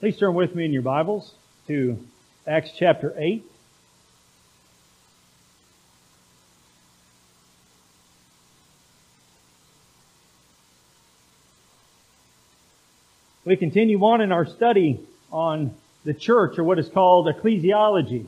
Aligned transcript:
Please 0.00 0.16
turn 0.16 0.32
with 0.32 0.54
me 0.54 0.64
in 0.64 0.72
your 0.72 0.80
Bibles 0.80 1.30
to 1.66 1.98
Acts 2.46 2.70
chapter 2.74 3.12
8. 3.18 3.44
We 13.44 13.56
continue 13.56 13.98
on 14.02 14.22
in 14.22 14.32
our 14.32 14.46
study 14.46 15.06
on 15.30 15.74
the 16.06 16.14
church 16.14 16.58
or 16.58 16.64
what 16.64 16.78
is 16.78 16.88
called 16.88 17.26
ecclesiology. 17.26 18.26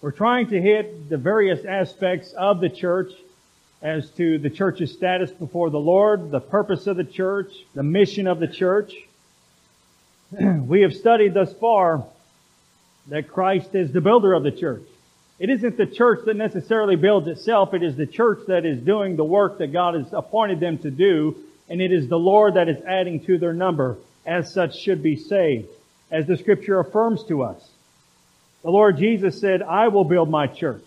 We're 0.00 0.12
trying 0.12 0.46
to 0.46 0.62
hit 0.62 1.10
the 1.10 1.18
various 1.18 1.62
aspects 1.66 2.32
of 2.32 2.62
the 2.62 2.70
church 2.70 3.12
as 3.82 4.08
to 4.12 4.38
the 4.38 4.48
church's 4.48 4.94
status 4.94 5.30
before 5.30 5.68
the 5.68 5.78
Lord, 5.78 6.30
the 6.30 6.40
purpose 6.40 6.86
of 6.86 6.96
the 6.96 7.04
church, 7.04 7.52
the 7.74 7.82
mission 7.82 8.26
of 8.26 8.40
the 8.40 8.48
church. 8.48 8.94
we 10.66 10.82
have 10.82 10.94
studied 10.94 11.34
thus 11.34 11.52
far 11.54 12.04
that 13.08 13.28
Christ 13.28 13.74
is 13.74 13.92
the 13.92 14.00
builder 14.00 14.32
of 14.32 14.42
the 14.42 14.52
church. 14.52 14.82
It 15.38 15.50
isn't 15.50 15.76
the 15.76 15.86
church 15.86 16.26
that 16.26 16.36
necessarily 16.36 16.96
builds 16.96 17.26
itself. 17.26 17.74
It 17.74 17.82
is 17.82 17.96
the 17.96 18.06
church 18.06 18.40
that 18.46 18.64
is 18.64 18.78
doing 18.80 19.16
the 19.16 19.24
work 19.24 19.58
that 19.58 19.72
God 19.72 19.94
has 19.94 20.12
appointed 20.12 20.60
them 20.60 20.78
to 20.78 20.90
do. 20.90 21.36
And 21.68 21.80
it 21.80 21.92
is 21.92 22.08
the 22.08 22.18
Lord 22.18 22.54
that 22.54 22.68
is 22.68 22.80
adding 22.86 23.24
to 23.24 23.38
their 23.38 23.54
number. 23.54 23.96
As 24.26 24.52
such 24.52 24.78
should 24.78 25.02
be 25.02 25.16
saved. 25.16 25.68
As 26.10 26.26
the 26.26 26.36
scripture 26.36 26.78
affirms 26.78 27.24
to 27.24 27.42
us. 27.42 27.68
The 28.62 28.70
Lord 28.70 28.98
Jesus 28.98 29.40
said, 29.40 29.62
I 29.62 29.88
will 29.88 30.04
build 30.04 30.28
my 30.28 30.46
church. 30.46 30.84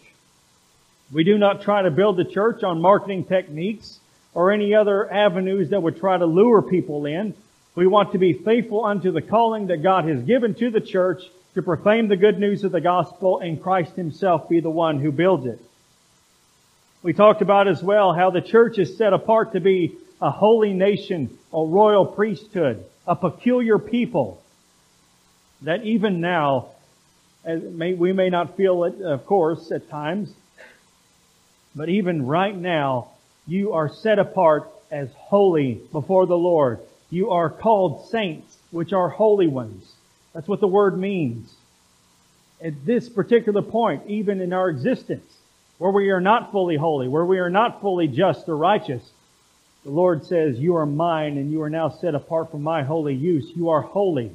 We 1.12 1.24
do 1.24 1.38
not 1.38 1.64
try 1.64 1.82
to 1.82 1.92
build 1.92 2.18
the 2.18 2.26
church 2.26 2.64
on 2.64 2.80
marketing 2.80 3.26
techniques 3.26 4.00
or 4.36 4.52
any 4.52 4.76
other 4.76 5.12
avenues 5.12 5.72
that 5.72 5.82
would 5.82 5.98
try 5.98 6.18
to 6.18 6.26
lure 6.26 6.62
people 6.62 7.06
in. 7.08 7.34
We 7.76 7.88
want 7.88 8.12
to 8.12 8.20
be 8.20 8.34
faithful 8.34 8.86
unto 8.86 9.12
the 9.12 9.22
calling 9.22 9.68
that 9.68 9.82
God 9.82 10.06
has 10.06 10.22
given 10.22 10.54
to 10.56 10.70
the 10.70 10.82
church 10.82 11.24
to 11.56 11.62
proclaim 11.62 12.08
the 12.08 12.18
good 12.18 12.40
news 12.40 12.64
of 12.64 12.72
the 12.72 12.82
gospel 12.82 13.40
and 13.40 13.62
Christ 13.62 13.96
himself 13.96 14.48
be 14.48 14.60
the 14.60 14.70
one 14.70 15.00
who 15.00 15.12
builds 15.12 15.46
it. 15.46 15.60
We 17.02 17.14
talked 17.14 17.42
about 17.42 17.68
as 17.68 17.82
well 17.82 18.14
how 18.14 18.30
the 18.30 18.42
church 18.42 18.78
is 18.78 18.96
set 18.96 19.12
apart 19.12 19.54
to 19.54 19.60
be 19.60 19.98
a 20.22 20.30
holy 20.32 20.74
nation, 20.74 21.38
a 21.52 21.64
royal 21.64 22.06
priesthood, 22.06 22.86
a 23.08 23.16
peculiar 23.16 23.78
people 23.78 24.42
that 25.64 25.84
even 25.84 26.22
now, 26.22 26.70
we 27.46 28.14
may 28.14 28.30
not 28.30 28.56
feel 28.56 28.84
it, 28.84 29.02
of 29.02 29.26
course, 29.26 29.72
at 29.72 29.90
times, 29.90 30.32
but 31.76 31.90
even 31.90 32.26
right 32.26 32.56
now, 32.56 33.10
you 33.48 33.74
are 33.74 33.90
set 33.90 34.20
apart 34.20 34.70
as 34.92 35.10
holy 35.18 35.82
before 35.92 36.26
the 36.26 36.38
Lord. 36.38 36.80
You 37.14 37.30
are 37.30 37.48
called 37.48 38.10
saints, 38.10 38.58
which 38.72 38.92
are 38.92 39.08
holy 39.08 39.46
ones. 39.46 39.86
That's 40.34 40.48
what 40.48 40.60
the 40.60 40.68
word 40.68 40.98
means. 40.98 41.54
At 42.60 42.88
this 42.88 43.08
particular 43.08 43.62
point, 43.62 44.08
even 44.08 44.42
in 44.42 44.52
our 44.52 44.68
existence, 44.68 45.38
where 45.78 45.92
we 45.92 46.10
are 46.10 46.20
not 46.20 46.52
fully 46.52 46.76
holy, 46.76 47.08
where 47.08 47.24
we 47.24 47.38
are 47.38 47.52
not 47.52 47.82
fully 47.82 48.08
just 48.08 48.50
or 48.50 48.58
righteous, 48.58 49.04
the 49.84 49.92
Lord 49.92 50.26
says, 50.26 50.58
you 50.58 50.76
are 50.76 50.88
mine 50.88 51.38
and 51.38 51.52
you 51.52 51.62
are 51.62 51.70
now 51.70 51.90
set 51.90 52.16
apart 52.16 52.50
for 52.50 52.58
my 52.58 52.82
holy 52.82 53.14
use. 53.14 53.52
You 53.56 53.70
are 53.70 53.82
holy. 53.82 54.32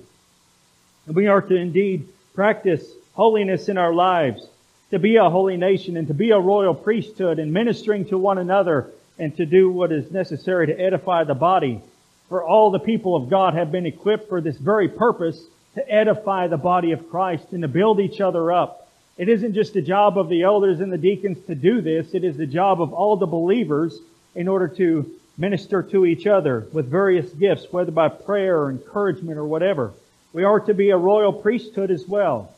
And 1.08 1.16
we 1.16 1.26
are 1.26 1.42
to 1.42 1.56
indeed 1.56 2.06
practice 2.32 2.88
holiness 3.14 3.68
in 3.68 3.76
our 3.76 3.92
lives, 3.92 4.46
to 4.92 5.00
be 5.00 5.16
a 5.16 5.28
holy 5.28 5.56
nation 5.56 5.96
and 5.96 6.06
to 6.06 6.14
be 6.14 6.30
a 6.30 6.38
royal 6.38 6.74
priesthood 6.74 7.40
and 7.40 7.52
ministering 7.52 8.04
to 8.10 8.18
one 8.18 8.38
another 8.38 8.92
and 9.18 9.36
to 9.36 9.46
do 9.46 9.68
what 9.68 9.90
is 9.90 10.12
necessary 10.12 10.68
to 10.68 10.80
edify 10.80 11.24
the 11.24 11.34
body 11.34 11.82
for 12.28 12.44
all 12.44 12.70
the 12.70 12.78
people 12.78 13.16
of 13.16 13.30
God 13.30 13.54
have 13.54 13.72
been 13.72 13.86
equipped 13.86 14.28
for 14.28 14.40
this 14.40 14.56
very 14.56 14.88
purpose 14.88 15.40
to 15.74 15.92
edify 15.92 16.46
the 16.46 16.56
body 16.56 16.92
of 16.92 17.08
Christ 17.10 17.52
and 17.52 17.62
to 17.62 17.68
build 17.68 18.00
each 18.00 18.20
other 18.20 18.52
up. 18.52 18.88
It 19.16 19.28
isn't 19.28 19.54
just 19.54 19.74
the 19.74 19.82
job 19.82 20.18
of 20.18 20.28
the 20.28 20.42
elders 20.42 20.80
and 20.80 20.92
the 20.92 20.98
deacons 20.98 21.38
to 21.46 21.54
do 21.54 21.80
this. 21.80 22.14
It 22.14 22.24
is 22.24 22.36
the 22.36 22.46
job 22.46 22.80
of 22.80 22.92
all 22.92 23.16
the 23.16 23.26
believers 23.26 23.98
in 24.34 24.46
order 24.46 24.68
to 24.68 25.10
minister 25.36 25.82
to 25.82 26.04
each 26.04 26.26
other 26.26 26.66
with 26.72 26.90
various 26.90 27.30
gifts, 27.32 27.66
whether 27.70 27.90
by 27.90 28.08
prayer 28.08 28.58
or 28.58 28.70
encouragement 28.70 29.38
or 29.38 29.44
whatever. 29.44 29.92
We 30.32 30.44
are 30.44 30.60
to 30.60 30.74
be 30.74 30.90
a 30.90 30.96
royal 30.96 31.32
priesthood 31.32 31.90
as 31.90 32.06
well. 32.06 32.52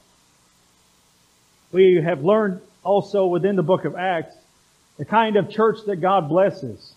We 1.73 2.01
have 2.03 2.25
learned 2.25 2.61
also 2.83 3.27
within 3.27 3.57
the 3.57 3.63
book 3.63 3.85
of 3.85 3.95
Acts 3.97 4.35
the 4.99 5.05
kind 5.05 5.37
of 5.37 5.51
church 5.51 5.79
that 5.87 5.97
God 5.97 6.29
blesses. 6.29 6.95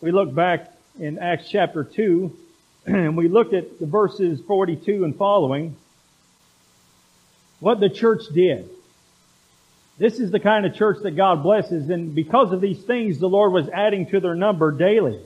We 0.00 0.12
look 0.12 0.34
back 0.34 0.70
in 0.98 1.18
Acts 1.18 1.48
chapter 1.48 1.84
2, 1.84 2.36
and 2.86 3.16
we 3.16 3.28
looked 3.28 3.54
at 3.54 3.78
the 3.80 3.86
verses 3.86 4.40
42 4.46 5.04
and 5.04 5.16
following, 5.16 5.76
what 7.60 7.80
the 7.80 7.88
church 7.88 8.22
did. 8.32 8.68
This 9.96 10.18
is 10.18 10.30
the 10.30 10.40
kind 10.40 10.66
of 10.66 10.74
church 10.74 10.98
that 11.02 11.12
God 11.12 11.42
blesses, 11.42 11.88
and 11.88 12.14
because 12.14 12.52
of 12.52 12.60
these 12.60 12.82
things, 12.82 13.18
the 13.18 13.28
Lord 13.28 13.52
was 13.52 13.68
adding 13.68 14.06
to 14.10 14.20
their 14.20 14.34
number 14.34 14.70
daily. 14.72 15.20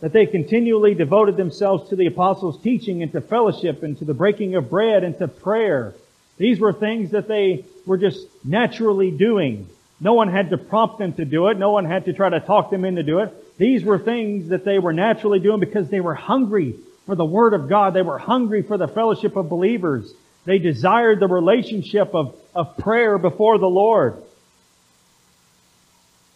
That 0.00 0.12
they 0.12 0.26
continually 0.26 0.94
devoted 0.94 1.36
themselves 1.36 1.88
to 1.90 1.96
the 1.96 2.06
apostles' 2.06 2.60
teaching 2.62 3.02
and 3.02 3.10
to 3.12 3.20
fellowship 3.20 3.82
and 3.82 3.98
to 3.98 4.04
the 4.04 4.14
breaking 4.14 4.54
of 4.54 4.70
bread 4.70 5.02
and 5.04 5.18
to 5.18 5.28
prayer. 5.28 5.94
These 6.38 6.60
were 6.60 6.72
things 6.72 7.10
that 7.10 7.26
they 7.26 7.64
were 7.84 7.98
just 7.98 8.26
naturally 8.44 9.10
doing. 9.10 9.68
No 10.00 10.14
one 10.14 10.28
had 10.28 10.50
to 10.50 10.58
prompt 10.58 10.98
them 10.98 11.12
to 11.14 11.24
do 11.24 11.48
it. 11.48 11.58
No 11.58 11.72
one 11.72 11.84
had 11.84 12.04
to 12.04 12.12
try 12.12 12.28
to 12.28 12.38
talk 12.38 12.70
them 12.70 12.84
into 12.84 13.02
do 13.02 13.18
it. 13.18 13.34
These 13.58 13.84
were 13.84 13.98
things 13.98 14.50
that 14.50 14.64
they 14.64 14.78
were 14.78 14.92
naturally 14.92 15.40
doing 15.40 15.60
because 15.60 15.88
they 15.88 16.00
were 16.00 16.14
hungry 16.14 16.76
for 17.06 17.16
the 17.16 17.24
Word 17.24 17.54
of 17.54 17.68
God. 17.68 17.92
They 17.92 18.02
were 18.02 18.18
hungry 18.18 18.62
for 18.62 18.78
the 18.78 18.88
fellowship 18.88 19.36
of 19.36 19.48
believers. 19.48 20.12
They 20.44 20.58
desired 20.58 21.20
the 21.20 21.26
relationship 21.26 22.14
of, 22.14 22.34
of 22.54 22.76
prayer 22.78 23.18
before 23.18 23.58
the 23.58 23.66
Lord. 23.66 24.22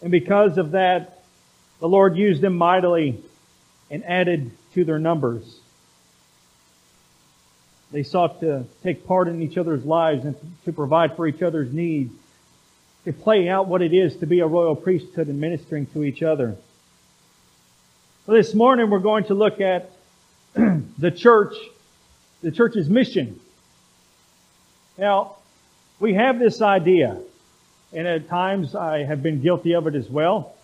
And 0.03 0.10
because 0.10 0.59
of 0.59 0.72
that, 0.72 1.22
the 1.78 1.88
Lord 1.88 2.16
used 2.16 2.43
them 2.43 2.56
mightily 2.56 3.22
and 3.91 4.04
added 4.04 4.50
to 4.75 4.84
their 4.84 4.99
numbers. 4.99 5.60
They 7.93 8.03
sought 8.03 8.41
to 8.41 8.65
take 8.83 9.06
part 9.06 9.28
in 9.28 9.43
each 9.43 9.56
other's 9.56 9.84
lives 9.84 10.25
and 10.25 10.34
to 10.65 10.72
provide 10.72 11.15
for 11.15 11.27
each 11.27 11.43
other's 11.43 11.72
needs, 11.72 12.12
to 13.04 13.12
play 13.12 13.49
out 13.49 13.69
what 13.69 13.83
it 13.83 13.93
is 13.93 14.16
to 14.16 14.27
be 14.27 14.41
a 14.41 14.47
royal 14.47 14.75
priesthood 14.75 15.28
and 15.28 15.41
ministering 15.41 15.87
to 15.87 16.03
each 16.03 16.22
other. 16.22 16.56
Well, 18.25 18.37
this 18.37 18.55
morning 18.55 18.88
we're 18.88 19.00
going 19.00 19.25
to 19.25 19.34
look 19.34 19.60
at 19.60 19.91
the 20.55 21.10
church, 21.10 21.56
the 22.41 22.53
church's 22.53 22.88
mission. 22.88 23.41
Now, 24.97 25.38
we 25.99 26.15
have 26.15 26.38
this 26.38 26.62
idea, 26.62 27.21
and 27.93 28.06
at 28.06 28.28
times 28.28 28.77
I 28.77 29.03
have 29.03 29.25
been 29.25 29.43
guilty 29.43 29.75
of 29.75 29.88
it 29.88 29.97
as 29.97 30.09
well. 30.09 30.55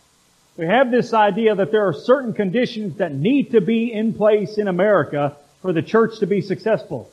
We 0.57 0.67
have 0.67 0.93
this 0.93 1.13
idea 1.13 1.57
that 1.57 1.73
there 1.73 1.89
are 1.89 1.93
certain 1.93 2.33
conditions 2.33 2.99
that 2.99 3.13
need 3.13 3.51
to 3.51 3.61
be 3.61 3.93
in 3.93 4.15
place 4.15 4.57
in 4.57 4.69
America 4.69 5.37
for 5.61 5.73
the 5.73 5.83
church 5.83 6.21
to 6.21 6.29
be 6.29 6.43
successful. 6.43 7.11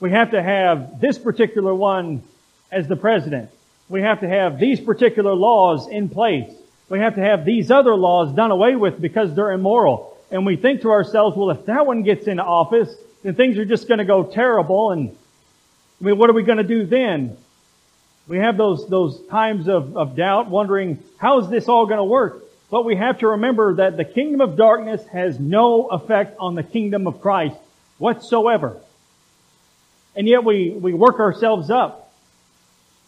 We 0.00 0.10
have 0.10 0.32
to 0.32 0.42
have 0.42 1.00
this 1.00 1.18
particular 1.18 1.72
one 1.72 2.24
as 2.72 2.88
the 2.88 2.96
president. 2.96 3.48
We 3.88 4.02
have 4.02 4.22
to 4.22 4.28
have 4.28 4.58
these 4.58 4.80
particular 4.80 5.34
laws 5.34 5.86
in 5.86 6.08
place. 6.08 6.52
We 6.92 6.98
have 6.98 7.14
to 7.14 7.22
have 7.22 7.46
these 7.46 7.70
other 7.70 7.94
laws 7.94 8.34
done 8.34 8.50
away 8.50 8.76
with 8.76 9.00
because 9.00 9.34
they're 9.34 9.52
immoral. 9.52 10.14
And 10.30 10.44
we 10.44 10.56
think 10.56 10.82
to 10.82 10.90
ourselves, 10.90 11.34
well, 11.34 11.48
if 11.48 11.64
that 11.64 11.86
one 11.86 12.02
gets 12.02 12.26
into 12.26 12.44
office, 12.44 12.94
then 13.22 13.34
things 13.34 13.56
are 13.56 13.64
just 13.64 13.88
going 13.88 13.96
to 13.96 14.04
go 14.04 14.24
terrible. 14.24 14.90
And 14.90 15.16
I 16.02 16.04
mean, 16.04 16.18
what 16.18 16.28
are 16.28 16.34
we 16.34 16.42
going 16.42 16.58
to 16.58 16.64
do 16.64 16.84
then? 16.84 17.38
We 18.28 18.36
have 18.40 18.58
those, 18.58 18.86
those 18.88 19.26
times 19.28 19.68
of, 19.68 19.96
of 19.96 20.16
doubt, 20.16 20.50
wondering, 20.50 21.02
how 21.16 21.38
is 21.38 21.48
this 21.48 21.66
all 21.66 21.86
going 21.86 21.96
to 21.96 22.04
work? 22.04 22.44
But 22.70 22.84
we 22.84 22.94
have 22.96 23.20
to 23.20 23.28
remember 23.28 23.76
that 23.76 23.96
the 23.96 24.04
kingdom 24.04 24.42
of 24.42 24.58
darkness 24.58 25.02
has 25.14 25.40
no 25.40 25.86
effect 25.86 26.36
on 26.38 26.56
the 26.56 26.62
kingdom 26.62 27.06
of 27.06 27.22
Christ 27.22 27.56
whatsoever. 27.96 28.76
And 30.14 30.28
yet 30.28 30.44
we, 30.44 30.72
we 30.72 30.92
work 30.92 31.20
ourselves 31.20 31.70
up. 31.70 32.01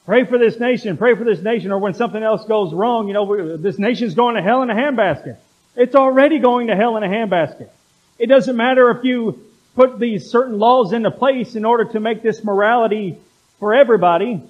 Pray 0.06 0.24
for 0.24 0.38
this 0.38 0.60
nation, 0.60 0.98
pray 0.98 1.14
for 1.14 1.24
this 1.24 1.40
nation, 1.40 1.72
or 1.72 1.78
when 1.78 1.94
something 1.94 2.22
else 2.22 2.44
goes 2.44 2.74
wrong, 2.74 3.08
you 3.08 3.14
know, 3.14 3.56
this 3.56 3.78
nation's 3.78 4.14
going 4.14 4.34
to 4.34 4.42
hell 4.42 4.62
in 4.62 4.68
a 4.68 4.74
handbasket. 4.74 5.38
It's 5.76 5.94
already 5.94 6.38
going 6.40 6.66
to 6.66 6.76
hell 6.76 6.96
in 6.98 7.02
a 7.02 7.08
handbasket. 7.08 7.70
It 8.18 8.26
doesn't 8.26 8.56
matter 8.56 8.90
if 8.90 9.04
you 9.04 9.42
put 9.74 9.98
these 9.98 10.30
certain 10.30 10.58
laws 10.58 10.92
into 10.92 11.10
place 11.10 11.56
in 11.56 11.64
order 11.64 11.86
to 11.86 12.00
make 12.00 12.22
this 12.22 12.44
morality 12.44 13.18
for 13.58 13.74
everybody. 13.74 14.42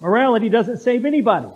Morality 0.00 0.48
doesn't 0.48 0.78
save 0.78 1.04
anybody. 1.04 1.48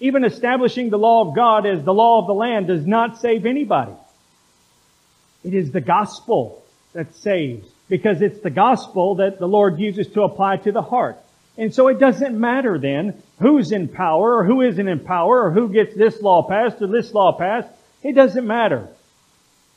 Even 0.00 0.24
establishing 0.24 0.90
the 0.90 0.98
law 0.98 1.28
of 1.28 1.34
God 1.34 1.66
as 1.66 1.82
the 1.84 1.94
law 1.94 2.20
of 2.20 2.26
the 2.26 2.34
land 2.34 2.66
does 2.66 2.86
not 2.86 3.20
save 3.20 3.44
anybody. 3.44 3.92
It 5.44 5.54
is 5.54 5.70
the 5.70 5.80
gospel 5.80 6.64
that 6.92 7.14
saves 7.14 7.68
because 7.88 8.22
it's 8.22 8.40
the 8.40 8.50
gospel 8.50 9.16
that 9.16 9.38
the 9.38 9.46
Lord 9.46 9.78
uses 9.78 10.08
to 10.08 10.22
apply 10.22 10.58
to 10.58 10.72
the 10.72 10.82
heart. 10.82 11.18
And 11.58 11.74
so 11.74 11.88
it 11.88 11.98
doesn't 11.98 12.38
matter 12.38 12.78
then 12.78 13.20
who's 13.40 13.72
in 13.72 13.88
power 13.88 14.36
or 14.38 14.44
who 14.44 14.62
isn't 14.62 14.88
in 14.88 15.00
power 15.00 15.42
or 15.42 15.50
who 15.50 15.68
gets 15.68 15.94
this 15.94 16.22
law 16.22 16.48
passed 16.48 16.80
or 16.80 16.86
this 16.86 17.12
law 17.12 17.36
passed. 17.36 17.68
It 18.02 18.14
doesn't 18.14 18.46
matter. 18.46 18.88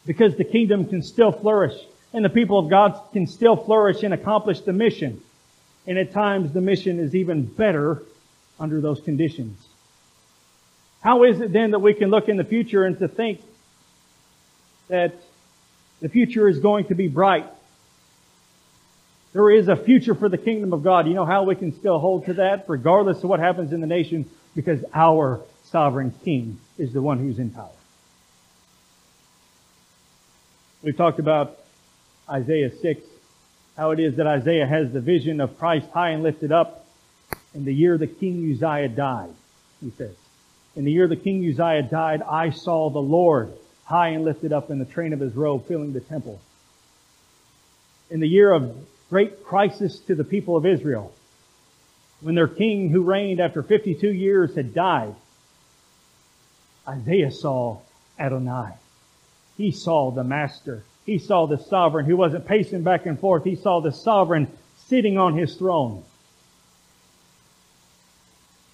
Because 0.06 0.36
the 0.38 0.44
kingdom 0.44 0.86
can 0.86 1.01
still 1.01 1.31
flourish. 1.31 1.74
And 2.13 2.24
the 2.24 2.30
people 2.30 2.60
of 2.60 2.69
God 2.69 3.00
can 3.13 3.25
still 3.25 3.56
flourish 3.56 4.04
and 4.04 4.13
accomplish 4.13 4.62
the 4.62 4.74
mission. 4.74 5.22
And 5.88 5.98
at 5.98 6.12
times 6.12 6.54
the 6.54 6.62
mission 6.62 7.00
is 7.00 7.16
even 7.16 7.45
better 7.45 8.04
under 8.60 8.80
those 8.80 9.01
conditions. 9.01 9.57
How 11.01 11.24
is 11.24 11.42
it 11.42 11.51
then 11.51 11.72
that 11.72 11.80
we 11.80 11.95
can 11.95 12.12
look 12.12 12.30
in 12.30 12.38
the 12.38 12.44
future 12.44 12.84
and 12.84 13.00
to 13.00 13.07
think 13.07 13.42
that 14.88 15.16
the 16.00 16.10
future 16.10 16.48
is 16.48 16.60
going 16.60 16.86
to 16.86 16.95
be 16.95 17.07
bright? 17.07 17.48
There 19.33 19.50
is 19.50 19.69
a 19.69 19.75
future 19.75 20.13
for 20.13 20.28
the 20.28 20.38
kingdom 20.38 20.74
of 20.74 20.83
God. 20.83 21.07
You 21.07 21.13
know 21.13 21.25
how 21.25 21.44
we 21.44 21.56
can 21.56 21.74
still 21.74 22.00
hold 22.00 22.25
to 22.25 22.33
that 22.33 22.66
regardless 22.68 23.24
of 23.24 23.30
what 23.30 23.39
happens 23.39 23.72
in 23.72 23.80
the 23.80 23.88
nation? 23.88 24.30
Because 24.56 24.83
our 24.94 25.39
sovereign 25.66 26.13
king 26.25 26.60
is 26.78 26.92
the 26.92 27.01
one 27.01 27.18
who's 27.18 27.39
in 27.39 27.50
power. 27.51 27.69
We've 30.83 30.98
talked 30.98 31.19
about 31.19 31.60
Isaiah 32.30 32.72
6, 32.75 33.01
how 33.78 33.92
it 33.92 34.00
is 34.00 34.18
that 34.18 34.28
Isaiah 34.28 34.66
has 34.66 34.92
the 34.92 35.00
vision 35.00 35.39
of 35.39 35.57
Christ 35.57 35.88
high 35.94 36.10
and 36.10 36.24
lifted 36.24 36.51
up 36.51 36.86
in 37.54 37.66
the 37.66 37.74
year 37.74 37.98
the 37.98 38.07
King 38.07 38.51
Uzziah 38.51 38.89
died, 38.89 39.34
he 39.81 39.92
says. 39.92 40.16
In 40.75 40.86
the 40.86 40.92
year 40.92 41.07
the 41.07 41.16
King 41.16 41.48
Uzziah 41.48 41.84
died, 41.84 42.22
I 42.22 42.50
saw 42.50 42.89
the 42.89 43.00
Lord 43.00 43.54
high 43.86 44.10
and 44.10 44.24
lifted 44.24 44.54
up 44.54 44.69
in 44.72 44.80
the 44.80 44.86
train 44.86 45.13
of 45.13 45.19
his 45.19 45.36
robe 45.36 45.68
filling 45.68 45.94
the 45.94 46.00
temple. 46.00 46.39
In 48.10 48.19
the 48.19 48.27
year 48.27 48.51
of 48.51 48.75
great 49.12 49.44
crisis 49.44 50.00
to 50.00 50.16
the 50.16 50.24
people 50.24 50.56
of 50.56 50.66
Israel, 50.66 51.13
when 52.22 52.34
their 52.34 52.48
king 52.48 52.90
who 52.90 53.02
reigned 53.02 53.42
after 53.42 53.62
52 53.62 54.08
years 54.08 54.56
had 54.56 54.74
died, 54.74 55.13
Isaiah 56.88 57.31
saw 57.31 57.80
Adonai. 58.18 58.72
He 59.58 59.72
saw 59.72 60.12
the 60.12 60.24
master. 60.24 60.84
He 61.06 61.18
saw 61.18 61.46
the 61.46 61.58
sovereign 61.58 62.06
who 62.06 62.16
wasn't 62.16 62.48
pacing 62.48 62.84
back 62.84 63.06
and 63.06 63.19
forth. 63.19 63.44
He 63.44 63.58
saw 63.58 63.81
the 63.81 63.92
sovereign 63.92 64.48
sitting 64.88 65.18
on 65.18 65.38
his 65.38 65.56
throne. 65.56 66.04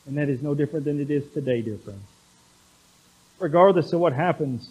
And 0.05 0.17
that 0.19 0.29
is 0.29 0.43
no 0.43 0.53
different 0.53 0.85
than 0.85 1.01
it 1.01 1.09
is 1.09 1.27
today, 1.31 1.63
dear 1.63 1.77
friends. 1.77 2.05
Regardless 3.39 3.91
of 3.91 3.99
what 3.99 4.13
happens, 4.13 4.69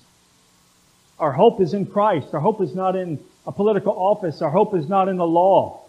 our 1.19 1.33
hope 1.33 1.61
is 1.61 1.73
in 1.73 1.87
Christ. 1.87 2.29
Our 2.33 2.41
hope 2.41 2.61
is 2.61 2.75
not 2.75 2.97
in 2.97 3.19
a 3.47 3.53
political 3.53 3.93
office. 3.93 4.43
Our 4.43 4.51
hope 4.51 4.75
is 4.75 4.89
not 4.89 5.09
in 5.09 5.17
the 5.17 5.27
law. 5.27 5.83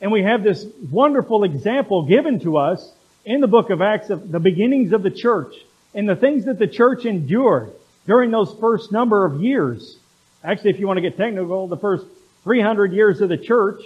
And 0.00 0.10
we 0.10 0.22
have 0.22 0.42
this 0.42 0.66
wonderful 0.90 1.44
example 1.44 2.02
given 2.02 2.40
to 2.40 2.56
us 2.56 2.92
in 3.24 3.40
the 3.40 3.46
book 3.46 3.70
of 3.70 3.80
Acts 3.80 4.10
of 4.10 4.30
the 4.30 4.40
beginnings 4.40 4.92
of 4.92 5.02
the 5.02 5.10
church 5.10 5.54
and 5.94 6.08
the 6.08 6.16
things 6.16 6.46
that 6.46 6.58
the 6.58 6.66
church 6.66 7.04
endured 7.04 7.72
during 8.06 8.30
those 8.30 8.54
first 8.60 8.90
number 8.90 9.24
of 9.24 9.40
years. 9.40 9.98
Actually, 10.42 10.70
if 10.70 10.80
you 10.80 10.86
want 10.86 10.98
to 10.98 11.00
get 11.00 11.16
technical, 11.16 11.68
the 11.68 11.76
first 11.76 12.04
300 12.42 12.92
years 12.92 13.20
of 13.20 13.28
the 13.28 13.38
church 13.38 13.80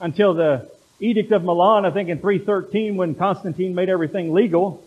until 0.00 0.34
the 0.34 0.70
Edict 1.00 1.32
of 1.32 1.44
Milan, 1.44 1.84
I 1.84 1.90
think 1.90 2.08
in 2.08 2.18
313 2.18 2.96
when 2.96 3.14
Constantine 3.14 3.74
made 3.74 3.88
everything 3.88 4.32
legal. 4.32 4.82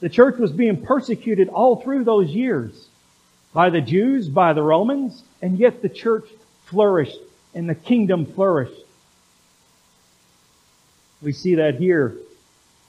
The 0.00 0.08
church 0.08 0.38
was 0.38 0.52
being 0.52 0.84
persecuted 0.84 1.48
all 1.48 1.76
through 1.76 2.04
those 2.04 2.30
years 2.30 2.89
by 3.52 3.70
the 3.70 3.80
Jews, 3.80 4.28
by 4.28 4.52
the 4.52 4.62
Romans, 4.62 5.22
and 5.42 5.58
yet 5.58 5.82
the 5.82 5.88
church 5.88 6.28
flourished 6.66 7.18
and 7.54 7.68
the 7.68 7.74
kingdom 7.74 8.26
flourished. 8.26 8.80
We 11.22 11.32
see 11.32 11.56
that 11.56 11.74
here 11.74 12.16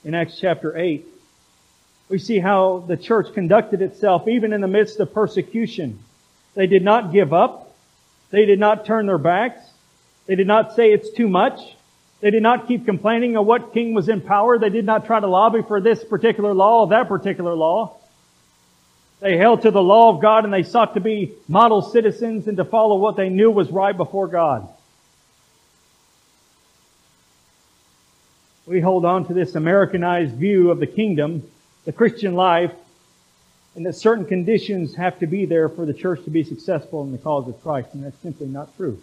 in 0.03 0.13
Acts 0.13 0.39
chapter 0.39 0.77
8. 0.77 1.05
We 2.09 2.19
see 2.19 2.39
how 2.39 2.83
the 2.87 2.97
church 2.97 3.33
conducted 3.33 3.81
itself 3.81 4.27
even 4.27 4.53
in 4.53 4.61
the 4.61 4.67
midst 4.67 4.99
of 4.99 5.13
persecution. 5.13 5.99
They 6.53 6.67
did 6.67 6.83
not 6.83 7.11
give 7.11 7.33
up. 7.33 7.73
They 8.29 8.45
did 8.45 8.59
not 8.59 8.85
turn 8.85 9.05
their 9.05 9.17
backs. 9.17 9.61
They 10.27 10.35
did 10.35 10.47
not 10.47 10.75
say 10.75 10.91
it's 10.91 11.11
too 11.11 11.27
much. 11.27 11.59
They 12.21 12.29
did 12.29 12.43
not 12.43 12.67
keep 12.67 12.85
complaining 12.85 13.35
of 13.35 13.45
what 13.45 13.73
king 13.73 13.93
was 13.93 14.07
in 14.07 14.21
power. 14.21 14.59
They 14.59 14.69
did 14.69 14.85
not 14.85 15.05
try 15.05 15.19
to 15.19 15.27
lobby 15.27 15.61
for 15.67 15.81
this 15.81 16.03
particular 16.03 16.53
law 16.53 16.81
or 16.81 16.89
that 16.89 17.07
particular 17.07 17.55
law. 17.55 17.97
They 19.21 19.37
held 19.37 19.61
to 19.61 19.71
the 19.71 19.81
law 19.81 20.09
of 20.09 20.19
God 20.19 20.45
and 20.45 20.53
they 20.53 20.63
sought 20.63 20.95
to 20.95 20.99
be 20.99 21.33
model 21.47 21.83
citizens 21.83 22.47
and 22.47 22.57
to 22.57 22.65
follow 22.65 22.97
what 22.97 23.15
they 23.15 23.29
knew 23.29 23.51
was 23.51 23.69
right 23.69 23.95
before 23.95 24.27
God. 24.27 24.67
We 28.65 28.81
hold 28.81 29.05
on 29.05 29.25
to 29.27 29.33
this 29.33 29.53
Americanized 29.53 30.33
view 30.35 30.71
of 30.71 30.79
the 30.79 30.87
kingdom, 30.87 31.43
the 31.85 31.91
Christian 31.91 32.33
life, 32.33 32.71
and 33.75 33.85
that 33.85 33.93
certain 33.93 34.25
conditions 34.25 34.95
have 34.95 35.19
to 35.19 35.27
be 35.27 35.45
there 35.45 35.69
for 35.69 35.85
the 35.85 35.93
church 35.93 36.23
to 36.23 36.29
be 36.29 36.43
successful 36.43 37.03
in 37.03 37.11
the 37.11 37.17
cause 37.17 37.47
of 37.47 37.61
Christ, 37.61 37.93
and 37.93 38.03
that's 38.03 38.17
simply 38.19 38.47
not 38.47 38.75
true. 38.75 39.01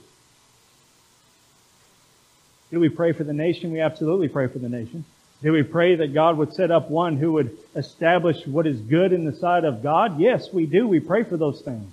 Do 2.71 2.81
we 2.81 2.89
pray 2.89 3.13
for 3.13 3.25
the 3.25 3.33
nation? 3.33 3.73
We 3.73 3.81
absolutely 3.81 4.29
pray 4.29 4.49
for 4.49 4.59
the 4.59 4.69
nation. 4.69 5.05
Do 5.43 5.53
we 5.53 5.63
pray 5.63 5.97
that 5.97 6.15
God 6.15 6.37
would 6.37 6.53
set 6.53 6.71
up 6.71 6.91
one 6.91 7.17
who 7.17 7.35
would 7.35 7.57
establish 7.77 8.45
what 8.47 8.67
is 8.67 8.81
good 8.81 9.13
in 9.13 9.25
the 9.25 9.35
sight 9.37 9.65
of 9.65 9.83
God? 9.83 10.19
Yes, 10.19 10.53
we 10.53 10.67
do. 10.67 10.89
We 10.89 10.99
pray 10.99 11.23
for 11.23 11.37
those 11.37 11.61
things. 11.61 11.93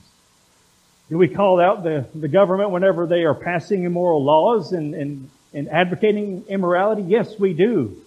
Do 1.09 1.19
we 1.19 1.27
call 1.27 1.61
out 1.61 1.83
the, 1.83 2.07
the 2.15 2.27
government 2.27 2.71
whenever 2.71 3.05
they 3.05 3.23
are 3.23 3.35
passing 3.35 3.83
immoral 3.83 4.23
laws 4.23 4.71
and, 4.71 4.95
and, 4.95 5.29
and 5.53 5.69
advocating 5.69 6.45
immorality? 6.47 7.03
Yes, 7.03 7.37
we 7.37 7.53
do. 7.53 8.01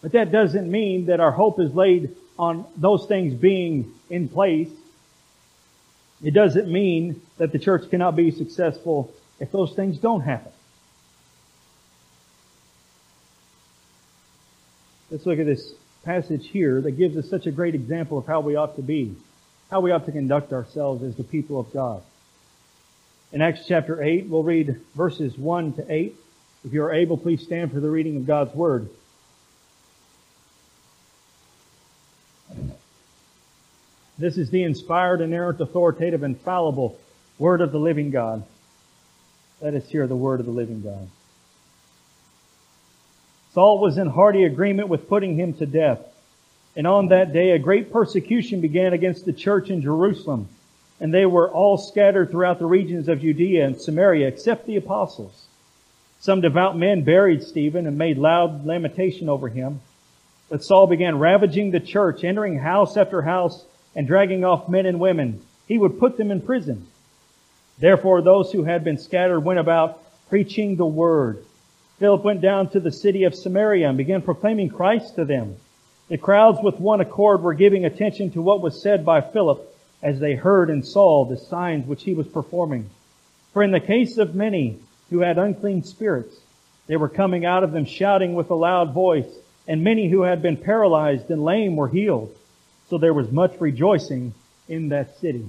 But 0.00 0.12
that 0.12 0.32
doesn't 0.32 0.70
mean 0.70 1.06
that 1.06 1.20
our 1.20 1.32
hope 1.32 1.60
is 1.60 1.74
laid 1.74 2.16
on 2.38 2.64
those 2.76 3.06
things 3.06 3.34
being 3.34 3.92
in 4.08 4.28
place. 4.28 4.70
It 6.22 6.32
doesn't 6.32 6.68
mean 6.68 7.20
that 7.36 7.52
the 7.52 7.58
church 7.58 7.90
cannot 7.90 8.16
be 8.16 8.30
successful 8.30 9.12
if 9.38 9.52
those 9.52 9.74
things 9.74 9.98
don't 9.98 10.22
happen. 10.22 10.52
Let's 15.10 15.24
look 15.24 15.38
at 15.38 15.46
this 15.46 15.72
passage 16.04 16.48
here 16.48 16.80
that 16.80 16.92
gives 16.92 17.16
us 17.16 17.28
such 17.28 17.46
a 17.46 17.52
great 17.52 17.74
example 17.74 18.18
of 18.18 18.26
how 18.26 18.40
we 18.40 18.56
ought 18.56 18.76
to 18.76 18.82
be, 18.82 19.14
how 19.70 19.80
we 19.80 19.92
ought 19.92 20.06
to 20.06 20.12
conduct 20.12 20.52
ourselves 20.52 21.02
as 21.04 21.14
the 21.14 21.24
people 21.24 21.60
of 21.60 21.72
God. 21.72 22.02
In 23.32 23.40
Acts 23.40 23.66
chapter 23.66 24.02
8, 24.02 24.28
we'll 24.28 24.42
read 24.42 24.80
verses 24.96 25.36
1 25.38 25.74
to 25.74 25.92
8. 25.92 26.16
If 26.64 26.72
you 26.72 26.82
are 26.82 26.92
able, 26.92 27.16
please 27.16 27.42
stand 27.42 27.72
for 27.72 27.78
the 27.78 27.90
reading 27.90 28.16
of 28.16 28.26
God's 28.26 28.54
Word. 28.54 28.88
This 34.18 34.38
is 34.38 34.50
the 34.50 34.62
inspired, 34.62 35.20
inerrant, 35.20 35.60
authoritative, 35.60 36.22
infallible 36.22 36.98
Word 37.38 37.60
of 37.60 37.70
the 37.70 37.78
living 37.78 38.10
God. 38.10 38.44
Let 39.60 39.74
us 39.74 39.88
hear 39.88 40.06
the 40.06 40.16
Word 40.16 40.40
of 40.40 40.46
the 40.46 40.52
living 40.52 40.82
God. 40.82 41.08
Saul 43.56 43.78
was 43.78 43.96
in 43.96 44.08
hearty 44.08 44.44
agreement 44.44 44.90
with 44.90 45.08
putting 45.08 45.34
him 45.34 45.54
to 45.54 45.64
death. 45.64 46.00
And 46.76 46.86
on 46.86 47.08
that 47.08 47.32
day 47.32 47.52
a 47.52 47.58
great 47.58 47.90
persecution 47.90 48.60
began 48.60 48.92
against 48.92 49.24
the 49.24 49.32
church 49.32 49.70
in 49.70 49.80
Jerusalem, 49.80 50.50
and 51.00 51.12
they 51.12 51.24
were 51.24 51.50
all 51.50 51.78
scattered 51.78 52.30
throughout 52.30 52.58
the 52.58 52.66
regions 52.66 53.08
of 53.08 53.22
Judea 53.22 53.64
and 53.64 53.80
Samaria 53.80 54.28
except 54.28 54.66
the 54.66 54.76
apostles. 54.76 55.46
Some 56.20 56.42
devout 56.42 56.76
men 56.76 57.02
buried 57.02 57.42
Stephen 57.42 57.86
and 57.86 57.96
made 57.96 58.18
loud 58.18 58.66
lamentation 58.66 59.30
over 59.30 59.48
him. 59.48 59.80
But 60.50 60.62
Saul 60.62 60.86
began 60.86 61.18
ravaging 61.18 61.70
the 61.70 61.80
church, 61.80 62.24
entering 62.24 62.58
house 62.58 62.98
after 62.98 63.22
house 63.22 63.64
and 63.94 64.06
dragging 64.06 64.44
off 64.44 64.68
men 64.68 64.84
and 64.84 65.00
women. 65.00 65.40
He 65.66 65.78
would 65.78 65.98
put 65.98 66.18
them 66.18 66.30
in 66.30 66.42
prison. 66.42 66.88
Therefore 67.78 68.20
those 68.20 68.52
who 68.52 68.64
had 68.64 68.84
been 68.84 68.98
scattered 68.98 69.40
went 69.40 69.60
about 69.60 70.02
preaching 70.28 70.76
the 70.76 70.84
word. 70.84 71.42
Philip 71.98 72.24
went 72.24 72.40
down 72.42 72.68
to 72.70 72.80
the 72.80 72.92
city 72.92 73.24
of 73.24 73.34
Samaria 73.34 73.88
and 73.88 73.96
began 73.96 74.20
proclaiming 74.20 74.68
Christ 74.68 75.14
to 75.16 75.24
them. 75.24 75.56
The 76.08 76.18
crowds 76.18 76.58
with 76.62 76.78
one 76.78 77.00
accord 77.00 77.42
were 77.42 77.54
giving 77.54 77.84
attention 77.84 78.30
to 78.32 78.42
what 78.42 78.60
was 78.60 78.82
said 78.82 79.04
by 79.04 79.22
Philip 79.22 79.74
as 80.02 80.20
they 80.20 80.34
heard 80.34 80.68
and 80.68 80.86
saw 80.86 81.24
the 81.24 81.38
signs 81.38 81.86
which 81.86 82.02
he 82.02 82.14
was 82.14 82.28
performing. 82.28 82.90
For 83.52 83.62
in 83.62 83.70
the 83.70 83.80
case 83.80 84.18
of 84.18 84.34
many 84.34 84.78
who 85.08 85.20
had 85.20 85.38
unclean 85.38 85.82
spirits, 85.82 86.36
they 86.86 86.96
were 86.96 87.08
coming 87.08 87.46
out 87.46 87.64
of 87.64 87.72
them 87.72 87.86
shouting 87.86 88.34
with 88.34 88.50
a 88.50 88.54
loud 88.54 88.92
voice, 88.92 89.26
and 89.66 89.82
many 89.82 90.08
who 90.08 90.22
had 90.22 90.42
been 90.42 90.56
paralyzed 90.56 91.30
and 91.30 91.42
lame 91.42 91.76
were 91.76 91.88
healed. 91.88 92.36
So 92.88 92.98
there 92.98 93.14
was 93.14 93.32
much 93.32 93.58
rejoicing 93.58 94.34
in 94.68 94.90
that 94.90 95.18
city. 95.18 95.46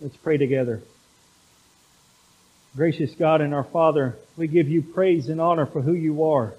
Let's 0.00 0.16
pray 0.16 0.36
together. 0.36 0.82
Gracious 2.74 3.14
God 3.14 3.42
and 3.42 3.52
our 3.52 3.64
Father, 3.64 4.16
we 4.36 4.48
give 4.48 4.68
you 4.68 4.80
praise 4.80 5.28
and 5.28 5.40
honor 5.40 5.66
for 5.66 5.82
who 5.82 5.92
you 5.92 6.24
are. 6.24 6.54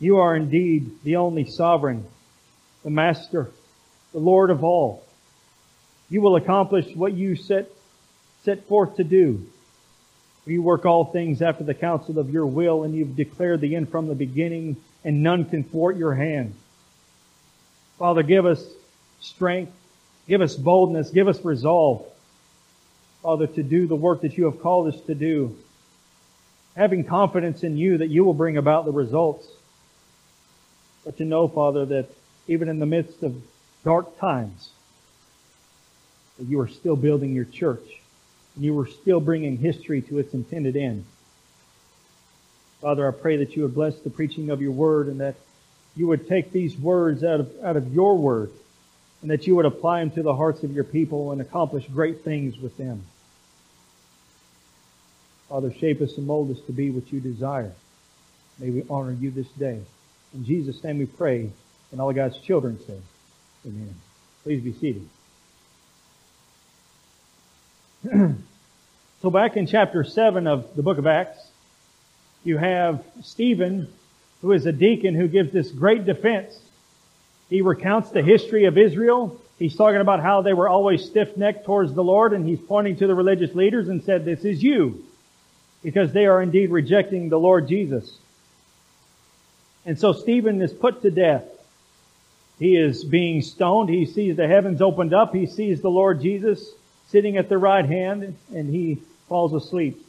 You 0.00 0.16
are 0.16 0.34
indeed 0.34 0.90
the 1.04 1.16
only 1.16 1.44
sovereign, 1.44 2.04
the 2.82 2.90
master, 2.90 3.52
the 4.12 4.18
Lord 4.18 4.50
of 4.50 4.64
all. 4.64 5.04
You 6.10 6.22
will 6.22 6.34
accomplish 6.34 6.96
what 6.96 7.12
you 7.12 7.36
set, 7.36 7.70
set 8.42 8.66
forth 8.66 8.96
to 8.96 9.04
do. 9.04 9.46
You 10.44 10.60
work 10.60 10.86
all 10.86 11.04
things 11.04 11.40
after 11.40 11.62
the 11.62 11.74
counsel 11.74 12.18
of 12.18 12.30
your 12.30 12.46
will, 12.46 12.82
and 12.82 12.92
you've 12.92 13.14
declared 13.14 13.60
the 13.60 13.76
end 13.76 13.90
from 13.90 14.08
the 14.08 14.16
beginning, 14.16 14.76
and 15.04 15.22
none 15.22 15.44
can 15.44 15.62
thwart 15.62 15.96
your 15.96 16.14
hand. 16.14 16.52
Father, 17.96 18.24
give 18.24 18.44
us 18.44 18.64
strength, 19.20 19.72
give 20.26 20.40
us 20.40 20.56
boldness, 20.56 21.10
give 21.10 21.28
us 21.28 21.44
resolve 21.44 22.11
Father, 23.22 23.46
to 23.46 23.62
do 23.62 23.86
the 23.86 23.96
work 23.96 24.22
that 24.22 24.36
you 24.36 24.46
have 24.46 24.60
called 24.60 24.92
us 24.92 25.00
to 25.02 25.14
do, 25.14 25.56
having 26.74 27.04
confidence 27.04 27.62
in 27.62 27.76
you 27.76 27.98
that 27.98 28.08
you 28.08 28.24
will 28.24 28.34
bring 28.34 28.56
about 28.56 28.84
the 28.84 28.90
results. 28.90 29.46
But 31.04 31.18
to 31.18 31.24
know, 31.24 31.46
Father, 31.46 31.86
that 31.86 32.08
even 32.48 32.68
in 32.68 32.80
the 32.80 32.86
midst 32.86 33.22
of 33.22 33.40
dark 33.84 34.18
times, 34.18 34.70
that 36.38 36.44
you 36.44 36.60
are 36.60 36.68
still 36.68 36.96
building 36.96 37.34
your 37.34 37.44
church 37.44 37.86
and 38.56 38.64
you 38.64 38.78
are 38.80 38.86
still 38.86 39.20
bringing 39.20 39.56
history 39.56 40.02
to 40.02 40.18
its 40.18 40.34
intended 40.34 40.76
end. 40.76 41.04
Father, 42.80 43.06
I 43.06 43.12
pray 43.12 43.36
that 43.36 43.54
you 43.54 43.62
would 43.62 43.74
bless 43.74 43.96
the 44.00 44.10
preaching 44.10 44.50
of 44.50 44.60
your 44.60 44.72
word 44.72 45.06
and 45.06 45.20
that 45.20 45.36
you 45.94 46.08
would 46.08 46.26
take 46.26 46.50
these 46.50 46.76
words 46.76 47.22
out 47.22 47.40
of, 47.40 47.52
out 47.62 47.76
of 47.76 47.94
your 47.94 48.16
word 48.16 48.50
and 49.20 49.30
that 49.30 49.46
you 49.46 49.54
would 49.54 49.66
apply 49.66 50.00
them 50.00 50.10
to 50.10 50.22
the 50.22 50.34
hearts 50.34 50.64
of 50.64 50.72
your 50.72 50.84
people 50.84 51.30
and 51.30 51.40
accomplish 51.40 51.86
great 51.86 52.24
things 52.24 52.58
with 52.58 52.76
them. 52.76 53.04
Father, 55.52 55.70
shape 55.70 56.00
us 56.00 56.16
and 56.16 56.26
mold 56.26 56.50
us 56.50 56.62
to 56.64 56.72
be 56.72 56.88
what 56.88 57.12
you 57.12 57.20
desire. 57.20 57.70
May 58.58 58.70
we 58.70 58.84
honor 58.88 59.12
you 59.12 59.30
this 59.30 59.48
day. 59.48 59.82
In 60.32 60.46
Jesus' 60.46 60.82
name 60.82 60.96
we 60.96 61.04
pray, 61.04 61.50
and 61.90 62.00
all 62.00 62.08
of 62.08 62.16
God's 62.16 62.38
children 62.38 62.78
say, 62.86 62.96
Amen. 63.66 63.94
Please 64.44 64.62
be 64.62 64.72
seated. 64.72 65.06
so 69.20 69.28
back 69.28 69.58
in 69.58 69.66
chapter 69.66 70.04
7 70.04 70.46
of 70.46 70.74
the 70.74 70.82
book 70.82 70.96
of 70.96 71.06
Acts, 71.06 71.46
you 72.44 72.56
have 72.56 73.04
Stephen, 73.22 73.92
who 74.40 74.52
is 74.52 74.64
a 74.64 74.72
deacon 74.72 75.14
who 75.14 75.28
gives 75.28 75.52
this 75.52 75.70
great 75.70 76.06
defense. 76.06 76.58
He 77.50 77.60
recounts 77.60 78.08
the 78.08 78.22
history 78.22 78.64
of 78.64 78.78
Israel. 78.78 79.38
He's 79.58 79.76
talking 79.76 80.00
about 80.00 80.22
how 80.22 80.40
they 80.40 80.54
were 80.54 80.70
always 80.70 81.04
stiff-necked 81.04 81.66
towards 81.66 81.92
the 81.92 82.02
Lord, 82.02 82.32
and 82.32 82.48
he's 82.48 82.58
pointing 82.58 82.96
to 82.96 83.06
the 83.06 83.14
religious 83.14 83.54
leaders 83.54 83.90
and 83.90 84.02
said, 84.02 84.24
this 84.24 84.46
is 84.46 84.62
you, 84.62 85.04
because 85.82 86.12
they 86.12 86.26
are 86.26 86.40
indeed 86.40 86.70
rejecting 86.70 87.28
the 87.28 87.38
Lord 87.38 87.68
Jesus. 87.68 88.18
And 89.84 89.98
so 89.98 90.12
Stephen 90.12 90.62
is 90.62 90.72
put 90.72 91.02
to 91.02 91.10
death. 91.10 91.44
He 92.58 92.76
is 92.76 93.02
being 93.02 93.42
stoned. 93.42 93.88
He 93.88 94.06
sees 94.06 94.36
the 94.36 94.46
heavens 94.46 94.80
opened 94.80 95.12
up. 95.12 95.34
He 95.34 95.46
sees 95.46 95.82
the 95.82 95.90
Lord 95.90 96.20
Jesus 96.20 96.72
sitting 97.08 97.36
at 97.36 97.48
the 97.48 97.58
right 97.58 97.84
hand, 97.84 98.36
and 98.54 98.70
he 98.70 98.98
falls 99.28 99.52
asleep. 99.52 100.04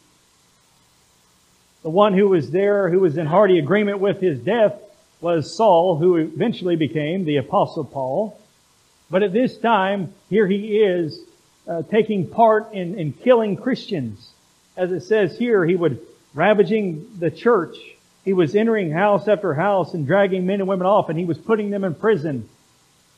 The 1.82 1.90
one 1.90 2.14
who 2.14 2.30
was 2.30 2.52
there, 2.52 2.90
who 2.90 3.00
was 3.00 3.18
in 3.18 3.26
hearty 3.26 3.58
agreement 3.58 4.00
with 4.00 4.22
his 4.22 4.40
death, 4.40 4.80
was 5.20 5.56
Saul, 5.56 5.98
who 5.98 6.18
eventually 6.18 6.76
became 6.76 7.26
the 7.26 7.38
Apostle 7.38 7.84
Paul. 7.84 8.40
But 9.10 9.24
at 9.24 9.34
this 9.34 9.58
time, 9.58 10.14
here 10.30 10.48
he 10.48 10.78
is 10.80 11.20
uh, 11.68 11.82
taking 11.84 12.28
part 12.28 12.74
in, 12.74 13.00
in 13.00 13.14
killing 13.14 13.58
Christians. 13.58 14.33
As 14.76 14.92
it 14.92 15.02
says 15.02 15.38
here, 15.38 15.66
he 15.66 15.76
would 15.76 16.00
ravaging 16.34 17.18
the 17.20 17.30
church. 17.30 17.78
He 18.26 18.34
was 18.34 18.56
entering 18.56 18.92
house 18.92 19.28
after 19.28 19.54
house 19.54 19.94
and 19.94 20.08
dragging 20.08 20.46
men 20.46 20.62
and 20.62 20.68
women 20.68 20.88
off, 20.88 21.10
and 21.10 21.20
he 21.20 21.26
was 21.26 21.38
putting 21.38 21.70
them 21.70 21.84
in 21.84 21.94
prison. 21.94 22.50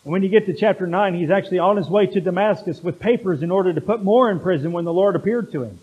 And 0.03 0.12
when 0.12 0.21
you 0.24 0.29
get 0.29 0.45
to 0.47 0.53
chapter 0.53 0.85
9, 0.85 1.15
he's 1.15 1.31
actually 1.31 1.59
on 1.59 1.77
his 1.77 1.89
way 1.89 2.07
to 2.07 2.21
Damascus 2.21 2.81
with 2.83 3.00
papers 3.00 3.41
in 3.41 3.51
order 3.51 3.74
to 3.74 3.81
put 3.81 4.03
more 4.03 4.29
in 4.29 4.39
prison 4.39 4.71
when 4.71 4.85
the 4.85 4.93
Lord 4.93 5.15
appeared 5.15 5.51
to 5.53 5.63
him. 5.63 5.79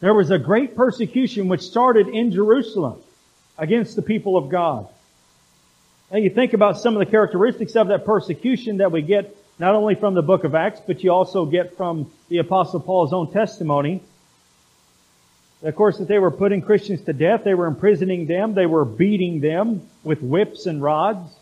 There 0.00 0.14
was 0.14 0.30
a 0.30 0.38
great 0.38 0.76
persecution 0.76 1.48
which 1.48 1.62
started 1.62 2.08
in 2.08 2.32
Jerusalem 2.32 3.00
against 3.56 3.96
the 3.96 4.02
people 4.02 4.36
of 4.36 4.48
God. 4.48 4.88
Now 6.10 6.18
you 6.18 6.28
think 6.28 6.52
about 6.52 6.78
some 6.78 6.94
of 6.94 6.98
the 6.98 7.10
characteristics 7.10 7.74
of 7.76 7.88
that 7.88 8.04
persecution 8.04 8.78
that 8.78 8.92
we 8.92 9.02
get 9.02 9.36
not 9.58 9.74
only 9.74 9.94
from 9.94 10.14
the 10.14 10.22
book 10.22 10.44
of 10.44 10.54
Acts, 10.54 10.80
but 10.84 11.02
you 11.02 11.12
also 11.12 11.46
get 11.46 11.76
from 11.76 12.10
the 12.28 12.38
apostle 12.38 12.80
Paul's 12.80 13.12
own 13.12 13.32
testimony. 13.32 14.02
Of 15.62 15.76
course, 15.76 15.98
that 15.98 16.08
they 16.08 16.18
were 16.18 16.32
putting 16.32 16.60
Christians 16.60 17.02
to 17.02 17.12
death. 17.12 17.44
They 17.44 17.54
were 17.54 17.66
imprisoning 17.66 18.26
them. 18.26 18.54
They 18.54 18.66
were 18.66 18.84
beating 18.84 19.40
them 19.40 19.88
with 20.02 20.20
whips 20.20 20.66
and 20.66 20.82
rods. 20.82 21.32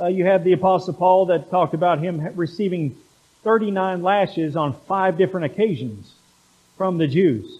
Uh, 0.00 0.06
you 0.06 0.24
have 0.24 0.42
the 0.42 0.54
apostle 0.54 0.94
Paul 0.94 1.26
that 1.26 1.50
talked 1.50 1.74
about 1.74 1.98
him 1.98 2.32
receiving 2.34 2.96
39 3.42 4.02
lashes 4.02 4.56
on 4.56 4.72
five 4.88 5.18
different 5.18 5.46
occasions 5.46 6.12
from 6.78 6.96
the 6.96 7.06
Jews. 7.06 7.58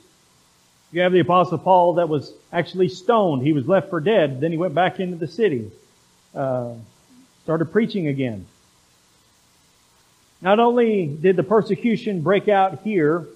You 0.92 1.02
have 1.02 1.12
the 1.12 1.20
apostle 1.20 1.58
Paul 1.58 1.94
that 1.94 2.08
was 2.08 2.32
actually 2.50 2.88
stoned. 2.88 3.42
He 3.42 3.52
was 3.52 3.68
left 3.68 3.90
for 3.90 4.00
dead. 4.00 4.40
Then 4.40 4.50
he 4.50 4.58
went 4.58 4.74
back 4.74 4.98
into 4.98 5.16
the 5.16 5.26
city, 5.26 5.70
uh, 6.34 6.74
started 7.44 7.66
preaching 7.66 8.08
again. 8.08 8.46
Not 10.40 10.58
only 10.58 11.06
did 11.06 11.36
the 11.36 11.42
persecution 11.42 12.22
break 12.22 12.48
out 12.48 12.80
here, 12.82 13.26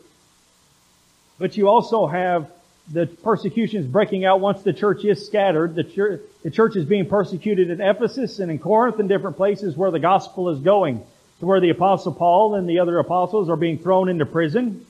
but 1.39 1.57
you 1.57 1.69
also 1.69 2.07
have 2.07 2.51
the 2.93 3.07
persecutions 3.07 3.87
breaking 3.87 4.25
out 4.25 4.41
once 4.41 4.63
the 4.63 4.73
church 4.73 5.05
is 5.05 5.27
scattered. 5.27 5.75
The 5.75 5.85
church, 5.85 6.21
the 6.43 6.51
church 6.51 6.77
is 6.77 6.85
being 6.85 7.07
persecuted 7.07 7.71
in 7.71 7.81
Ephesus 7.81 8.39
and 8.39 8.51
in 8.51 8.59
Corinth 8.59 8.99
and 9.01 9.09
different 9.09 9.37
places 9.37 9.77
where 9.77 9.91
the 9.91 9.99
gospel 9.99 10.51
is 10.51 10.61
going. 10.61 11.05
To 11.41 11.47
where 11.47 11.61
the 11.61 11.71
apostle 11.71 12.15
Paul 12.15 12.55
and 12.55 12.67
the 12.67 12.79
other 12.79 12.99
apostles 12.99 13.51
are 13.51 13.57
being 13.57 13.79
thrown 13.79 14.09
into 14.09 14.25
prison. 14.25 14.87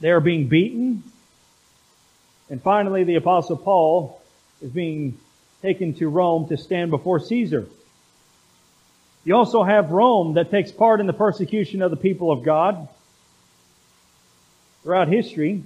They 0.00 0.10
are 0.10 0.20
being 0.20 0.48
beaten. 0.48 1.02
And 2.50 2.60
finally, 2.60 3.04
the 3.04 3.14
apostle 3.14 3.56
Paul 3.56 4.20
is 4.60 4.70
being 4.70 5.18
taken 5.62 5.94
to 5.94 6.08
Rome 6.08 6.48
to 6.48 6.58
stand 6.58 6.90
before 6.90 7.20
Caesar. 7.20 7.66
You 9.24 9.34
also 9.36 9.62
have 9.62 9.90
Rome 9.90 10.34
that 10.34 10.50
takes 10.50 10.70
part 10.70 11.00
in 11.00 11.06
the 11.06 11.14
persecution 11.14 11.80
of 11.80 11.90
the 11.90 11.96
people 11.96 12.30
of 12.30 12.42
God. 12.42 12.86
Throughout 14.84 15.08
history, 15.08 15.64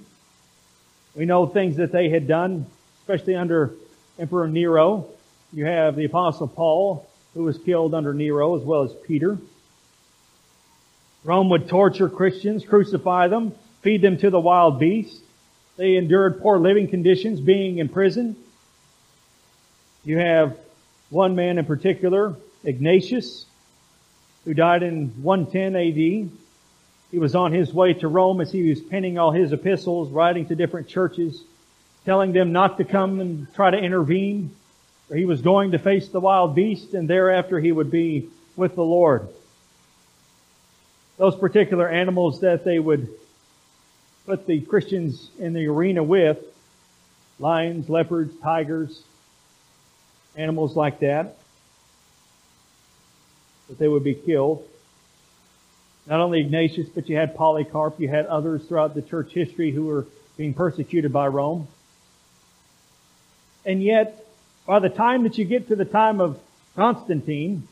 we 1.13 1.25
know 1.25 1.45
things 1.45 1.75
that 1.75 1.91
they 1.91 2.09
had 2.09 2.25
done, 2.25 2.65
especially 3.01 3.35
under 3.35 3.73
Emperor 4.17 4.47
Nero. 4.47 5.07
You 5.51 5.65
have 5.65 5.97
the 5.97 6.05
apostle 6.05 6.47
Paul, 6.47 7.05
who 7.33 7.43
was 7.43 7.57
killed 7.57 7.93
under 7.93 8.13
Nero, 8.13 8.55
as 8.55 8.63
well 8.63 8.83
as 8.83 8.93
Peter. 9.05 9.37
Rome 11.25 11.49
would 11.49 11.67
torture 11.67 12.07
Christians, 12.07 12.63
crucify 12.63 13.27
them, 13.27 13.53
feed 13.81 14.01
them 14.01 14.17
to 14.19 14.29
the 14.29 14.39
wild 14.39 14.79
beasts. 14.79 15.19
They 15.75 15.97
endured 15.97 16.41
poor 16.41 16.57
living 16.57 16.87
conditions 16.87 17.41
being 17.41 17.79
in 17.79 17.89
prison. 17.89 18.37
You 20.05 20.17
have 20.17 20.57
one 21.09 21.35
man 21.35 21.57
in 21.57 21.65
particular, 21.65 22.37
Ignatius, 22.63 23.45
who 24.45 24.53
died 24.53 24.81
in 24.81 25.09
110 25.21 25.75
AD. 25.75 26.31
He 27.11 27.17
was 27.17 27.35
on 27.35 27.51
his 27.51 27.73
way 27.73 27.93
to 27.95 28.07
Rome 28.07 28.39
as 28.41 28.51
he 28.51 28.69
was 28.69 28.81
penning 28.81 29.17
all 29.17 29.31
his 29.31 29.51
epistles, 29.51 30.11
writing 30.11 30.45
to 30.47 30.55
different 30.55 30.87
churches, 30.87 31.43
telling 32.05 32.33
them 32.33 32.51
not 32.51 32.77
to 32.77 32.83
come 32.83 33.19
and 33.19 33.51
try 33.55 33.71
to 33.71 33.77
intervene. 33.77 34.55
He 35.13 35.25
was 35.25 35.41
going 35.41 35.71
to 35.71 35.79
face 35.79 36.07
the 36.09 36.19
wild 36.19 36.53
beast 36.53 36.93
and 36.93 37.09
thereafter 37.09 37.59
he 37.59 37.71
would 37.71 37.89
be 37.89 38.29
with 38.55 38.75
the 38.75 38.83
Lord. 38.83 39.27
Those 41.17 41.35
particular 41.35 41.89
animals 41.89 42.41
that 42.41 42.63
they 42.63 42.77
would 42.77 43.09
put 44.27 44.45
the 44.45 44.61
Christians 44.61 45.31
in 45.39 45.53
the 45.53 45.65
arena 45.67 46.03
with 46.03 46.37
lions, 47.39 47.89
leopards, 47.89 48.37
tigers, 48.41 49.01
animals 50.35 50.75
like 50.75 50.99
that, 50.99 51.37
that 53.67 53.79
they 53.79 53.87
would 53.87 54.03
be 54.03 54.13
killed. 54.13 54.68
Not 56.09 56.21
only 56.21 56.41
Ignatius, 56.41 56.89
but 56.89 57.07
you 57.07 57.15
had 57.15 57.35
Polycarp, 57.35 57.99
you 57.99 58.09
had 58.09 58.25
others 58.25 58.65
throughout 58.65 58.95
the 58.95 59.03
church 59.03 59.31
history 59.31 59.71
who 59.71 59.85
were 59.85 60.07
being 60.37 60.55
persecuted 60.55 61.13
by 61.13 61.27
Rome. 61.27 61.67
And 63.63 63.83
yet, 63.83 64.25
by 64.65 64.79
the 64.79 64.89
time 64.89 65.23
that 65.23 65.37
you 65.37 65.45
get 65.45 65.67
to 65.67 65.75
the 65.75 65.85
time 65.85 66.19
of 66.19 66.39
Constantine, 66.75 67.67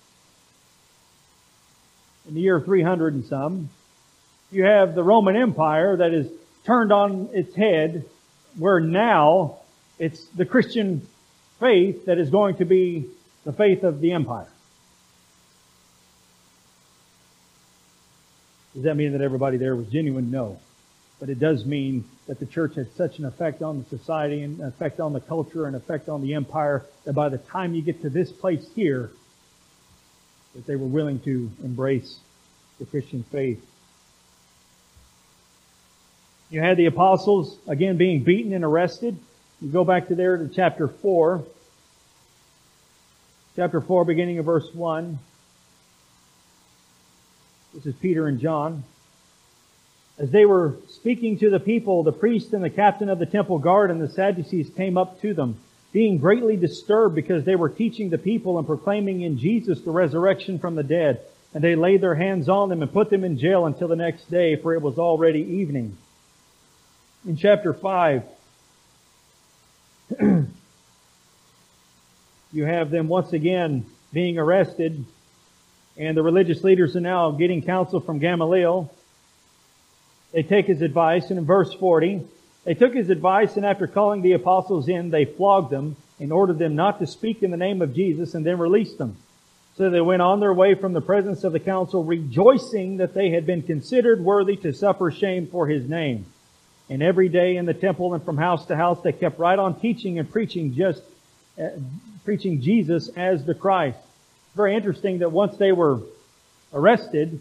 in 2.27 2.36
the 2.36 2.41
year 2.41 2.62
300 2.62 3.15
and 3.15 3.25
some, 3.25 3.70
you 4.51 4.65
have 4.65 4.94
the 4.94 5.03
Roman 5.03 5.36
Empire 5.36 5.98
that 5.98 6.13
is 6.13 6.27
turned 6.63 6.91
on 6.91 7.29
its 7.34 7.56
head 7.56 8.06
where 8.60 8.79
now 8.79 9.58
it's 9.98 10.24
the 10.27 10.46
Christian 10.46 11.08
faith 11.60 12.06
that 12.06 12.20
is 12.20 12.29
going 12.29 12.58
to 12.58 12.65
be 12.65 13.08
the 13.46 13.53
faith 13.53 13.84
of 13.84 14.00
the 14.00 14.12
empire. 14.12 14.48
Does 18.77 18.84
that 18.84 18.96
mean 18.96 19.13
that 19.13 19.22
everybody 19.22 19.57
there 19.57 19.75
was 19.75 19.88
genuine? 19.88 20.29
No. 20.29 20.60
But 21.19 21.29
it 21.29 21.39
does 21.39 21.65
mean 21.65 22.05
that 22.27 22.39
the 22.39 22.46
church 22.46 22.75
had 22.75 22.93
such 22.93 23.17
an 23.17 23.25
effect 23.25 23.63
on 23.63 23.79
the 23.79 23.98
society 23.98 24.43
and 24.43 24.60
an 24.60 24.67
effect 24.67 25.00
on 25.00 25.13
the 25.13 25.19
culture 25.19 25.65
and 25.65 25.75
effect 25.75 26.10
on 26.10 26.22
the 26.22 26.36
empire 26.36 26.86
that 27.03 27.13
by 27.13 27.29
the 27.29 27.39
time 27.39 27.74
you 27.74 27.81
get 27.81 28.03
to 28.03 28.12
this 28.12 28.31
place 28.31 28.69
here, 28.75 29.10
that 30.53 30.67
they 30.67 30.75
were 30.75 30.86
willing 30.86 31.19
to 31.22 31.50
embrace 31.63 32.19
the 32.77 32.86
Christian 32.86 33.24
faith. 33.31 33.65
You 36.51 36.62
had 36.62 36.77
the 36.77 36.86
apostles, 36.86 37.57
again, 37.67 37.98
being 37.98 38.22
beaten 38.22 38.53
and 38.53 38.63
arrested. 38.63 39.17
You 39.60 39.69
go 39.69 39.86
back 39.86 40.10
to 40.10 40.15
there 40.15 40.38
to 40.38 40.48
chapter 40.50 40.88
4. 40.88 41.43
Chapter 43.55 43.81
4, 43.81 44.05
beginning 44.05 44.38
of 44.38 44.46
verse 44.46 44.72
1. 44.72 45.17
This 47.74 47.86
is 47.86 47.95
Peter 47.95 48.27
and 48.27 48.39
John. 48.39 48.83
As 50.17 50.31
they 50.31 50.45
were 50.45 50.77
speaking 50.89 51.38
to 51.39 51.50
the 51.50 51.59
people, 51.59 52.01
the 52.01 52.12
priest 52.12 52.53
and 52.53 52.63
the 52.63 52.69
captain 52.69 53.09
of 53.09 53.19
the 53.19 53.25
temple 53.25 53.59
guard 53.59 53.91
and 53.91 54.01
the 54.01 54.09
Sadducees 54.09 54.69
came 54.75 54.97
up 54.97 55.21
to 55.21 55.33
them, 55.33 55.59
being 55.91 56.17
greatly 56.17 56.55
disturbed 56.55 57.13
because 57.13 57.43
they 57.43 57.55
were 57.55 57.69
teaching 57.69 58.09
the 58.09 58.17
people 58.17 58.57
and 58.57 58.65
proclaiming 58.65 59.21
in 59.21 59.38
Jesus 59.38 59.81
the 59.81 59.91
resurrection 59.91 60.59
from 60.59 60.75
the 60.75 60.83
dead. 60.83 61.21
And 61.53 61.63
they 61.63 61.75
laid 61.75 62.01
their 62.01 62.15
hands 62.15 62.50
on 62.50 62.69
them 62.69 62.81
and 62.81 62.91
put 62.91 63.09
them 63.09 63.24
in 63.24 63.38
jail 63.38 63.65
until 63.65 63.88
the 63.88 63.95
next 63.95 64.29
day, 64.29 64.55
for 64.55 64.74
it 64.74 64.81
was 64.81 64.97
already 64.97 65.41
evening. 65.41 65.97
In 67.27 67.38
chapter 67.38 67.74
5, 67.74 68.24
you 70.19 70.47
have 72.65 72.89
them 72.89 73.07
once 73.07 73.33
again 73.33 73.86
being 74.13 74.38
arrested, 74.38 75.05
and 75.97 76.15
the 76.15 76.21
religious 76.21 76.63
leaders 76.63 76.95
are 76.95 77.01
now 77.01 77.31
getting 77.31 77.61
counsel 77.61 77.99
from 77.99 78.19
Gamaliel. 78.19 78.91
They 80.31 80.43
take 80.43 80.67
his 80.67 80.81
advice, 80.81 81.29
and 81.29 81.39
in 81.39 81.45
verse 81.45 81.73
40, 81.73 82.21
they 82.65 82.73
took 82.73 82.93
his 82.93 83.09
advice, 83.09 83.55
and 83.55 83.65
after 83.65 83.87
calling 83.87 84.21
the 84.21 84.33
apostles 84.33 84.87
in, 84.87 85.09
they 85.09 85.25
flogged 85.25 85.71
them 85.71 85.95
and 86.19 86.31
ordered 86.31 86.59
them 86.59 86.75
not 86.75 86.99
to 86.99 87.07
speak 87.07 87.41
in 87.41 87.51
the 87.51 87.57
name 87.57 87.81
of 87.81 87.95
Jesus, 87.95 88.33
and 88.33 88.45
then 88.45 88.59
released 88.59 88.97
them. 88.97 89.15
So 89.77 89.89
they 89.89 90.01
went 90.01 90.23
on 90.23 90.39
their 90.39 90.53
way 90.53 90.73
from 90.73 90.93
the 90.93 91.01
presence 91.01 91.43
of 91.43 91.53
the 91.53 91.59
council, 91.59 92.03
rejoicing 92.03 92.97
that 92.97 93.13
they 93.13 93.29
had 93.29 93.45
been 93.45 93.61
considered 93.61 94.19
worthy 94.19 94.55
to 94.57 94.73
suffer 94.73 95.11
shame 95.11 95.47
for 95.47 95.67
his 95.67 95.87
name. 95.87 96.25
And 96.89 97.03
every 97.03 97.29
day 97.29 97.57
in 97.57 97.65
the 97.65 97.73
temple 97.73 98.13
and 98.13 98.23
from 98.23 98.37
house 98.37 98.65
to 98.67 98.75
house, 98.75 99.01
they 99.03 99.11
kept 99.11 99.39
right 99.39 99.59
on 99.59 99.79
teaching 99.79 100.19
and 100.19 100.31
preaching 100.31 100.73
just, 100.73 101.03
uh, 101.61 101.69
preaching 102.25 102.61
Jesus 102.61 103.09
as 103.15 103.45
the 103.45 103.53
Christ. 103.53 103.99
Very 104.57 104.75
interesting 104.75 105.19
that 105.19 105.31
once 105.31 105.55
they 105.57 105.71
were 105.71 106.01
arrested, 106.73 107.39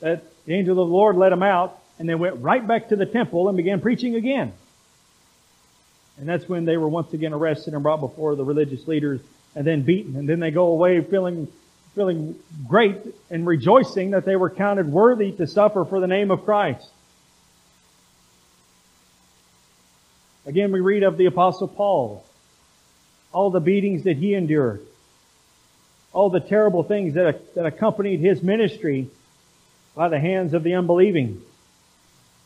that 0.00 0.24
the 0.46 0.54
angel 0.54 0.72
of 0.72 0.88
the 0.88 0.94
Lord 0.94 1.16
let 1.16 1.28
them 1.28 1.44
out, 1.44 1.78
and 2.00 2.08
they 2.08 2.16
went 2.16 2.42
right 2.42 2.66
back 2.66 2.88
to 2.88 2.96
the 2.96 3.06
temple 3.06 3.48
and 3.48 3.56
began 3.56 3.80
preaching 3.80 4.16
again. 4.16 4.52
And 6.18 6.28
that's 6.28 6.48
when 6.48 6.64
they 6.64 6.76
were 6.76 6.88
once 6.88 7.12
again 7.12 7.32
arrested 7.32 7.72
and 7.74 7.84
brought 7.84 8.00
before 8.00 8.34
the 8.34 8.44
religious 8.44 8.88
leaders 8.88 9.20
and 9.54 9.64
then 9.64 9.82
beaten. 9.82 10.16
And 10.16 10.28
then 10.28 10.40
they 10.40 10.50
go 10.50 10.66
away 10.66 11.00
feeling, 11.02 11.46
feeling 11.94 12.34
great 12.66 12.96
and 13.30 13.46
rejoicing 13.46 14.10
that 14.10 14.24
they 14.24 14.34
were 14.34 14.50
counted 14.50 14.90
worthy 14.90 15.30
to 15.32 15.46
suffer 15.46 15.84
for 15.84 16.00
the 16.00 16.08
name 16.08 16.32
of 16.32 16.44
Christ. 16.44 16.88
Again, 20.46 20.72
we 20.72 20.80
read 20.80 21.04
of 21.04 21.16
the 21.16 21.26
apostle 21.26 21.68
Paul. 21.68 22.26
All 23.32 23.50
the 23.50 23.60
beatings 23.60 24.02
that 24.02 24.16
he 24.16 24.34
endured. 24.34 24.84
All 26.16 26.30
the 26.30 26.40
terrible 26.40 26.82
things 26.82 27.12
that, 27.12 27.54
that 27.56 27.66
accompanied 27.66 28.20
his 28.20 28.42
ministry 28.42 29.10
by 29.94 30.08
the 30.08 30.18
hands 30.18 30.54
of 30.54 30.62
the 30.62 30.72
unbelieving. 30.72 31.42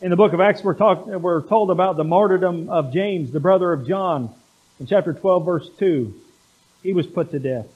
In 0.00 0.10
the 0.10 0.16
book 0.16 0.32
of 0.32 0.40
Acts, 0.40 0.64
we're, 0.64 0.74
talk, 0.74 1.06
we're 1.06 1.42
told 1.42 1.70
about 1.70 1.96
the 1.96 2.02
martyrdom 2.02 2.68
of 2.68 2.92
James, 2.92 3.30
the 3.30 3.38
brother 3.38 3.72
of 3.72 3.86
John. 3.86 4.34
In 4.80 4.88
chapter 4.88 5.12
12, 5.12 5.44
verse 5.44 5.70
2, 5.78 6.12
he 6.82 6.92
was 6.92 7.06
put 7.06 7.30
to 7.30 7.38
death. 7.38 7.68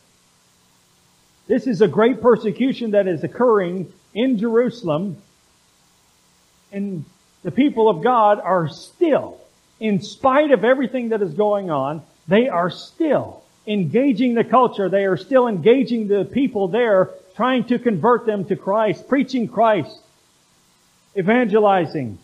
This 1.47 1.69
is 1.69 1.81
a 1.81 1.87
great 1.87 2.21
persecution 2.21 2.91
that 2.91 3.07
is 3.07 3.23
occurring 3.23 3.93
in 4.15 4.37
Jerusalem, 4.37 5.19
and 6.73 7.05
the 7.45 7.53
people 7.53 7.89
of 7.89 8.03
God 8.03 8.41
are 8.41 8.67
still, 8.67 9.39
in 9.79 10.03
spite 10.03 10.51
of 10.51 10.65
everything 10.65 11.11
that 11.11 11.23
is 11.23 11.35
going 11.35 11.71
on, 11.71 12.03
they 12.27 12.49
are 12.49 12.69
still 12.69 13.44
engaging 13.67 14.35
the 14.35 14.45
culture. 14.45 14.89
They 14.89 15.05
are 15.05 15.17
still 15.17 15.49
engaging 15.49 16.09
the 16.09 16.25
people 16.25 16.69
there, 16.69 17.11
trying 17.37 17.65
to 17.65 17.79
convert 17.79 18.27
them 18.27 18.45
to 18.47 18.57
Christ, 18.57 19.09
preaching 19.09 19.49
Christ 19.49 19.99
evangelizing. 21.17 22.19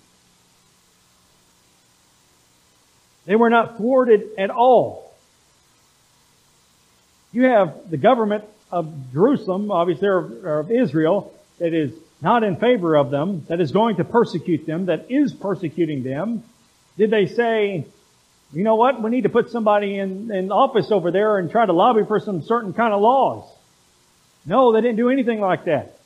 They 3.27 3.37
were 3.37 3.51
not 3.51 3.77
thwarted 3.77 4.31
at 4.39 4.51
all. 4.51 5.15
You 7.33 7.45
have 7.45 7.89
the 7.89 7.97
government 7.97 8.45
of 8.73 8.93
Jerusalem, 9.13 9.71
obviously, 9.71 10.09
of 10.09 10.71
Israel, 10.71 11.33
that 11.59 11.73
is 11.73 11.93
not 12.21 12.43
in 12.43 12.57
favor 12.57 12.97
of 12.97 13.11
them, 13.11 13.45
that 13.49 13.61
is 13.61 13.71
going 13.71 13.97
to 13.97 14.05
persecute 14.05 14.67
them, 14.67 14.87
that 14.87 15.11
is 15.11 15.33
persecuting 15.33 16.03
them. 16.03 16.43
Did 16.99 17.11
they 17.11 17.27
say, 17.27 17.87
you 18.53 18.65
know 18.65 18.75
what, 18.75 19.01
we 19.01 19.11
need 19.11 19.23
to 19.23 19.29
put 19.29 19.51
somebody 19.51 19.99
in, 19.99 20.31
in 20.31 20.51
office 20.51 20.91
over 20.91 21.11
there 21.11 21.39
and 21.39 21.51
try 21.51 21.65
to 21.65 21.73
lobby 21.73 22.03
for 22.07 22.19
some 22.19 22.43
certain 22.43 22.73
kind 22.73 22.93
of 22.93 23.01
laws? 23.01 23.49
No, 24.45 24.73
they 24.73 24.81
didn't 24.81 24.97
do 24.97 25.11
anything 25.11 25.41
like 25.41 25.67
that. 25.67 25.99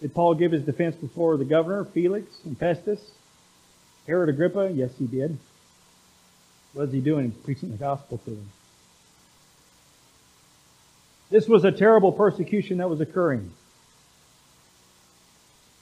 Did 0.00 0.14
Paul 0.14 0.34
give 0.34 0.52
his 0.52 0.62
defense 0.62 0.96
before 0.96 1.36
the 1.36 1.44
governor, 1.44 1.84
Felix 1.84 2.26
and 2.44 2.56
Festus? 2.56 3.00
Herod 4.06 4.28
Agrippa? 4.28 4.70
Yes, 4.72 4.90
he 4.98 5.06
did. 5.06 5.38
What 6.72 6.86
was 6.86 6.92
he 6.92 7.00
doing? 7.00 7.32
Preaching 7.44 7.70
the 7.70 7.76
gospel 7.76 8.18
to 8.18 8.30
them. 8.30 8.50
This 11.30 11.46
was 11.46 11.64
a 11.64 11.72
terrible 11.72 12.12
persecution 12.12 12.78
that 12.78 12.88
was 12.88 13.00
occurring. 13.00 13.50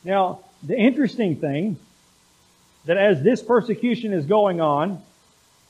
Now, 0.05 0.41
the 0.63 0.77
interesting 0.77 1.37
thing, 1.37 1.79
that 2.89 2.97
as 2.97 3.23
this 3.23 3.43
persecution 3.43 4.15
is 4.15 4.25
going 4.25 4.63
on, 4.63 5.03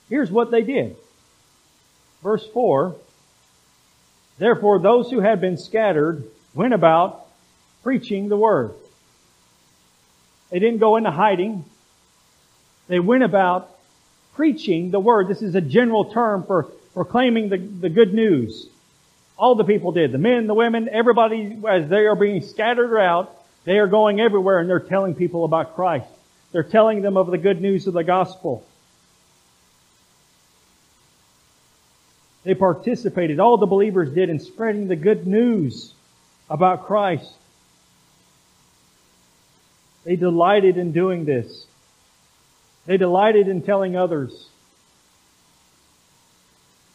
here's 0.08 0.30
what 0.30 0.52
they 0.52 0.62
did. 0.62 0.96
Verse 2.22 2.46
4, 2.54 2.94
Therefore 4.38 4.78
those 4.78 5.10
who 5.10 5.18
had 5.18 5.40
been 5.40 5.56
scattered 5.56 6.22
went 6.54 6.74
about 6.74 7.26
preaching 7.82 8.28
the 8.28 8.36
word. 8.36 8.72
They 10.50 10.60
didn't 10.60 10.78
go 10.78 10.94
into 10.94 11.10
hiding. 11.10 11.64
They 12.86 13.00
went 13.00 13.24
about 13.24 13.68
preaching 14.34 14.92
the 14.92 15.00
word. 15.00 15.26
This 15.26 15.42
is 15.42 15.56
a 15.56 15.60
general 15.60 16.04
term 16.12 16.44
for 16.44 16.68
proclaiming 16.94 17.48
the, 17.48 17.58
the 17.58 17.88
good 17.88 18.14
news. 18.14 18.68
All 19.36 19.56
the 19.56 19.64
people 19.64 19.90
did. 19.90 20.12
The 20.12 20.18
men, 20.18 20.46
the 20.46 20.54
women, 20.54 20.88
everybody, 20.88 21.58
as 21.68 21.88
they 21.88 22.06
are 22.06 22.14
being 22.14 22.42
scattered 22.42 22.96
out, 22.96 23.34
they 23.64 23.78
are 23.78 23.88
going 23.88 24.20
everywhere 24.20 24.60
and 24.60 24.70
they're 24.70 24.78
telling 24.78 25.16
people 25.16 25.44
about 25.44 25.74
Christ. 25.74 26.06
They're 26.52 26.62
telling 26.62 27.02
them 27.02 27.16
of 27.16 27.30
the 27.30 27.38
good 27.38 27.60
news 27.60 27.86
of 27.86 27.94
the 27.94 28.04
gospel. 28.04 28.66
They 32.44 32.54
participated, 32.54 33.40
all 33.40 33.58
the 33.58 33.66
believers 33.66 34.10
did 34.14 34.30
in 34.30 34.40
spreading 34.40 34.88
the 34.88 34.96
good 34.96 35.26
news 35.26 35.92
about 36.48 36.86
Christ. 36.86 37.32
They 40.04 40.16
delighted 40.16 40.78
in 40.78 40.92
doing 40.92 41.26
this. 41.26 41.66
They 42.86 42.96
delighted 42.96 43.48
in 43.48 43.60
telling 43.60 43.96
others. 43.96 44.48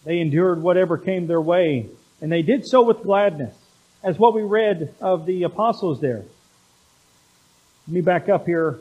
They 0.06 0.20
endured 0.20 0.64
whatever 0.64 0.98
came 0.98 1.28
their 1.28 1.42
way, 1.42 1.88
and 2.20 2.32
they 2.32 2.42
did 2.42 2.66
so 2.66 2.82
with 2.82 3.04
gladness, 3.04 3.56
as 4.02 4.18
what 4.18 4.34
we 4.34 4.42
read 4.42 4.96
of 5.00 5.28
the 5.28 5.44
apostles 5.44 6.02
there. 6.02 6.24
Let 7.88 7.94
me 7.94 8.02
back 8.02 8.28
up 8.28 8.48
here, 8.48 8.80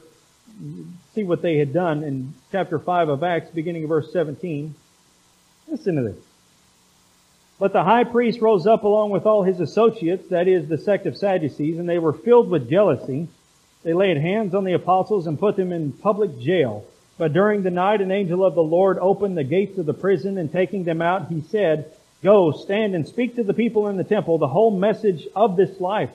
see 1.14 1.24
what 1.24 1.42
they 1.42 1.58
had 1.58 1.72
done 1.72 2.04
in 2.04 2.34
chapter 2.50 2.78
5 2.78 3.08
of 3.08 3.22
Acts, 3.22 3.50
beginning 3.50 3.84
of 3.84 3.88
verse 3.88 4.12
17. 4.12 4.74
Listen 5.68 5.96
to 5.96 6.02
this. 6.02 6.24
But 7.58 7.72
the 7.72 7.84
high 7.84 8.04
priest 8.04 8.40
rose 8.40 8.66
up 8.66 8.82
along 8.82 9.10
with 9.10 9.24
all 9.24 9.42
his 9.42 9.60
associates, 9.60 10.28
that 10.30 10.48
is, 10.48 10.68
the 10.68 10.78
sect 10.78 11.06
of 11.06 11.16
Sadducees, 11.16 11.78
and 11.78 11.88
they 11.88 11.98
were 11.98 12.12
filled 12.12 12.48
with 12.48 12.68
jealousy. 12.68 13.28
They 13.84 13.92
laid 13.92 14.16
hands 14.16 14.54
on 14.54 14.64
the 14.64 14.72
apostles 14.72 15.26
and 15.26 15.38
put 15.38 15.56
them 15.56 15.72
in 15.72 15.92
public 15.92 16.38
jail. 16.38 16.84
But 17.18 17.32
during 17.32 17.62
the 17.62 17.70
night, 17.70 18.00
an 18.00 18.10
angel 18.10 18.44
of 18.44 18.54
the 18.54 18.62
Lord 18.62 18.98
opened 18.98 19.36
the 19.36 19.44
gates 19.44 19.78
of 19.78 19.86
the 19.86 19.94
prison 19.94 20.38
and 20.38 20.50
taking 20.50 20.84
them 20.84 21.00
out, 21.02 21.28
he 21.28 21.40
said, 21.42 21.92
Go, 22.22 22.52
stand 22.52 22.94
and 22.94 23.06
speak 23.06 23.36
to 23.36 23.44
the 23.44 23.54
people 23.54 23.88
in 23.88 23.96
the 23.96 24.04
temple 24.04 24.38
the 24.38 24.48
whole 24.48 24.76
message 24.76 25.26
of 25.34 25.56
this 25.56 25.80
life. 25.80 26.10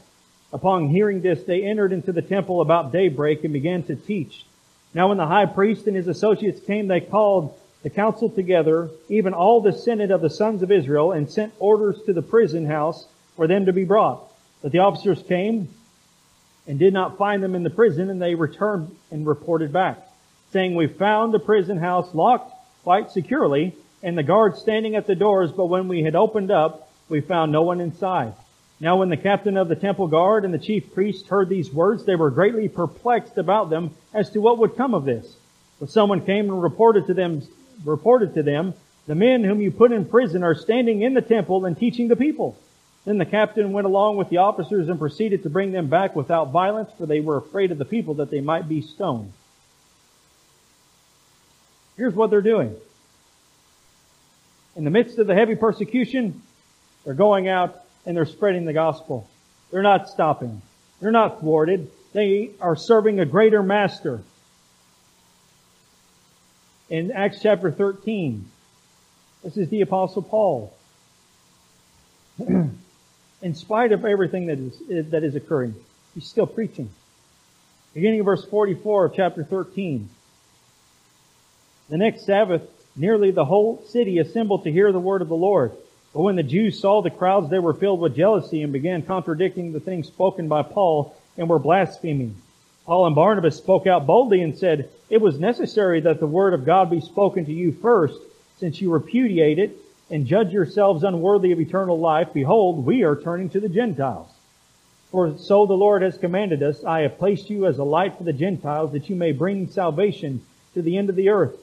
Upon 0.58 0.90
hearing 0.90 1.22
this, 1.22 1.44
they 1.44 1.62
entered 1.62 1.94
into 1.94 2.12
the 2.12 2.24
temple 2.24 2.62
about 2.62 2.92
daybreak 2.92 3.44
and 3.44 3.54
began 3.54 3.84
to 3.84 3.96
teach. 3.96 4.44
Now 4.92 5.10
when 5.10 5.18
the 5.18 5.28
high 5.28 5.46
priest 5.46 5.86
and 5.86 5.96
his 5.96 6.08
associates 6.08 6.60
came, 6.60 6.88
they 6.88 7.00
called 7.00 7.56
the 7.84 7.92
council 7.92 8.28
together, 8.28 8.90
even 9.08 9.36
all 9.36 9.62
the 9.62 9.72
senate 9.72 10.10
of 10.10 10.22
the 10.22 10.32
sons 10.32 10.64
of 10.64 10.72
Israel, 10.72 11.12
and 11.12 11.30
sent 11.30 11.54
orders 11.60 12.02
to 12.08 12.14
the 12.14 12.24
prison 12.24 12.66
house 12.66 13.06
for 13.36 13.46
them 13.46 13.68
to 13.68 13.72
be 13.72 13.84
brought. 13.84 14.24
But 14.64 14.72
the 14.72 14.80
officers 14.80 15.22
came 15.22 15.70
and 16.66 16.80
did 16.80 16.92
not 16.92 17.20
find 17.20 17.44
them 17.44 17.54
in 17.54 17.62
the 17.62 17.70
prison, 17.70 18.10
and 18.10 18.20
they 18.20 18.34
returned 18.34 18.96
and 19.12 19.28
reported 19.28 19.72
back, 19.72 20.00
saying, 20.54 20.74
We 20.74 20.88
found 20.88 21.36
the 21.36 21.40
prison 21.40 21.78
house 21.78 22.16
locked 22.16 22.52
quite 22.82 23.12
securely, 23.12 23.76
and 24.02 24.18
the 24.18 24.24
guards 24.24 24.60
standing 24.60 24.96
at 24.96 25.06
the 25.06 25.14
doors, 25.14 25.52
but 25.52 25.68
when 25.68 25.88
we 25.88 26.02
had 26.02 26.16
opened 26.16 26.50
up, 26.50 26.90
we 27.10 27.22
found 27.22 27.52
no 27.52 27.62
one 27.62 27.80
inside. 27.80 28.34
Now 28.80 28.98
when 28.98 29.10
the 29.10 29.18
captain 29.18 29.58
of 29.58 29.70
the 29.70 29.76
temple 29.76 30.08
guard 30.08 30.46
and 30.46 30.54
the 30.54 30.60
chief 30.60 30.94
priest 30.94 31.28
heard 31.28 31.50
these 31.50 31.74
words, 31.74 32.06
they 32.06 32.16
were 32.16 32.30
greatly 32.30 32.70
perplexed 32.70 33.38
about 33.38 33.70
them 33.70 33.92
as 34.14 34.30
to 34.32 34.42
what 34.42 34.60
would 34.60 34.78
come 34.78 34.94
of 34.94 35.06
this. 35.06 35.36
But 35.80 35.90
someone 35.90 36.26
came 36.26 36.50
and 36.50 36.62
reported 36.62 37.08
to 37.08 37.14
them, 37.14 37.42
reported 37.84 38.36
to 38.36 38.44
them, 38.44 38.74
the 39.08 39.16
men 39.16 39.44
whom 39.44 39.62
you 39.62 39.72
put 39.72 39.92
in 39.92 40.06
prison 40.06 40.44
are 40.44 40.54
standing 40.54 41.02
in 41.02 41.14
the 41.14 41.22
temple 41.22 41.66
and 41.66 41.78
teaching 41.78 42.08
the 42.08 42.16
people. 42.16 42.58
Then 43.06 43.18
the 43.18 43.26
captain 43.26 43.72
went 43.72 43.88
along 43.88 44.18
with 44.18 44.30
the 44.30 44.38
officers 44.38 44.90
and 44.90 45.00
proceeded 45.00 45.44
to 45.44 45.50
bring 45.50 45.72
them 45.72 45.88
back 45.88 46.16
without 46.16 46.52
violence, 46.52 46.92
for 46.98 47.06
they 47.06 47.22
were 47.22 47.38
afraid 47.38 47.72
of 47.72 47.78
the 47.78 47.86
people 47.86 48.16
that 48.16 48.30
they 48.30 48.42
might 48.42 48.68
be 48.68 48.82
stoned. 48.82 49.32
Here's 51.96 52.14
what 52.14 52.30
they're 52.30 52.42
doing. 52.42 52.76
In 54.76 54.84
the 54.84 54.92
midst 54.92 55.18
of 55.18 55.26
the 55.26 55.34
heavy 55.34 55.56
persecution, 55.56 56.42
they're 57.06 57.14
going 57.14 57.48
out 57.48 57.82
and 58.08 58.16
they're 58.16 58.26
spreading 58.26 58.64
the 58.64 58.74
gospel. 58.74 59.30
They're 59.70 59.84
not 59.84 60.08
stopping. 60.08 60.62
They're 61.02 61.12
not 61.12 61.42
thwarted. 61.42 61.92
They 62.14 62.52
are 62.62 62.78
serving 62.78 63.20
a 63.20 63.26
greater 63.26 63.62
master. 63.62 64.22
In 66.90 67.12
Acts 67.12 67.42
chapter 67.44 67.70
13, 67.70 68.46
this 69.44 69.58
is 69.58 69.70
the 69.70 69.82
apostle 69.82 70.22
Paul. 70.22 70.74
In 72.40 73.54
spite 73.54 73.92
of 73.92 74.06
everything 74.06 74.48
that 74.48 74.58
is, 74.58 75.10
that 75.12 75.24
is 75.24 75.36
occurring, 75.36 75.76
he's 76.16 76.26
still 76.26 76.48
preaching. 76.48 76.90
Beginning 77.94 78.22
of 78.22 78.26
verse 78.26 78.46
44 78.46 79.06
of 79.06 79.16
chapter 79.16 79.44
13. 79.44 80.10
The 81.90 81.98
next 81.98 82.26
Sabbath, 82.26 82.62
nearly 82.96 83.32
the 83.32 83.46
whole 83.46 83.84
city 83.90 84.20
assembled 84.20 84.64
to 84.64 84.72
hear 84.72 84.94
the 84.94 85.00
word 85.00 85.22
of 85.22 85.28
the 85.28 85.36
Lord. 85.36 85.74
But 86.14 86.22
when 86.22 86.36
the 86.36 86.44
Jews 86.44 86.80
saw 86.80 87.02
the 87.02 87.10
crowds, 87.10 87.50
they 87.50 87.60
were 87.60 87.74
filled 87.74 88.00
with 88.00 88.16
jealousy 88.16 88.64
and 88.64 88.74
began 88.74 89.04
contradicting 89.04 89.72
the 89.72 89.80
things 89.80 90.08
spoken 90.08 90.48
by 90.48 90.64
Paul 90.64 91.16
and 91.38 91.50
were 91.50 91.60
blaspheming. 91.60 92.36
Paul 92.86 93.06
and 93.06 93.16
Barnabas 93.16 93.58
spoke 93.58 93.86
out 93.86 94.08
boldly 94.08 94.42
and 94.42 94.58
said, 94.58 94.90
It 95.10 95.22
was 95.22 95.40
necessary 95.40 96.00
that 96.02 96.20
the 96.20 96.28
word 96.28 96.54
of 96.54 96.66
God 96.66 96.90
be 96.90 97.02
spoken 97.02 97.46
to 97.46 97.54
you 97.54 97.72
first, 97.72 98.20
since 98.60 98.82
you 98.82 98.92
repudiate 98.92 99.60
it 99.60 99.78
and 100.10 100.26
judge 100.26 100.52
yourselves 100.52 101.04
unworthy 101.04 101.52
of 101.52 101.60
eternal 101.60 102.00
life. 102.00 102.30
Behold, 102.34 102.86
we 102.86 103.04
are 103.04 103.16
turning 103.16 103.50
to 103.50 103.60
the 103.60 103.70
Gentiles. 103.70 104.30
For 105.12 105.38
so 105.38 105.66
the 105.66 105.74
Lord 105.74 106.02
has 106.02 106.18
commanded 106.18 106.64
us, 106.64 106.84
I 106.84 107.02
have 107.02 107.18
placed 107.18 107.50
you 107.50 107.66
as 107.66 107.78
a 107.78 107.84
light 107.84 108.18
for 108.18 108.24
the 108.24 108.34
Gentiles, 108.34 108.92
that 108.94 109.10
you 109.10 109.16
may 109.16 109.32
bring 109.32 109.70
salvation 109.70 110.46
to 110.74 110.82
the 110.82 110.98
end 110.98 111.10
of 111.10 111.16
the 111.16 111.30
earth. 111.30 111.58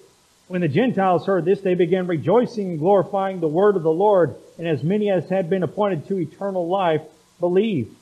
When 0.46 0.60
the 0.60 0.68
Gentiles 0.68 1.26
heard 1.26 1.46
this, 1.46 1.62
they 1.62 1.74
began 1.74 2.06
rejoicing 2.06 2.70
and 2.70 2.78
glorifying 2.78 3.40
the 3.40 3.48
word 3.48 3.76
of 3.76 3.82
the 3.82 3.90
Lord, 3.90 4.36
and 4.58 4.68
as 4.68 4.82
many 4.82 5.10
as 5.10 5.28
had 5.30 5.48
been 5.48 5.62
appointed 5.62 6.06
to 6.08 6.18
eternal 6.18 6.68
life 6.68 7.00
believed. 7.40 7.96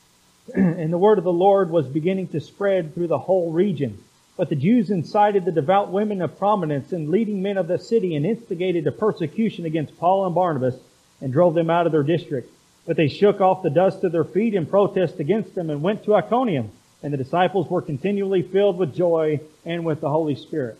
and 0.54 0.92
the 0.92 0.98
word 0.98 1.18
of 1.18 1.24
the 1.24 1.32
Lord 1.32 1.70
was 1.70 1.86
beginning 1.88 2.28
to 2.28 2.40
spread 2.40 2.94
through 2.94 3.08
the 3.08 3.18
whole 3.18 3.50
region. 3.50 3.98
But 4.36 4.48
the 4.48 4.54
Jews 4.54 4.90
incited 4.90 5.44
the 5.44 5.50
devout 5.50 5.90
women 5.90 6.22
of 6.22 6.38
prominence 6.38 6.92
and 6.92 7.08
leading 7.08 7.42
men 7.42 7.56
of 7.56 7.66
the 7.66 7.78
city 7.78 8.14
and 8.14 8.24
instigated 8.24 8.86
a 8.86 8.92
persecution 8.92 9.64
against 9.64 9.98
Paul 9.98 10.26
and 10.26 10.34
Barnabas 10.34 10.76
and 11.20 11.32
drove 11.32 11.54
them 11.54 11.70
out 11.70 11.86
of 11.86 11.92
their 11.92 12.04
district. 12.04 12.52
But 12.86 12.96
they 12.96 13.08
shook 13.08 13.40
off 13.40 13.64
the 13.64 13.70
dust 13.70 14.04
of 14.04 14.12
their 14.12 14.24
feet 14.24 14.54
in 14.54 14.66
protest 14.66 15.18
against 15.18 15.56
them 15.56 15.70
and 15.70 15.82
went 15.82 16.04
to 16.04 16.14
Iconium. 16.14 16.70
And 17.02 17.12
the 17.12 17.18
disciples 17.18 17.68
were 17.68 17.82
continually 17.82 18.42
filled 18.42 18.78
with 18.78 18.94
joy 18.94 19.40
and 19.64 19.84
with 19.84 20.00
the 20.00 20.10
Holy 20.10 20.36
Spirit. 20.36 20.78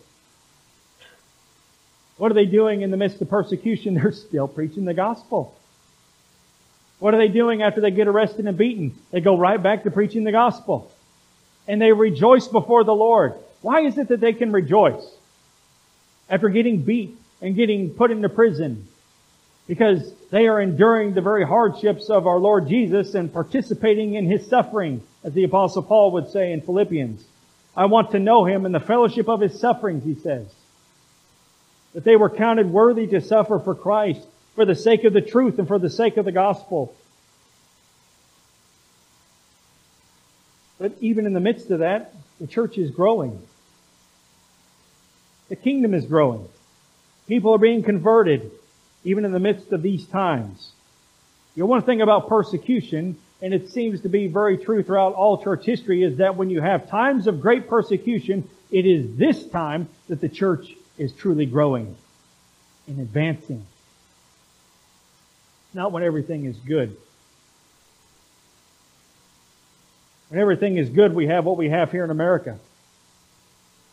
What 2.16 2.30
are 2.30 2.34
they 2.34 2.46
doing 2.46 2.82
in 2.82 2.90
the 2.90 2.96
midst 2.96 3.20
of 3.20 3.28
persecution? 3.28 3.94
They're 3.96 4.12
still 4.12 4.48
preaching 4.48 4.84
the 4.84 4.94
gospel. 4.94 5.54
What 6.98 7.14
are 7.14 7.18
they 7.18 7.28
doing 7.28 7.62
after 7.62 7.80
they 7.80 7.90
get 7.90 8.08
arrested 8.08 8.46
and 8.46 8.56
beaten? 8.56 8.94
They 9.10 9.20
go 9.20 9.36
right 9.36 9.62
back 9.62 9.84
to 9.84 9.90
preaching 9.90 10.24
the 10.24 10.32
gospel. 10.32 10.90
And 11.68 11.80
they 11.80 11.92
rejoice 11.92 12.48
before 12.48 12.84
the 12.84 12.94
Lord. 12.94 13.34
Why 13.60 13.80
is 13.80 13.98
it 13.98 14.08
that 14.08 14.20
they 14.20 14.32
can 14.32 14.52
rejoice 14.52 15.04
after 16.30 16.48
getting 16.48 16.82
beat 16.82 17.16
and 17.42 17.54
getting 17.54 17.90
put 17.90 18.10
into 18.10 18.28
prison? 18.28 18.86
Because 19.66 20.12
they 20.30 20.46
are 20.46 20.60
enduring 20.60 21.12
the 21.12 21.20
very 21.20 21.44
hardships 21.44 22.08
of 22.08 22.26
our 22.26 22.38
Lord 22.38 22.68
Jesus 22.68 23.14
and 23.14 23.32
participating 23.32 24.14
in 24.14 24.24
His 24.24 24.46
suffering, 24.46 25.02
as 25.24 25.34
the 25.34 25.44
apostle 25.44 25.82
Paul 25.82 26.12
would 26.12 26.30
say 26.30 26.52
in 26.52 26.60
Philippians. 26.60 27.24
I 27.76 27.86
want 27.86 28.12
to 28.12 28.20
know 28.20 28.44
Him 28.44 28.64
in 28.64 28.72
the 28.72 28.80
fellowship 28.80 29.28
of 29.28 29.40
His 29.40 29.58
sufferings, 29.58 30.04
he 30.04 30.14
says. 30.14 30.46
That 31.96 32.04
they 32.04 32.16
were 32.16 32.28
counted 32.28 32.70
worthy 32.70 33.06
to 33.06 33.22
suffer 33.22 33.58
for 33.58 33.74
Christ 33.74 34.20
for 34.54 34.66
the 34.66 34.74
sake 34.74 35.04
of 35.04 35.14
the 35.14 35.22
truth 35.22 35.58
and 35.58 35.66
for 35.66 35.78
the 35.78 35.88
sake 35.88 36.18
of 36.18 36.26
the 36.26 36.30
gospel. 36.30 36.94
But 40.78 40.92
even 41.00 41.24
in 41.24 41.32
the 41.32 41.40
midst 41.40 41.70
of 41.70 41.78
that, 41.78 42.12
the 42.38 42.46
church 42.46 42.76
is 42.76 42.90
growing. 42.90 43.40
The 45.48 45.56
kingdom 45.56 45.94
is 45.94 46.04
growing. 46.04 46.46
People 47.28 47.54
are 47.54 47.58
being 47.58 47.82
converted, 47.82 48.50
even 49.02 49.24
in 49.24 49.32
the 49.32 49.40
midst 49.40 49.72
of 49.72 49.80
these 49.80 50.04
times. 50.06 50.72
You 51.54 51.62
know, 51.62 51.66
one 51.66 51.80
thing 51.80 52.02
about 52.02 52.28
persecution, 52.28 53.16
and 53.40 53.54
it 53.54 53.70
seems 53.70 54.02
to 54.02 54.10
be 54.10 54.26
very 54.26 54.58
true 54.58 54.82
throughout 54.82 55.14
all 55.14 55.42
church 55.42 55.64
history, 55.64 56.02
is 56.02 56.18
that 56.18 56.36
when 56.36 56.50
you 56.50 56.60
have 56.60 56.90
times 56.90 57.26
of 57.26 57.40
great 57.40 57.70
persecution, 57.70 58.46
it 58.70 58.84
is 58.84 59.16
this 59.16 59.46
time 59.46 59.88
that 60.08 60.20
the 60.20 60.28
church 60.28 60.74
is 60.98 61.12
truly 61.12 61.46
growing 61.46 61.96
and 62.86 63.00
advancing. 63.00 63.64
Not 65.74 65.92
when 65.92 66.02
everything 66.02 66.44
is 66.44 66.56
good. 66.56 66.96
When 70.28 70.40
everything 70.40 70.76
is 70.76 70.88
good, 70.88 71.14
we 71.14 71.26
have 71.26 71.44
what 71.44 71.56
we 71.56 71.68
have 71.68 71.92
here 71.92 72.04
in 72.04 72.10
America. 72.10 72.58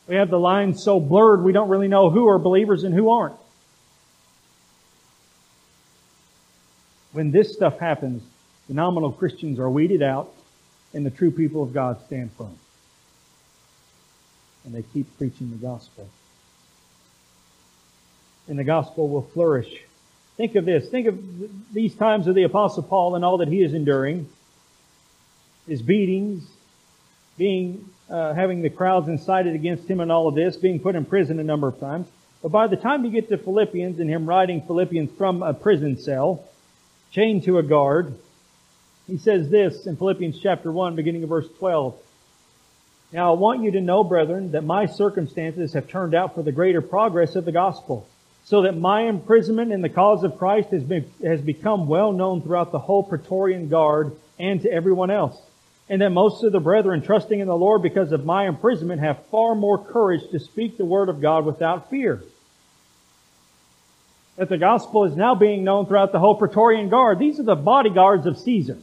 We 0.07 0.15
have 0.15 0.29
the 0.29 0.39
lines 0.39 0.83
so 0.83 0.99
blurred 0.99 1.43
we 1.43 1.51
don't 1.51 1.69
really 1.69 1.87
know 1.87 2.09
who 2.09 2.27
are 2.27 2.39
believers 2.39 2.83
and 2.83 2.93
who 2.93 3.09
aren't. 3.09 3.35
When 7.11 7.31
this 7.31 7.53
stuff 7.53 7.79
happens, 7.79 8.23
the 8.67 8.73
nominal 8.73 9.11
Christians 9.11 9.59
are 9.59 9.69
weeded 9.69 10.01
out 10.01 10.33
and 10.93 11.05
the 11.05 11.11
true 11.11 11.31
people 11.31 11.63
of 11.63 11.73
God 11.73 12.03
stand 12.05 12.31
firm. 12.33 12.57
And 14.65 14.73
they 14.73 14.83
keep 14.93 15.17
preaching 15.17 15.51
the 15.51 15.57
gospel. 15.57 16.09
And 18.47 18.59
the 18.59 18.63
gospel 18.63 19.07
will 19.07 19.21
flourish. 19.21 19.81
Think 20.37 20.55
of 20.55 20.65
this. 20.65 20.89
Think 20.89 21.07
of 21.07 21.73
these 21.73 21.95
times 21.95 22.27
of 22.27 22.35
the 22.35 22.43
apostle 22.43 22.83
Paul 22.83 23.15
and 23.15 23.23
all 23.23 23.37
that 23.37 23.47
he 23.47 23.61
is 23.61 23.73
enduring 23.73 24.27
his 25.67 25.81
beatings, 25.81 26.45
being 27.37 27.89
uh, 28.09 28.33
having 28.33 28.61
the 28.61 28.69
crowds 28.69 29.07
incited 29.07 29.55
against 29.55 29.87
him 29.87 29.99
and 29.99 30.11
all 30.11 30.27
of 30.27 30.35
this, 30.35 30.57
being 30.57 30.79
put 30.79 30.95
in 30.95 31.05
prison 31.05 31.39
a 31.39 31.43
number 31.43 31.67
of 31.67 31.79
times. 31.79 32.07
But 32.41 32.51
by 32.51 32.67
the 32.67 32.75
time 32.75 33.05
you 33.05 33.11
get 33.11 33.29
to 33.29 33.37
Philippians 33.37 33.99
and 33.99 34.09
him 34.09 34.25
writing 34.25 34.61
Philippians 34.61 35.11
from 35.17 35.41
a 35.41 35.53
prison 35.53 35.97
cell, 35.97 36.43
chained 37.11 37.43
to 37.43 37.57
a 37.57 37.63
guard, 37.63 38.13
he 39.07 39.17
says 39.17 39.49
this 39.49 39.85
in 39.85 39.95
Philippians 39.95 40.39
chapter 40.39 40.71
1, 40.71 40.95
beginning 40.95 41.23
of 41.23 41.29
verse 41.29 41.47
12. 41.57 41.95
Now 43.13 43.33
I 43.33 43.37
want 43.37 43.63
you 43.63 43.71
to 43.71 43.81
know, 43.81 44.03
brethren, 44.03 44.51
that 44.51 44.63
my 44.63 44.87
circumstances 44.87 45.73
have 45.73 45.87
turned 45.87 46.13
out 46.13 46.35
for 46.35 46.43
the 46.43 46.51
greater 46.51 46.81
progress 46.81 47.35
of 47.35 47.45
the 47.45 47.51
gospel, 47.51 48.07
so 48.45 48.63
that 48.63 48.77
my 48.77 49.03
imprisonment 49.03 49.71
in 49.71 49.81
the 49.81 49.89
cause 49.89 50.23
of 50.23 50.37
Christ 50.37 50.69
has, 50.69 50.83
been, 50.83 51.09
has 51.23 51.41
become 51.41 51.87
well 51.87 52.11
known 52.11 52.41
throughout 52.41 52.71
the 52.71 52.79
whole 52.79 53.03
Praetorian 53.03 53.69
Guard 53.69 54.15
and 54.37 54.61
to 54.61 54.71
everyone 54.71 55.11
else 55.11 55.39
and 55.89 56.01
that 56.01 56.09
most 56.09 56.43
of 56.43 56.51
the 56.51 56.59
brethren 56.59 57.01
trusting 57.01 57.39
in 57.39 57.47
the 57.47 57.55
Lord 57.55 57.81
because 57.81 58.11
of 58.11 58.25
my 58.25 58.47
imprisonment 58.47 59.01
have 59.01 59.25
far 59.27 59.53
more 59.53 59.77
courage 59.77 60.21
to 60.31 60.39
speak 60.39 60.77
the 60.77 60.85
word 60.85 61.09
of 61.09 61.21
God 61.21 61.45
without 61.45 61.89
fear. 61.89 62.23
That 64.37 64.49
the 64.49 64.57
gospel 64.57 65.03
is 65.03 65.15
now 65.15 65.35
being 65.35 65.63
known 65.63 65.85
throughout 65.85 66.11
the 66.11 66.19
whole 66.19 66.35
Praetorian 66.35 66.89
Guard. 66.89 67.19
These 67.19 67.39
are 67.39 67.43
the 67.43 67.55
bodyguards 67.55 68.25
of 68.25 68.39
Caesar. 68.39 68.79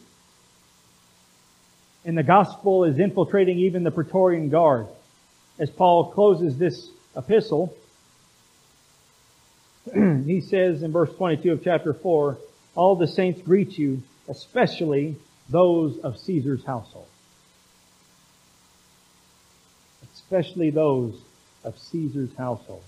And 2.05 2.17
the 2.17 2.23
gospel 2.23 2.85
is 2.85 2.99
infiltrating 2.99 3.59
even 3.59 3.83
the 3.83 3.91
Praetorian 3.91 4.49
Guard. 4.49 4.87
As 5.59 5.71
Paul 5.71 6.13
closes 6.13 6.57
this 6.57 6.91
epistle, 7.17 7.75
he 9.95 10.41
says 10.41 10.83
in 10.83 10.93
verse 10.93 11.13
22 11.15 11.53
of 11.53 11.65
chapter 11.65 11.93
4, 11.93 12.39
all 12.75 12.97
the 12.97 13.07
saints 13.07 13.41
greet 13.43 13.79
you, 13.79 14.03
especially 14.29 15.17
those 15.49 15.99
of 15.99 16.19
Caesar's 16.19 16.65
household. 16.65 17.07
Especially 20.15 20.71
those 20.71 21.21
of 21.65 21.79
Caesar's 21.79 22.35
household. 22.37 22.83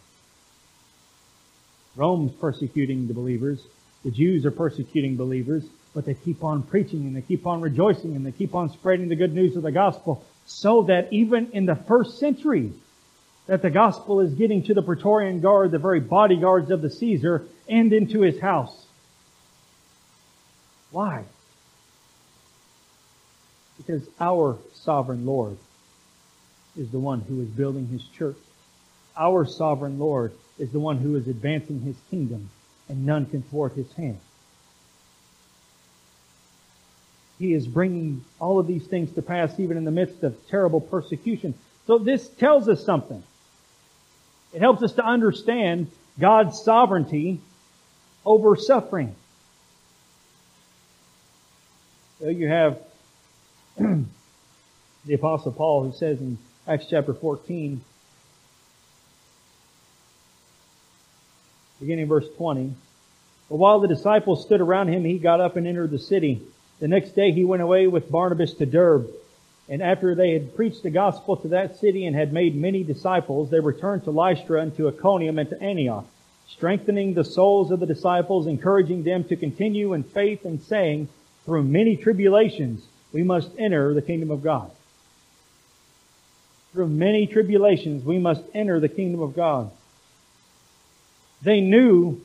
Rome's 1.96 2.32
persecuting 2.32 3.08
the 3.08 3.14
believers. 3.14 3.60
The 4.04 4.10
Jews 4.10 4.46
are 4.46 4.50
persecuting 4.50 5.16
believers, 5.16 5.64
but 5.94 6.04
they 6.04 6.14
keep 6.14 6.42
on 6.42 6.62
preaching 6.62 7.00
and 7.00 7.14
they 7.14 7.22
keep 7.22 7.46
on 7.46 7.60
rejoicing 7.60 8.16
and 8.16 8.24
they 8.24 8.32
keep 8.32 8.54
on 8.54 8.70
spreading 8.70 9.08
the 9.08 9.16
good 9.16 9.34
news 9.34 9.56
of 9.56 9.62
the 9.62 9.72
gospel 9.72 10.24
so 10.46 10.84
that 10.84 11.12
even 11.12 11.50
in 11.52 11.66
the 11.66 11.76
first 11.76 12.18
century, 12.18 12.72
that 13.46 13.62
the 13.62 13.70
gospel 13.70 14.20
is 14.20 14.32
getting 14.34 14.62
to 14.64 14.74
the 14.74 14.82
Praetorian 14.82 15.40
Guard, 15.40 15.70
the 15.70 15.78
very 15.78 16.00
bodyguards 16.00 16.70
of 16.70 16.80
the 16.80 16.90
Caesar, 16.90 17.44
and 17.68 17.92
into 17.92 18.20
his 18.20 18.40
house. 18.40 18.86
Why? 20.90 21.24
Because 23.78 24.06
our 24.20 24.58
sovereign 24.74 25.26
Lord 25.26 25.56
is 26.76 26.90
the 26.90 26.98
one 26.98 27.20
who 27.20 27.40
is 27.40 27.48
building 27.48 27.88
his 27.88 28.02
church. 28.16 28.36
Our 29.16 29.44
sovereign 29.44 29.98
Lord 29.98 30.32
is 30.58 30.70
the 30.70 30.80
one 30.80 30.98
who 30.98 31.16
is 31.16 31.26
advancing 31.26 31.80
his 31.80 31.96
kingdom, 32.10 32.50
and 32.88 33.04
none 33.04 33.26
can 33.26 33.42
thwart 33.42 33.72
his 33.72 33.92
hand. 33.94 34.20
He 37.38 37.54
is 37.54 37.66
bringing 37.66 38.24
all 38.38 38.60
of 38.60 38.66
these 38.68 38.86
things 38.86 39.12
to 39.14 39.22
pass 39.22 39.58
even 39.58 39.76
in 39.76 39.84
the 39.84 39.90
midst 39.90 40.22
of 40.22 40.36
terrible 40.48 40.80
persecution. 40.80 41.54
So 41.86 41.98
this 41.98 42.28
tells 42.28 42.68
us 42.68 42.84
something. 42.84 43.22
It 44.52 44.60
helps 44.60 44.82
us 44.82 44.92
to 44.92 45.04
understand 45.04 45.90
God's 46.18 46.60
sovereignty 46.62 47.40
over 48.24 48.56
suffering. 48.56 49.14
So 52.20 52.28
you 52.28 52.48
have 52.48 52.78
the 53.76 55.14
apostle 55.14 55.52
Paul 55.52 55.84
who 55.84 55.92
says 55.92 56.20
in 56.20 56.38
Acts 56.68 56.86
chapter 56.88 57.14
14, 57.14 57.80
beginning 61.80 62.06
verse 62.06 62.26
20, 62.36 62.74
But 63.48 63.56
while 63.56 63.80
the 63.80 63.88
disciples 63.88 64.44
stood 64.44 64.60
around 64.60 64.88
him, 64.88 65.04
he 65.04 65.18
got 65.18 65.40
up 65.40 65.56
and 65.56 65.66
entered 65.66 65.90
the 65.90 65.98
city. 65.98 66.42
The 66.78 66.88
next 66.88 67.16
day 67.16 67.32
he 67.32 67.44
went 67.44 67.62
away 67.62 67.86
with 67.86 68.10
Barnabas 68.10 68.54
to 68.54 68.66
Derbe. 68.66 69.08
And 69.72 69.80
after 69.80 70.14
they 70.14 70.34
had 70.34 70.54
preached 70.54 70.82
the 70.82 70.90
gospel 70.90 71.34
to 71.38 71.48
that 71.48 71.78
city 71.78 72.04
and 72.04 72.14
had 72.14 72.30
made 72.30 72.54
many 72.54 72.84
disciples, 72.84 73.48
they 73.48 73.58
returned 73.58 74.04
to 74.04 74.10
Lystra 74.10 74.60
and 74.60 74.76
to 74.76 74.88
Iconium 74.88 75.38
and 75.38 75.48
to 75.48 75.62
Antioch, 75.62 76.04
strengthening 76.46 77.14
the 77.14 77.24
souls 77.24 77.70
of 77.70 77.80
the 77.80 77.86
disciples, 77.86 78.46
encouraging 78.46 79.02
them 79.02 79.24
to 79.24 79.34
continue 79.34 79.94
in 79.94 80.02
faith 80.02 80.44
and 80.44 80.60
saying, 80.60 81.08
through 81.46 81.62
many 81.62 81.96
tribulations, 81.96 82.86
we 83.14 83.22
must 83.22 83.48
enter 83.58 83.94
the 83.94 84.02
kingdom 84.02 84.30
of 84.30 84.42
God. 84.42 84.70
Through 86.74 86.88
many 86.88 87.26
tribulations, 87.26 88.04
we 88.04 88.18
must 88.18 88.42
enter 88.52 88.78
the 88.78 88.90
kingdom 88.90 89.22
of 89.22 89.34
God. 89.34 89.70
They 91.40 91.62
knew 91.62 92.20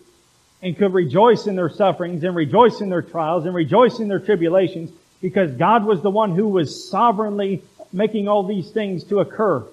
and 0.61 0.77
could 0.77 0.93
rejoice 0.93 1.47
in 1.47 1.55
their 1.55 1.69
sufferings 1.69 2.25
and 2.25 2.35
rejoice 2.35 2.81
in 2.81 2.89
their 2.89 3.01
trials 3.01 3.45
and 3.45 3.55
rejoice 3.55 3.99
in 3.99 4.09
their 4.09 4.19
tribulations 4.19 4.91
because 5.21 5.51
God 5.51 5.85
was 5.85 6.01
the 6.01 6.09
one 6.09 6.35
who 6.35 6.47
was 6.47 6.89
sovereignly 6.89 7.63
making 7.91 8.27
all 8.27 8.43
these 8.43 8.69
things 8.69 9.03
to 9.05 9.19
occur. 9.19 9.65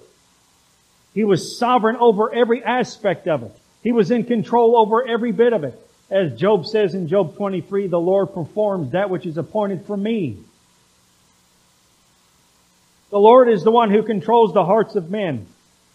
He 1.13 1.23
was 1.23 1.57
sovereign 1.57 1.95
over 1.97 2.33
every 2.33 2.63
aspect 2.63 3.27
of 3.27 3.43
it. 3.43 3.51
He 3.83 3.91
was 3.91 4.11
in 4.11 4.25
control 4.25 4.75
over 4.75 5.07
every 5.07 5.31
bit 5.31 5.53
of 5.53 5.63
it. 5.63 5.79
As 6.09 6.37
Job 6.37 6.65
says 6.65 6.93
in 6.93 7.07
Job 7.07 7.35
23, 7.35 7.87
the 7.87 7.99
Lord 7.99 8.33
performs 8.33 8.91
that 8.91 9.09
which 9.09 9.25
is 9.25 9.37
appointed 9.37 9.85
for 9.85 9.95
me. 9.95 10.37
The 13.11 13.19
Lord 13.19 13.49
is 13.49 13.63
the 13.63 13.71
one 13.71 13.91
who 13.91 14.03
controls 14.03 14.53
the 14.53 14.65
hearts 14.65 14.95
of 14.95 15.09
men. 15.09 15.47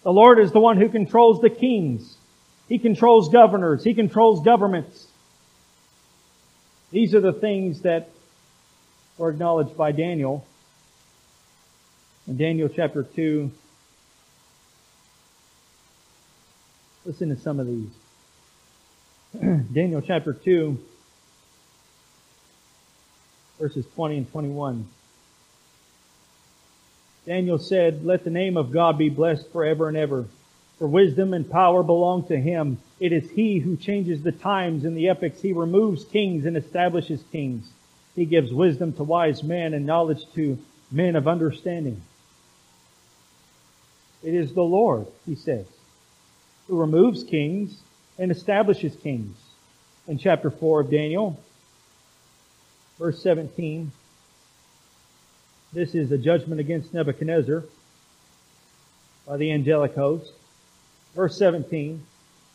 The 0.02 0.12
Lord 0.12 0.38
is 0.38 0.52
the 0.52 0.60
one 0.60 0.78
who 0.78 0.88
controls 0.88 1.40
the 1.40 1.50
kings. 1.50 2.16
He 2.68 2.78
controls 2.78 3.28
governors. 3.28 3.84
He 3.84 3.94
controls 3.94 4.42
governments. 4.42 5.06
These 6.90 7.14
are 7.14 7.20
the 7.20 7.32
things 7.32 7.82
that 7.82 8.08
were 9.20 9.28
acknowledged 9.28 9.76
by 9.76 9.92
Daniel. 9.92 10.46
In 12.26 12.38
Daniel 12.38 12.70
chapter 12.74 13.02
2, 13.02 13.50
listen 17.04 17.28
to 17.28 17.38
some 17.38 17.60
of 17.60 17.66
these. 17.66 17.90
Daniel 19.74 20.00
chapter 20.00 20.32
2, 20.32 20.78
verses 23.58 23.84
20 23.94 24.16
and 24.16 24.32
21. 24.32 24.88
Daniel 27.26 27.58
said, 27.58 28.02
Let 28.06 28.24
the 28.24 28.30
name 28.30 28.56
of 28.56 28.72
God 28.72 28.96
be 28.96 29.10
blessed 29.10 29.52
forever 29.52 29.86
and 29.88 29.98
ever. 29.98 30.24
For 30.78 30.86
wisdom 30.86 31.34
and 31.34 31.48
power 31.48 31.82
belong 31.82 32.26
to 32.28 32.38
him. 32.38 32.78
It 32.98 33.12
is 33.12 33.30
he 33.30 33.58
who 33.58 33.76
changes 33.76 34.22
the 34.22 34.32
times 34.32 34.86
and 34.86 34.96
the 34.96 35.10
epochs. 35.10 35.42
He 35.42 35.52
removes 35.52 36.04
kings 36.04 36.46
and 36.46 36.56
establishes 36.56 37.22
kings. 37.30 37.70
He 38.14 38.24
gives 38.24 38.52
wisdom 38.52 38.92
to 38.94 39.04
wise 39.04 39.42
men 39.42 39.74
and 39.74 39.86
knowledge 39.86 40.24
to 40.34 40.58
men 40.90 41.16
of 41.16 41.28
understanding. 41.28 42.02
It 44.22 44.34
is 44.34 44.52
the 44.52 44.62
Lord, 44.62 45.06
he 45.26 45.34
says, 45.34 45.66
who 46.66 46.78
removes 46.78 47.24
kings 47.24 47.80
and 48.18 48.30
establishes 48.30 48.94
kings. 48.96 49.36
In 50.06 50.18
chapter 50.18 50.50
4 50.50 50.80
of 50.80 50.90
Daniel, 50.90 51.40
verse 52.98 53.22
17, 53.22 53.92
this 55.72 55.94
is 55.94 56.10
a 56.10 56.18
judgment 56.18 56.60
against 56.60 56.92
Nebuchadnezzar 56.92 57.64
by 59.26 59.36
the 59.36 59.52
angelic 59.52 59.94
host. 59.94 60.32
Verse 61.14 61.38
17, 61.38 62.02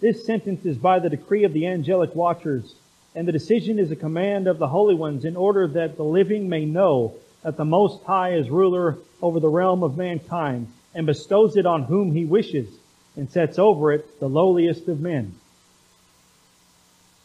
this 0.01 0.25
sentence 0.25 0.65
is 0.65 0.77
by 0.77 0.99
the 0.99 1.09
decree 1.09 1.45
of 1.45 1.53
the 1.53 1.65
angelic 1.65 2.13
watchers, 2.13 2.75
and 3.15 3.25
the 3.25 3.31
decision 3.31 3.79
is 3.79 3.91
a 3.91 3.95
command 3.95 4.45
of 4.47 4.59
the 4.59 4.67
holy 4.67 4.93
ones 4.93 5.23
in 5.23 5.37
order 5.37 5.67
that 5.69 5.95
the 5.95 6.03
living 6.03 6.49
may 6.49 6.65
know 6.65 7.15
that 7.43 7.55
the 7.55 7.65
Most 7.65 8.03
High 8.03 8.33
is 8.33 8.49
ruler 8.49 8.97
over 9.21 9.39
the 9.39 9.47
realm 9.47 9.83
of 9.83 9.95
mankind 9.95 10.67
and 10.93 11.05
bestows 11.05 11.55
it 11.55 11.65
on 11.65 11.83
whom 11.83 12.11
he 12.11 12.25
wishes 12.25 12.67
and 13.15 13.31
sets 13.31 13.57
over 13.57 13.93
it 13.93 14.19
the 14.19 14.27
lowliest 14.27 14.89
of 14.89 14.99
men. 14.99 15.33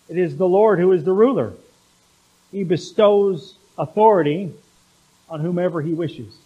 It 0.09 0.17
is 0.17 0.37
the 0.37 0.47
Lord 0.47 0.79
who 0.79 0.93
is 0.93 1.05
the 1.05 1.13
ruler. 1.13 1.55
He 2.53 2.63
bestows 2.63 3.57
authority 3.77 4.53
on 5.29 5.41
whomever 5.41 5.83
he 5.83 5.93
wishes. 5.93 6.37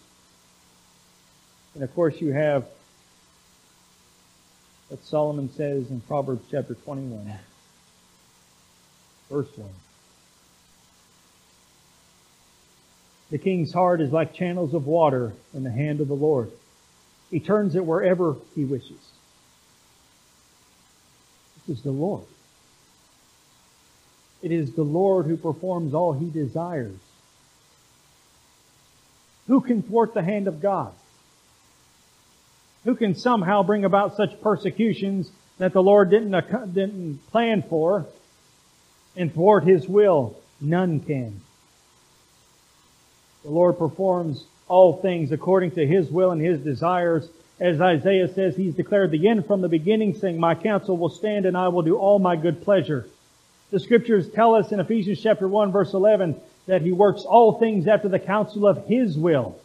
And 1.75 1.83
of 1.83 1.95
course 1.95 2.21
you 2.21 2.33
have 2.33 2.67
what 4.89 5.05
Solomon 5.05 5.53
says 5.53 5.91
in 5.91 6.01
Proverbs 6.03 6.45
chapter 6.51 6.75
21, 6.75 7.39
verse 9.35 9.59
1. 9.59 9.69
The 13.31 13.39
king's 13.39 13.73
heart 13.73 14.01
is 14.01 14.13
like 14.13 14.35
channels 14.35 14.75
of 14.75 14.87
water 14.87 15.33
in 15.53 15.65
the 15.65 15.71
hand 15.71 16.01
of 16.01 16.09
the 16.09 16.15
Lord. 16.15 16.53
He 17.31 17.41
turns 17.41 17.75
it 17.75 17.85
wherever 17.85 18.37
he 18.55 18.65
wishes. 18.65 19.01
This 21.67 21.79
is 21.79 21.83
the 21.83 21.91
Lord. 21.91 22.25
It 24.43 24.53
is 24.53 24.73
the 24.73 24.83
Lord 24.83 25.27
who 25.27 25.37
performs 25.37 25.95
all 25.95 26.13
he 26.13 26.31
desires. 26.31 26.99
Who 29.49 29.61
can 29.61 29.83
thwart 29.83 30.15
the 30.15 30.23
hand 30.23 30.47
of 30.49 30.63
God? 30.63 30.93
who 32.85 32.95
can 32.95 33.15
somehow 33.15 33.63
bring 33.63 33.85
about 33.85 34.17
such 34.17 34.41
persecutions 34.43 35.31
that 35.59 35.73
the 35.73 35.83
Lord 35.83 36.11
didn't, 36.11 36.75
didn't 36.75 37.27
plan 37.31 37.63
for 37.63 38.07
and 39.17 39.33
thwart 39.33 39.65
His 39.65 39.89
will? 39.89 40.37
None 40.61 41.01
can. 41.01 41.41
The 43.43 43.51
Lord 43.51 43.79
performs 43.79 44.45
all 44.69 45.01
things 45.01 45.33
according 45.33 45.73
to 45.73 45.87
His 45.87 46.11
will 46.11 46.31
and 46.31 46.41
His 46.41 46.61
desires. 46.61 47.29
As 47.61 47.81
Isaiah 47.81 48.33
says, 48.33 48.57
He's 48.57 48.75
declared 48.75 49.11
the 49.11 49.29
end 49.29 49.47
from 49.47 49.61
the 49.61 49.69
beginning, 49.69 50.15
saying, 50.15 50.39
My 50.39 50.55
counsel 50.55 50.97
will 50.97 51.11
stand 51.11 51.47
and 51.47 51.57
I 51.57 51.69
will 51.69 51.83
do 51.83 51.97
all 51.97 52.19
my 52.19 52.37
good 52.37 52.63
pleasure. 52.63 53.07
The 53.71 53.81
scriptures 53.81 54.29
tell 54.29 54.55
us 54.55 54.73
in 54.73 54.81
Ephesians 54.81 55.21
chapter 55.21 55.49
1 55.49 55.73
verse 55.73 55.93
11 55.93 56.41
that 56.67 56.83
He 56.83 56.93
works 56.93 57.23
all 57.23 57.59
things 57.59 57.87
after 57.87 58.09
the 58.09 58.19
counsel 58.19 58.67
of 58.67 58.87
His 58.87 59.19
will. 59.19 59.59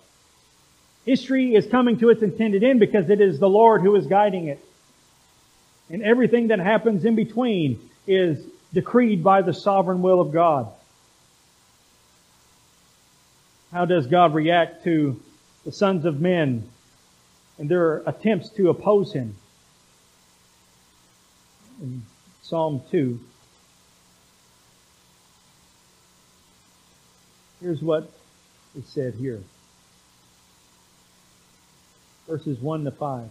History 1.06 1.56
is 1.56 1.66
coming 1.66 1.98
to 2.00 2.10
its 2.10 2.22
intended 2.22 2.64
end 2.64 2.80
because 2.80 3.10
it 3.10 3.22
is 3.22 3.40
the 3.40 3.50
Lord 3.50 3.82
who 3.82 3.96
is 3.96 4.06
guiding 4.06 4.48
it. 4.48 4.60
And 5.90 6.04
everything 6.04 6.50
that 6.50 6.60
happens 6.60 7.06
in 7.06 7.16
between 7.16 7.80
is 8.06 8.44
decreed 8.74 9.24
by 9.24 9.42
the 9.42 9.54
sovereign 9.54 10.02
will 10.02 10.22
of 10.22 10.32
God. 10.32 10.68
How 13.72 13.86
does 13.86 14.08
God 14.08 14.34
react 14.34 14.84
to 14.86 15.22
the 15.66 15.72
sons 15.72 16.06
of 16.06 16.20
men 16.20 16.68
and 17.58 17.70
their 17.70 17.98
attempts 18.08 18.50
to 18.52 18.70
oppose 18.70 19.14
Him? 19.14 19.36
In 21.82 22.04
Psalm 22.42 22.82
2, 22.92 23.20
here's 27.62 27.82
what 27.82 28.12
is 28.76 28.86
said 28.86 29.14
here 29.14 29.42
verses 32.30 32.60
1 32.60 32.84
to 32.84 32.92
5. 32.92 33.30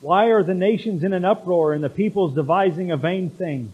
Why 0.00 0.26
are 0.26 0.44
the 0.44 0.54
nations 0.54 1.02
in 1.02 1.12
an 1.12 1.24
uproar 1.24 1.72
and 1.72 1.82
the 1.82 1.90
peoples 1.90 2.34
devising 2.34 2.92
a 2.92 2.96
vain 2.96 3.30
thing? 3.30 3.72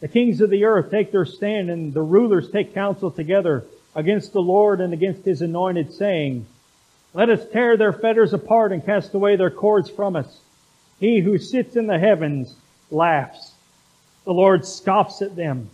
The 0.00 0.08
kings 0.08 0.40
of 0.40 0.50
the 0.50 0.64
earth 0.64 0.90
take 0.90 1.12
their 1.12 1.24
stand 1.24 1.70
and 1.70 1.94
the 1.94 2.02
rulers 2.02 2.50
take 2.50 2.74
counsel 2.74 3.10
together 3.10 3.64
against 3.94 4.32
the 4.32 4.42
Lord 4.42 4.80
and 4.80 4.92
against 4.92 5.24
his 5.24 5.40
anointed 5.40 5.92
saying, 5.92 6.46
let 7.16 7.30
us 7.30 7.48
tear 7.50 7.78
their 7.78 7.94
fetters 7.94 8.34
apart 8.34 8.72
and 8.72 8.84
cast 8.84 9.14
away 9.14 9.36
their 9.36 9.50
cords 9.50 9.88
from 9.88 10.16
us. 10.16 10.40
He 11.00 11.20
who 11.20 11.38
sits 11.38 11.74
in 11.74 11.86
the 11.86 11.98
heavens 11.98 12.54
laughs. 12.90 13.54
The 14.26 14.34
Lord 14.34 14.66
scoffs 14.66 15.22
at 15.22 15.34
them. 15.34 15.70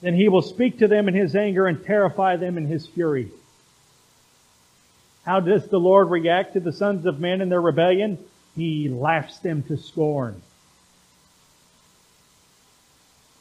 Then 0.00 0.14
he 0.14 0.28
will 0.28 0.42
speak 0.42 0.78
to 0.78 0.88
them 0.88 1.06
in 1.06 1.14
his 1.14 1.36
anger 1.36 1.68
and 1.68 1.84
terrify 1.84 2.34
them 2.34 2.58
in 2.58 2.66
his 2.66 2.88
fury. 2.88 3.30
How 5.24 5.38
does 5.38 5.68
the 5.68 5.78
Lord 5.78 6.10
react 6.10 6.54
to 6.54 6.60
the 6.60 6.72
sons 6.72 7.06
of 7.06 7.20
men 7.20 7.40
in 7.40 7.50
their 7.50 7.60
rebellion? 7.60 8.18
He 8.56 8.88
laughs 8.88 9.38
them 9.38 9.62
to 9.64 9.76
scorn. 9.76 10.42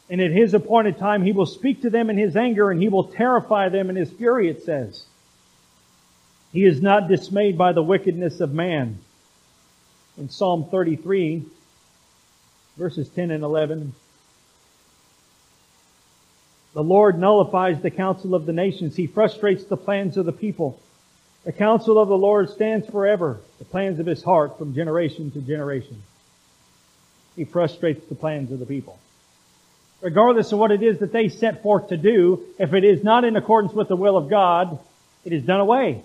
And 0.09 0.19
at 0.21 0.31
his 0.31 0.53
appointed 0.53 0.97
time, 0.97 1.23
he 1.23 1.31
will 1.31 1.45
speak 1.45 1.83
to 1.83 1.89
them 1.89 2.09
in 2.09 2.17
his 2.17 2.35
anger 2.35 2.71
and 2.71 2.81
he 2.81 2.89
will 2.89 3.03
terrify 3.03 3.69
them 3.69 3.89
in 3.89 3.95
his 3.95 4.11
fury, 4.11 4.49
it 4.49 4.63
says. 4.63 5.05
He 6.51 6.65
is 6.65 6.81
not 6.81 7.07
dismayed 7.07 7.57
by 7.57 7.73
the 7.73 7.83
wickedness 7.83 8.39
of 8.39 8.53
man. 8.53 8.97
In 10.17 10.29
Psalm 10.29 10.67
33, 10.69 11.43
verses 12.75 13.07
10 13.09 13.29
and 13.31 13.43
11, 13.43 13.93
the 16.73 16.83
Lord 16.83 17.19
nullifies 17.19 17.81
the 17.81 17.91
counsel 17.91 18.35
of 18.35 18.45
the 18.45 18.53
nations. 18.53 18.95
He 18.95 19.07
frustrates 19.07 19.63
the 19.63 19.77
plans 19.77 20.17
of 20.17 20.25
the 20.25 20.31
people. 20.31 20.79
The 21.45 21.51
counsel 21.51 21.97
of 21.99 22.09
the 22.09 22.17
Lord 22.17 22.49
stands 22.49 22.87
forever, 22.89 23.39
the 23.59 23.65
plans 23.65 23.99
of 23.99 24.05
his 24.05 24.23
heart 24.23 24.57
from 24.57 24.75
generation 24.75 25.31
to 25.31 25.41
generation. 25.41 26.01
He 27.35 27.45
frustrates 27.45 28.05
the 28.07 28.15
plans 28.15 28.51
of 28.51 28.59
the 28.59 28.65
people. 28.65 28.99
Regardless 30.01 30.51
of 30.51 30.59
what 30.59 30.71
it 30.71 30.81
is 30.81 30.99
that 30.99 31.11
they 31.11 31.27
set 31.27 31.61
forth 31.61 31.89
to 31.89 31.97
do, 31.97 32.43
if 32.57 32.73
it 32.73 32.83
is 32.83 33.03
not 33.03 33.25
in 33.25 33.35
accordance 33.35 33.73
with 33.73 33.89
the 33.89 33.95
will 33.95 34.15
of 34.15 34.29
God, 34.29 34.79
it 35.25 35.33
is 35.33 35.43
done 35.43 35.59
away. 35.59 36.01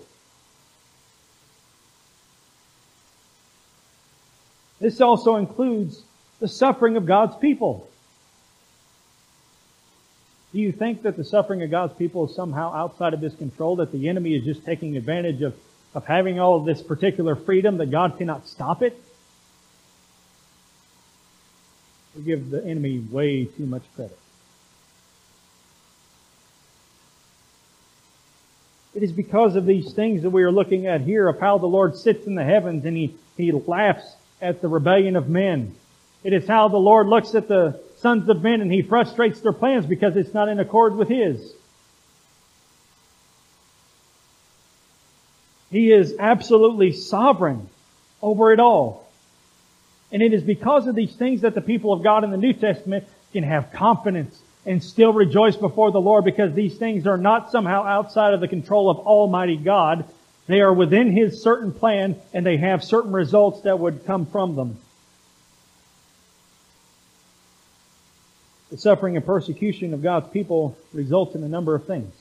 This 4.80 5.00
also 5.00 5.36
includes 5.36 6.02
the 6.40 6.48
suffering 6.48 6.96
of 6.96 7.06
God's 7.06 7.36
people. 7.36 7.88
Do 10.52 10.60
you 10.60 10.72
think 10.72 11.02
that 11.02 11.16
the 11.16 11.24
suffering 11.24 11.62
of 11.62 11.70
God's 11.70 11.94
people 11.94 12.26
is 12.28 12.34
somehow 12.34 12.72
outside 12.74 13.14
of 13.14 13.20
His 13.20 13.34
control, 13.34 13.76
that 13.76 13.92
the 13.92 14.08
enemy 14.08 14.34
is 14.36 14.44
just 14.44 14.64
taking 14.64 14.96
advantage 14.96 15.42
of, 15.42 15.54
of 15.94 16.04
having 16.04 16.38
all 16.38 16.56
of 16.56 16.64
this 16.64 16.82
particular 16.82 17.34
freedom, 17.34 17.78
that 17.78 17.90
God 17.90 18.18
cannot 18.18 18.46
stop 18.46 18.82
it? 18.82 19.00
We 22.16 22.22
give 22.22 22.50
the 22.50 22.64
enemy 22.64 22.98
way 22.98 23.44
too 23.44 23.66
much 23.66 23.82
credit. 23.94 24.18
It 28.94 29.02
is 29.02 29.10
because 29.10 29.56
of 29.56 29.66
these 29.66 29.92
things 29.92 30.22
that 30.22 30.30
we 30.30 30.44
are 30.44 30.52
looking 30.52 30.86
at 30.86 31.00
here 31.00 31.28
of 31.28 31.40
how 31.40 31.58
the 31.58 31.66
Lord 31.66 31.96
sits 31.96 32.26
in 32.26 32.36
the 32.36 32.44
heavens 32.44 32.84
and 32.84 32.96
He, 32.96 33.16
He 33.36 33.50
laughs 33.50 34.04
at 34.40 34.60
the 34.60 34.68
rebellion 34.68 35.16
of 35.16 35.28
men. 35.28 35.74
It 36.22 36.32
is 36.32 36.46
how 36.46 36.68
the 36.68 36.76
Lord 36.76 37.08
looks 37.08 37.34
at 37.34 37.48
the 37.48 37.80
sons 37.98 38.28
of 38.28 38.42
men 38.42 38.60
and 38.60 38.72
He 38.72 38.82
frustrates 38.82 39.40
their 39.40 39.52
plans 39.52 39.86
because 39.86 40.16
it's 40.16 40.32
not 40.32 40.48
in 40.48 40.60
accord 40.60 40.94
with 40.94 41.08
His. 41.08 41.52
He 45.72 45.90
is 45.90 46.14
absolutely 46.20 46.92
sovereign 46.92 47.68
over 48.22 48.52
it 48.52 48.60
all. 48.60 49.03
And 50.14 50.22
it 50.22 50.32
is 50.32 50.44
because 50.44 50.86
of 50.86 50.94
these 50.94 51.16
things 51.16 51.40
that 51.40 51.56
the 51.56 51.60
people 51.60 51.92
of 51.92 52.04
God 52.04 52.22
in 52.22 52.30
the 52.30 52.36
New 52.36 52.52
Testament 52.52 53.04
can 53.32 53.42
have 53.42 53.72
confidence 53.72 54.40
and 54.64 54.80
still 54.80 55.12
rejoice 55.12 55.56
before 55.56 55.90
the 55.90 56.00
Lord 56.00 56.24
because 56.24 56.54
these 56.54 56.76
things 56.78 57.08
are 57.08 57.18
not 57.18 57.50
somehow 57.50 57.84
outside 57.84 58.32
of 58.32 58.38
the 58.38 58.46
control 58.46 58.88
of 58.88 59.00
Almighty 59.00 59.56
God. 59.56 60.04
They 60.46 60.60
are 60.60 60.72
within 60.72 61.10
His 61.10 61.42
certain 61.42 61.72
plan 61.72 62.14
and 62.32 62.46
they 62.46 62.58
have 62.58 62.84
certain 62.84 63.10
results 63.10 63.62
that 63.62 63.80
would 63.80 64.06
come 64.06 64.26
from 64.26 64.54
them. 64.54 64.78
The 68.70 68.78
suffering 68.78 69.16
and 69.16 69.26
persecution 69.26 69.94
of 69.94 70.02
God's 70.02 70.28
people 70.28 70.78
results 70.92 71.34
in 71.34 71.42
a 71.42 71.48
number 71.48 71.74
of 71.74 71.88
things. 71.88 72.14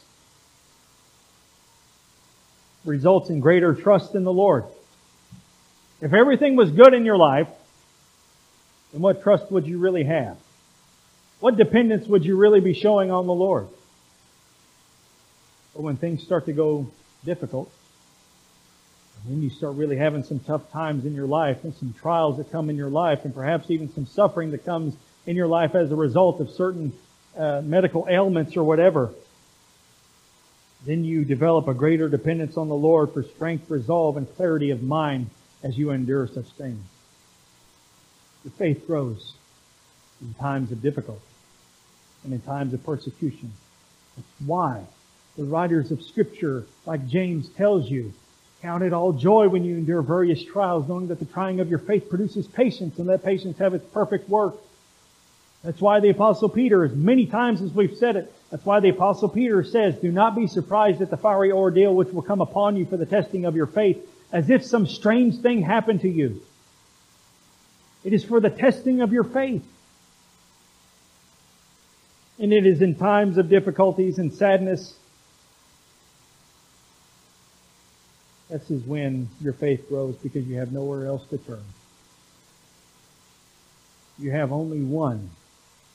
Results 2.86 3.30
in 3.30 3.40
greater 3.40 3.76
trust 3.76 4.16
in 4.16 4.24
the 4.24 4.34
Lord. 4.34 4.64
If 6.02 6.12
everything 6.12 6.56
was 6.56 6.72
good 6.72 6.96
in 6.96 7.06
your 7.06 7.18
life, 7.18 7.48
then 8.94 9.02
what 9.02 9.24
trust 9.24 9.52
would 9.52 9.68
you 9.68 9.80
really 9.80 10.04
have? 10.04 10.38
What 11.40 11.58
dependence 11.58 12.08
would 12.08 12.24
you 12.24 12.38
really 12.38 12.62
be 12.62 12.74
showing 12.74 13.12
on 13.12 13.28
the 13.28 13.34
Lord? 13.34 13.68
But 15.74 15.82
when 15.82 15.98
things 15.98 16.24
start 16.24 16.46
to 16.46 16.54
go 16.54 16.88
difficult, 17.26 17.70
and 19.26 19.34
when 19.34 19.44
you 19.44 19.50
start 19.50 19.76
really 19.76 19.98
having 19.98 20.24
some 20.24 20.40
tough 20.40 20.72
times 20.72 21.06
in 21.06 21.16
your 21.16 21.26
life 21.26 21.64
and 21.64 21.74
some 21.76 21.94
trials 22.00 22.38
that 22.38 22.52
come 22.52 22.70
in 22.70 22.76
your 22.76 22.90
life 22.90 23.26
and 23.26 23.34
perhaps 23.34 23.70
even 23.72 23.92
some 23.92 24.06
suffering 24.06 24.52
that 24.52 24.64
comes 24.64 24.96
in 25.26 25.36
your 25.36 25.48
life 25.48 25.74
as 25.76 25.92
a 25.92 25.96
result 25.96 26.40
of 26.40 26.50
certain 26.52 26.94
uh, 27.38 27.62
medical 27.64 28.08
ailments 28.10 28.56
or 28.56 28.64
whatever, 28.64 29.10
then 30.86 31.04
you 31.04 31.26
develop 31.26 31.68
a 31.68 31.74
greater 31.74 32.10
dependence 32.10 32.58
on 32.58 32.68
the 32.68 32.76
Lord 32.76 33.12
for 33.14 33.24
strength, 33.24 33.70
resolve, 33.70 34.18
and 34.18 34.34
clarity 34.36 34.70
of 34.70 34.84
mind 34.84 35.30
as 35.64 35.78
you 35.78 35.90
endure 35.92 36.28
such 36.28 36.46
things. 36.58 36.84
Your 38.44 38.52
faith 38.52 38.86
grows 38.86 39.34
in 40.22 40.34
times 40.36 40.72
of 40.72 40.82
difficulty 40.82 41.22
and 42.24 42.34
in 42.34 42.42
times 42.42 42.74
of 42.74 42.84
persecution. 42.84 43.52
That's 44.16 44.28
why 44.46 44.84
the 45.38 45.46
writers 45.46 45.92
of 45.92 46.02
Scripture, 46.04 46.66
like 46.86 47.08
James 47.08 47.50
tells 47.50 47.90
you, 47.90 48.14
count 48.62 48.84
it 48.84 48.94
all 48.94 49.14
joy 49.14 49.50
when 49.50 49.64
you 49.64 49.76
endure 49.76 50.02
various 50.02 50.44
trials, 50.44 50.88
knowing 50.88 51.08
that 51.08 51.20
the 51.20 51.26
trying 51.26 51.60
of 51.60 51.70
your 51.70 51.80
faith 51.80 52.10
produces 52.10 52.48
patience, 52.48 52.98
and 52.98 53.08
let 53.08 53.24
patience 53.24 53.58
have 53.58 53.74
its 53.74 53.86
perfect 53.92 54.30
work. 54.30 54.56
That's 55.64 55.82
why 55.82 56.02
the 56.02 56.10
Apostle 56.10 56.50
Peter, 56.50 56.84
as 56.84 56.94
many 56.94 57.26
times 57.26 57.62
as 57.62 57.72
we've 57.72 57.98
said 57.98 58.16
it, 58.16 58.34
that's 58.52 58.66
why 58.66 58.80
the 58.80 58.90
Apostle 58.90 59.30
Peter 59.30 59.64
says, 59.64 59.96
Do 59.96 60.12
not 60.12 60.36
be 60.36 60.48
surprised 60.48 61.02
at 61.02 61.10
the 61.10 61.18
fiery 61.18 61.52
ordeal 61.52 61.96
which 61.96 62.10
will 62.10 62.22
come 62.22 62.42
upon 62.42 62.76
you 62.76 62.86
for 62.86 62.98
the 62.98 63.06
testing 63.06 63.46
of 63.46 63.56
your 63.56 63.68
faith, 63.68 63.98
as 64.32 64.50
if 64.50 64.64
some 64.64 64.86
strange 64.86 65.38
thing 65.42 65.62
happened 65.62 66.02
to 66.02 66.10
you. 66.10 66.42
It 68.04 68.14
is 68.14 68.24
for 68.24 68.40
the 68.40 68.50
testing 68.50 69.02
of 69.02 69.14
your 69.14 69.24
faith. 69.24 69.66
And 72.40 72.52
it 72.52 72.66
is 72.66 72.82
in 72.82 72.96
times 72.96 73.38
of 73.38 73.50
difficulties 73.50 74.20
and 74.20 74.34
sadness. 74.34 74.96
This 78.50 78.70
is 78.70 78.84
when 78.84 79.30
your 79.42 79.54
faith 79.54 79.88
grows 79.88 80.16
because 80.18 80.46
you 80.46 80.58
have 80.58 80.72
nowhere 80.72 81.08
else 81.08 81.26
to 81.28 81.38
turn. 81.38 81.64
You 84.20 84.32
have 84.32 84.52
only 84.52 84.82
one 84.82 85.30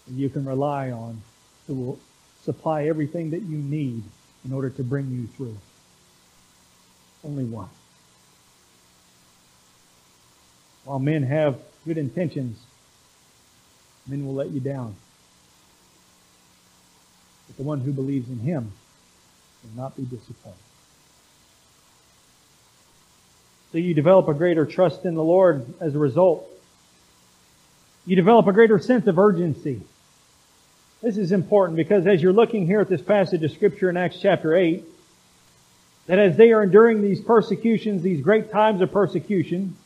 that 0.07 0.15
you 0.15 0.29
can 0.29 0.45
rely 0.45 0.91
on 0.91 1.21
who 1.67 1.75
will 1.75 1.99
supply 2.43 2.87
everything 2.87 3.31
that 3.31 3.43
you 3.43 3.59
need 3.59 4.03
in 4.45 4.53
order 4.53 4.71
to 4.71 4.83
bring 4.83 5.11
you 5.11 5.27
through. 5.37 5.57
Only 7.25 7.45
one. 7.45 7.69
While 10.85 10.99
men 10.99 11.23
have 11.25 11.61
good 11.87 11.99
intentions, 11.99 12.59
men 14.07 14.27
will 14.27 14.35
let 14.35 14.51
you 14.51 14.61
down. 14.61 14.95
But 17.47 17.57
the 17.57 17.63
one 17.63 17.81
who 17.81 17.93
believes 17.93 18.29
in 18.29 18.39
him 18.39 18.73
will 19.63 19.83
not 19.83 19.97
be 19.97 20.03
disappointed. 20.05 20.59
So 23.73 23.79
you 23.79 23.93
develop 23.93 24.29
a 24.29 24.35
greater 24.35 24.65
trust 24.65 25.05
in 25.05 25.15
the 25.15 25.23
Lord 25.23 25.67
as 25.81 25.95
a 25.95 25.99
result. 25.99 26.49
You 28.07 28.17
develop 28.17 28.47
a 28.47 28.53
greater 28.53 28.79
sense 28.79 29.07
of 29.07 29.19
urgency. 29.19 29.83
This 31.03 31.19
is 31.19 31.33
important 31.33 31.77
because 31.77 32.07
as 32.07 32.23
you're 32.23 32.33
looking 32.33 32.67
here 32.67 32.81
at 32.81 32.89
this 32.89 33.03
passage 33.03 33.43
of 33.45 33.53
Scripture 33.53 33.91
in 33.91 33.97
Acts 33.97 34.19
chapter 34.21 34.57
8, 34.57 34.85
that 36.07 36.19
as 36.19 36.37
they 36.37 36.53
are 36.53 36.63
enduring 36.63 37.03
these 37.03 37.21
persecutions, 37.21 38.03
these 38.03 38.23
great 38.23 38.51
times 38.51 38.81
of 38.81 38.91
persecution, 38.91 39.77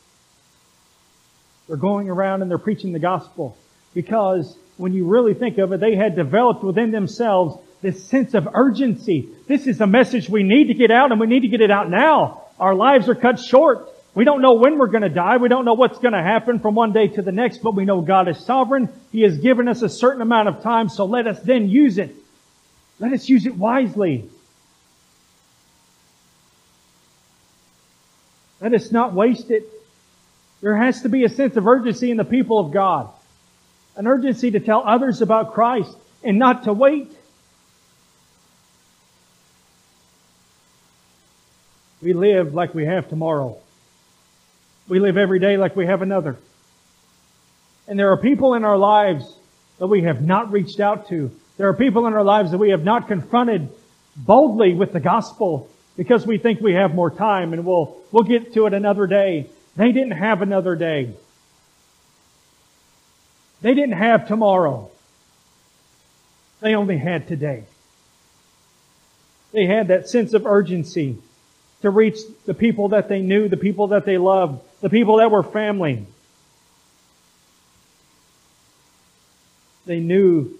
they're 1.67 1.77
going 1.77 2.09
around 2.09 2.41
and 2.41 2.51
they're 2.51 2.57
preaching 2.57 2.93
the 2.93 2.99
gospel. 2.99 3.57
Because 3.93 4.57
when 4.77 4.93
you 4.93 5.05
really 5.05 5.33
think 5.33 5.57
of 5.57 5.71
it, 5.71 5.79
they 5.79 5.95
had 5.95 6.15
developed 6.15 6.63
within 6.63 6.91
themselves 6.91 7.57
this 7.81 8.03
sense 8.05 8.33
of 8.33 8.47
urgency. 8.53 9.29
This 9.47 9.67
is 9.67 9.81
a 9.81 9.87
message 9.87 10.29
we 10.29 10.43
need 10.43 10.67
to 10.67 10.73
get 10.73 10.91
out 10.91 11.11
and 11.11 11.19
we 11.19 11.27
need 11.27 11.41
to 11.41 11.49
get 11.49 11.61
it 11.61 11.71
out 11.71 11.89
now. 11.89 12.43
Our 12.59 12.73
lives 12.73 13.09
are 13.09 13.15
cut 13.15 13.39
short. 13.39 13.89
We 14.15 14.25
don't 14.25 14.41
know 14.41 14.53
when 14.53 14.77
we're 14.77 14.87
going 14.87 15.03
to 15.03 15.09
die. 15.09 15.37
We 15.37 15.49
don't 15.49 15.65
know 15.65 15.73
what's 15.73 15.97
going 15.97 16.13
to 16.13 16.21
happen 16.21 16.59
from 16.59 16.75
one 16.75 16.93
day 16.93 17.07
to 17.07 17.21
the 17.21 17.31
next, 17.31 17.59
but 17.63 17.75
we 17.75 17.83
know 17.83 18.01
God 18.01 18.27
is 18.29 18.45
sovereign. 18.45 18.89
He 19.11 19.21
has 19.23 19.37
given 19.37 19.67
us 19.67 19.81
a 19.81 19.89
certain 19.89 20.21
amount 20.21 20.49
of 20.49 20.61
time, 20.61 20.87
so 20.87 21.05
let 21.05 21.27
us 21.27 21.39
then 21.41 21.67
use 21.67 21.97
it. 21.97 22.15
Let 22.99 23.11
us 23.11 23.27
use 23.27 23.45
it 23.45 23.55
wisely. 23.55 24.29
Let 28.61 28.73
us 28.73 28.91
not 28.91 29.13
waste 29.13 29.49
it. 29.49 29.67
There 30.63 30.77
has 30.77 31.01
to 31.01 31.09
be 31.09 31.25
a 31.25 31.29
sense 31.29 31.57
of 31.57 31.67
urgency 31.67 32.09
in 32.09 32.15
the 32.15 32.23
people 32.23 32.57
of 32.57 32.71
God. 32.71 33.09
An 33.97 34.07
urgency 34.07 34.49
to 34.51 34.61
tell 34.61 34.81
others 34.83 35.21
about 35.21 35.53
Christ 35.53 35.93
and 36.23 36.39
not 36.39 36.63
to 36.63 36.73
wait. 36.73 37.11
We 42.01 42.13
live 42.13 42.53
like 42.53 42.73
we 42.73 42.85
have 42.85 43.09
tomorrow. 43.09 43.57
We 44.87 45.01
live 45.01 45.17
every 45.17 45.39
day 45.39 45.57
like 45.57 45.75
we 45.75 45.85
have 45.85 46.01
another. 46.01 46.37
And 47.85 47.99
there 47.99 48.11
are 48.13 48.17
people 48.17 48.53
in 48.53 48.63
our 48.63 48.77
lives 48.77 49.25
that 49.79 49.87
we 49.87 50.03
have 50.03 50.21
not 50.21 50.53
reached 50.53 50.79
out 50.79 51.09
to. 51.09 51.29
There 51.57 51.67
are 51.67 51.73
people 51.73 52.07
in 52.07 52.13
our 52.13 52.23
lives 52.23 52.51
that 52.51 52.57
we 52.57 52.69
have 52.69 52.85
not 52.85 53.09
confronted 53.09 53.67
boldly 54.15 54.75
with 54.75 54.93
the 54.93 55.01
gospel 55.01 55.69
because 55.97 56.25
we 56.25 56.37
think 56.37 56.61
we 56.61 56.73
have 56.73 56.95
more 56.95 57.11
time 57.11 57.51
and 57.51 57.65
we'll, 57.65 57.97
we'll 58.13 58.23
get 58.23 58.53
to 58.53 58.65
it 58.65 58.73
another 58.73 59.07
day. 59.07 59.49
They 59.75 59.91
didn't 59.91 60.11
have 60.11 60.41
another 60.41 60.75
day. 60.75 61.13
They 63.61 63.73
didn't 63.73 63.97
have 63.97 64.27
tomorrow. 64.27 64.91
They 66.59 66.75
only 66.75 66.97
had 66.97 67.27
today. 67.27 67.63
They 69.51 69.65
had 69.65 69.87
that 69.87 70.09
sense 70.09 70.33
of 70.33 70.45
urgency 70.45 71.17
to 71.81 71.89
reach 71.89 72.19
the 72.45 72.53
people 72.53 72.89
that 72.89 73.09
they 73.09 73.21
knew, 73.21 73.49
the 73.49 73.57
people 73.57 73.87
that 73.87 74.05
they 74.05 74.17
loved, 74.17 74.61
the 74.81 74.89
people 74.89 75.17
that 75.17 75.31
were 75.31 75.43
family. 75.43 76.05
They 79.85 79.99
knew 79.99 80.57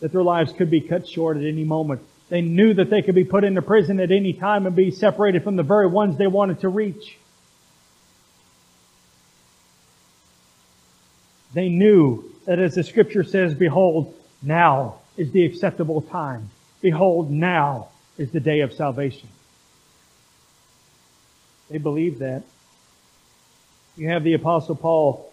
that 0.00 0.12
their 0.12 0.22
lives 0.22 0.52
could 0.52 0.70
be 0.70 0.80
cut 0.80 1.08
short 1.08 1.36
at 1.36 1.44
any 1.44 1.64
moment. 1.64 2.02
They 2.28 2.40
knew 2.40 2.74
that 2.74 2.90
they 2.90 3.02
could 3.02 3.14
be 3.14 3.24
put 3.24 3.44
into 3.44 3.62
prison 3.62 4.00
at 4.00 4.10
any 4.10 4.32
time 4.32 4.66
and 4.66 4.74
be 4.74 4.90
separated 4.90 5.44
from 5.44 5.56
the 5.56 5.62
very 5.62 5.86
ones 5.86 6.16
they 6.18 6.26
wanted 6.26 6.60
to 6.60 6.68
reach. 6.68 7.18
They 11.54 11.68
knew 11.68 12.30
that 12.46 12.58
as 12.58 12.74
the 12.74 12.82
scripture 12.82 13.24
says, 13.24 13.54
behold, 13.54 14.14
now 14.42 14.96
is 15.16 15.30
the 15.30 15.44
acceptable 15.44 16.02
time. 16.02 16.50
Behold, 16.82 17.30
now 17.30 17.88
is 18.18 18.30
the 18.32 18.40
day 18.40 18.60
of 18.60 18.72
salvation. 18.72 19.28
They 21.70 21.78
believed 21.78 22.18
that. 22.18 22.42
You 23.96 24.08
have 24.08 24.24
the 24.24 24.34
apostle 24.34 24.74
Paul 24.74 25.32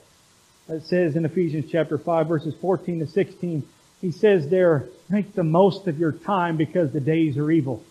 that 0.68 0.86
says 0.86 1.16
in 1.16 1.26
Ephesians 1.26 1.70
chapter 1.72 1.98
5 1.98 2.28
verses 2.28 2.54
14 2.62 3.00
to 3.00 3.08
16, 3.08 3.68
he 4.00 4.12
says 4.12 4.48
there, 4.48 4.86
make 5.10 5.34
the 5.34 5.44
most 5.44 5.88
of 5.88 6.00
your 6.00 6.12
time 6.12 6.58
because 6.58 6.92
the 6.92 7.00
days 7.00 7.38
are 7.38 7.52
evil. 7.52 7.84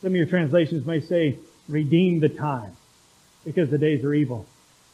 Some 0.00 0.08
of 0.08 0.16
your 0.16 0.26
translations 0.26 0.84
may 0.84 1.00
say, 1.00 1.38
redeem 1.68 2.20
the 2.20 2.28
time 2.28 2.76
because 3.44 3.70
the 3.70 3.78
days 3.78 4.02
are 4.02 4.12
evil. 4.12 4.46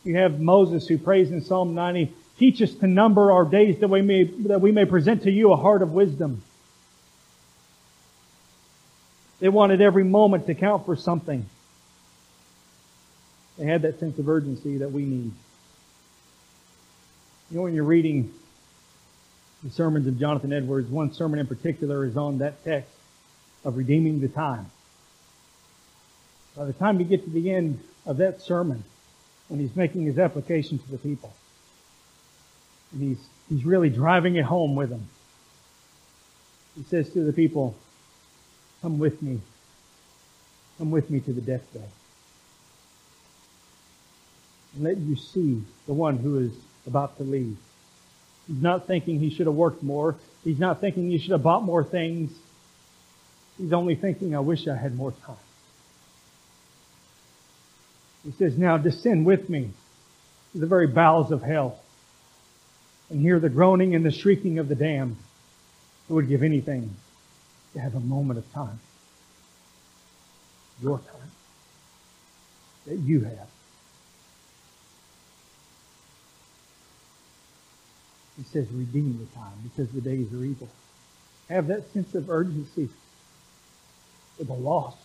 You 0.04 0.16
have 0.16 0.40
Moses 0.40 0.86
who 0.86 0.98
prays 0.98 1.30
in 1.30 1.42
Psalm 1.42 1.74
90, 1.74 2.14
teach 2.38 2.62
us 2.62 2.72
to 2.74 2.86
number 2.86 3.32
our 3.32 3.44
days 3.44 3.80
that 3.80 3.88
we 3.88 4.02
may, 4.02 4.24
that 4.24 4.60
we 4.60 4.72
may 4.72 4.84
present 4.84 5.24
to 5.24 5.30
you 5.30 5.52
a 5.52 5.56
heart 5.56 5.82
of 5.82 5.92
wisdom. 5.92 6.42
They 9.40 9.48
wanted 9.48 9.80
every 9.80 10.04
moment 10.04 10.46
to 10.46 10.54
count 10.54 10.86
for 10.86 10.96
something. 10.96 11.46
They 13.56 13.66
had 13.66 13.82
that 13.82 13.98
sense 13.98 14.18
of 14.18 14.28
urgency 14.28 14.78
that 14.78 14.92
we 14.92 15.02
need. 15.04 15.32
You 17.50 17.56
know, 17.56 17.62
when 17.62 17.74
you're 17.74 17.84
reading 17.84 18.32
the 19.64 19.70
sermons 19.70 20.06
of 20.06 20.18
Jonathan 20.18 20.52
Edwards, 20.52 20.88
one 20.88 21.12
sermon 21.12 21.40
in 21.40 21.46
particular 21.46 22.04
is 22.04 22.16
on 22.16 22.38
that 22.38 22.64
text 22.64 22.90
of 23.64 23.76
redeeming 23.76 24.20
the 24.20 24.28
time. 24.28 24.70
By 26.56 26.66
the 26.66 26.72
time 26.72 27.00
you 27.00 27.04
get 27.04 27.24
to 27.24 27.30
the 27.30 27.52
end 27.52 27.80
of 28.06 28.18
that 28.18 28.42
sermon, 28.42 28.84
when 29.48 29.60
he's 29.60 29.74
making 29.74 30.04
his 30.04 30.18
application 30.18 30.78
to 30.78 30.90
the 30.90 30.98
people, 30.98 31.32
and 32.92 33.02
he's, 33.02 33.18
he's 33.48 33.64
really 33.64 33.90
driving 33.90 34.36
it 34.36 34.44
home 34.44 34.74
with 34.74 34.90
them, 34.90 35.08
he 36.76 36.82
says 36.84 37.10
to 37.10 37.24
the 37.24 37.32
people, 37.32 37.74
Come 38.82 38.98
with 38.98 39.20
me. 39.22 39.40
Come 40.78 40.92
with 40.92 41.10
me 41.10 41.20
to 41.20 41.32
the 41.32 41.40
deathbed. 41.40 41.88
And 44.74 44.84
let 44.84 44.96
you 44.96 45.16
see 45.16 45.62
the 45.86 45.92
one 45.92 46.16
who 46.18 46.38
is 46.38 46.52
about 46.86 47.16
to 47.16 47.24
leave. 47.24 47.56
He's 48.46 48.62
not 48.62 48.86
thinking 48.86 49.18
he 49.18 49.30
should 49.30 49.46
have 49.46 49.56
worked 49.56 49.82
more. 49.82 50.14
He's 50.44 50.58
not 50.58 50.80
thinking 50.80 51.10
he 51.10 51.18
should 51.18 51.32
have 51.32 51.42
bought 51.42 51.64
more 51.64 51.82
things. 51.82 52.30
He's 53.58 53.72
only 53.72 53.96
thinking, 53.96 54.36
I 54.36 54.40
wish 54.40 54.68
I 54.68 54.76
had 54.76 54.94
more 54.94 55.12
time. 55.26 55.36
He 58.28 58.34
says, 58.34 58.58
now 58.58 58.76
descend 58.76 59.24
with 59.24 59.48
me 59.48 59.70
to 60.52 60.58
the 60.58 60.66
very 60.66 60.86
bowels 60.86 61.32
of 61.32 61.42
hell 61.42 61.80
and 63.08 63.22
hear 63.22 63.40
the 63.40 63.48
groaning 63.48 63.94
and 63.94 64.04
the 64.04 64.10
shrieking 64.10 64.58
of 64.58 64.68
the 64.68 64.74
damned 64.74 65.16
who 66.06 66.16
would 66.16 66.28
give 66.28 66.42
anything 66.42 66.94
to 67.72 67.80
have 67.80 67.94
a 67.94 68.00
moment 68.00 68.38
of 68.38 68.52
time. 68.52 68.80
Your 70.82 70.98
time. 70.98 71.30
That 72.86 72.98
you 72.98 73.20
have. 73.20 73.48
He 78.36 78.42
says, 78.44 78.66
redeem 78.70 79.18
the 79.18 79.38
time 79.38 79.54
because 79.62 79.90
the 79.94 80.02
days 80.02 80.30
are 80.34 80.44
evil. 80.44 80.68
Have 81.48 81.68
that 81.68 81.90
sense 81.94 82.14
of 82.14 82.28
urgency 82.28 82.90
for 84.36 84.44
the 84.44 84.52
lost. 84.52 84.98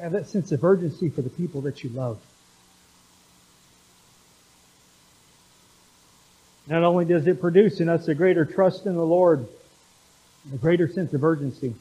Have 0.00 0.12
that 0.12 0.28
sense 0.28 0.50
of 0.50 0.64
urgency 0.64 1.10
for 1.10 1.20
the 1.20 1.28
people 1.28 1.60
that 1.62 1.84
you 1.84 1.90
love. 1.90 2.18
Not 6.66 6.84
only 6.84 7.04
does 7.04 7.26
it 7.26 7.40
produce 7.40 7.80
in 7.80 7.88
us 7.88 8.08
a 8.08 8.14
greater 8.14 8.44
trust 8.44 8.86
in 8.86 8.94
the 8.94 9.04
Lord, 9.04 9.46
a 10.54 10.56
greater 10.56 10.88
sense 10.88 11.12
of 11.12 11.22
urgency. 11.22 11.74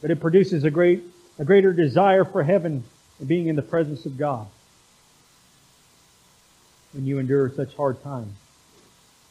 But 0.00 0.10
it 0.10 0.20
produces 0.20 0.64
a 0.64 0.70
great, 0.70 1.02
a 1.38 1.44
greater 1.44 1.72
desire 1.72 2.24
for 2.24 2.42
heaven 2.42 2.84
and 3.18 3.28
being 3.28 3.48
in 3.48 3.56
the 3.56 3.62
presence 3.62 4.06
of 4.06 4.16
God 4.16 4.46
when 6.92 7.06
you 7.06 7.18
endure 7.18 7.50
such 7.50 7.74
hard 7.74 8.00
times. 8.02 8.32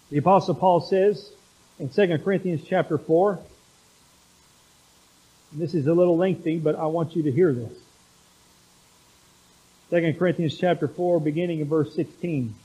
The 0.10 0.18
apostle 0.18 0.56
Paul 0.56 0.82
says 0.82 1.32
in 1.80 1.90
2 1.90 2.18
Corinthians 2.20 2.64
chapter 2.68 2.98
4, 2.98 3.40
this 5.56 5.74
is 5.74 5.88
a 5.88 5.94
little 5.94 6.18
lengthy, 6.18 6.58
but 6.58 6.76
I 6.76 6.86
want 6.86 7.16
you 7.16 7.24
to 7.24 7.32
hear 7.32 7.54
this. 7.54 7.74
2 9.90 10.14
Corinthians 10.18 10.58
chapter 10.58 10.88
4, 10.88 11.20
beginning 11.20 11.60
in 11.60 11.68
verse 11.68 11.94
16. 11.96 12.56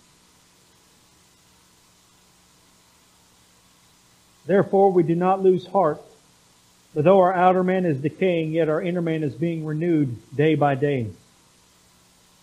Therefore 4.46 4.92
we 4.92 5.02
do 5.02 5.14
not 5.14 5.42
lose 5.42 5.66
heart. 5.66 6.00
For 6.94 7.02
though 7.02 7.20
our 7.20 7.34
outer 7.34 7.62
man 7.62 7.84
is 7.84 8.00
decaying, 8.00 8.52
yet 8.52 8.70
our 8.70 8.80
inner 8.80 9.02
man 9.02 9.22
is 9.22 9.34
being 9.34 9.66
renewed 9.66 10.16
day 10.34 10.54
by 10.54 10.74
day. 10.74 11.08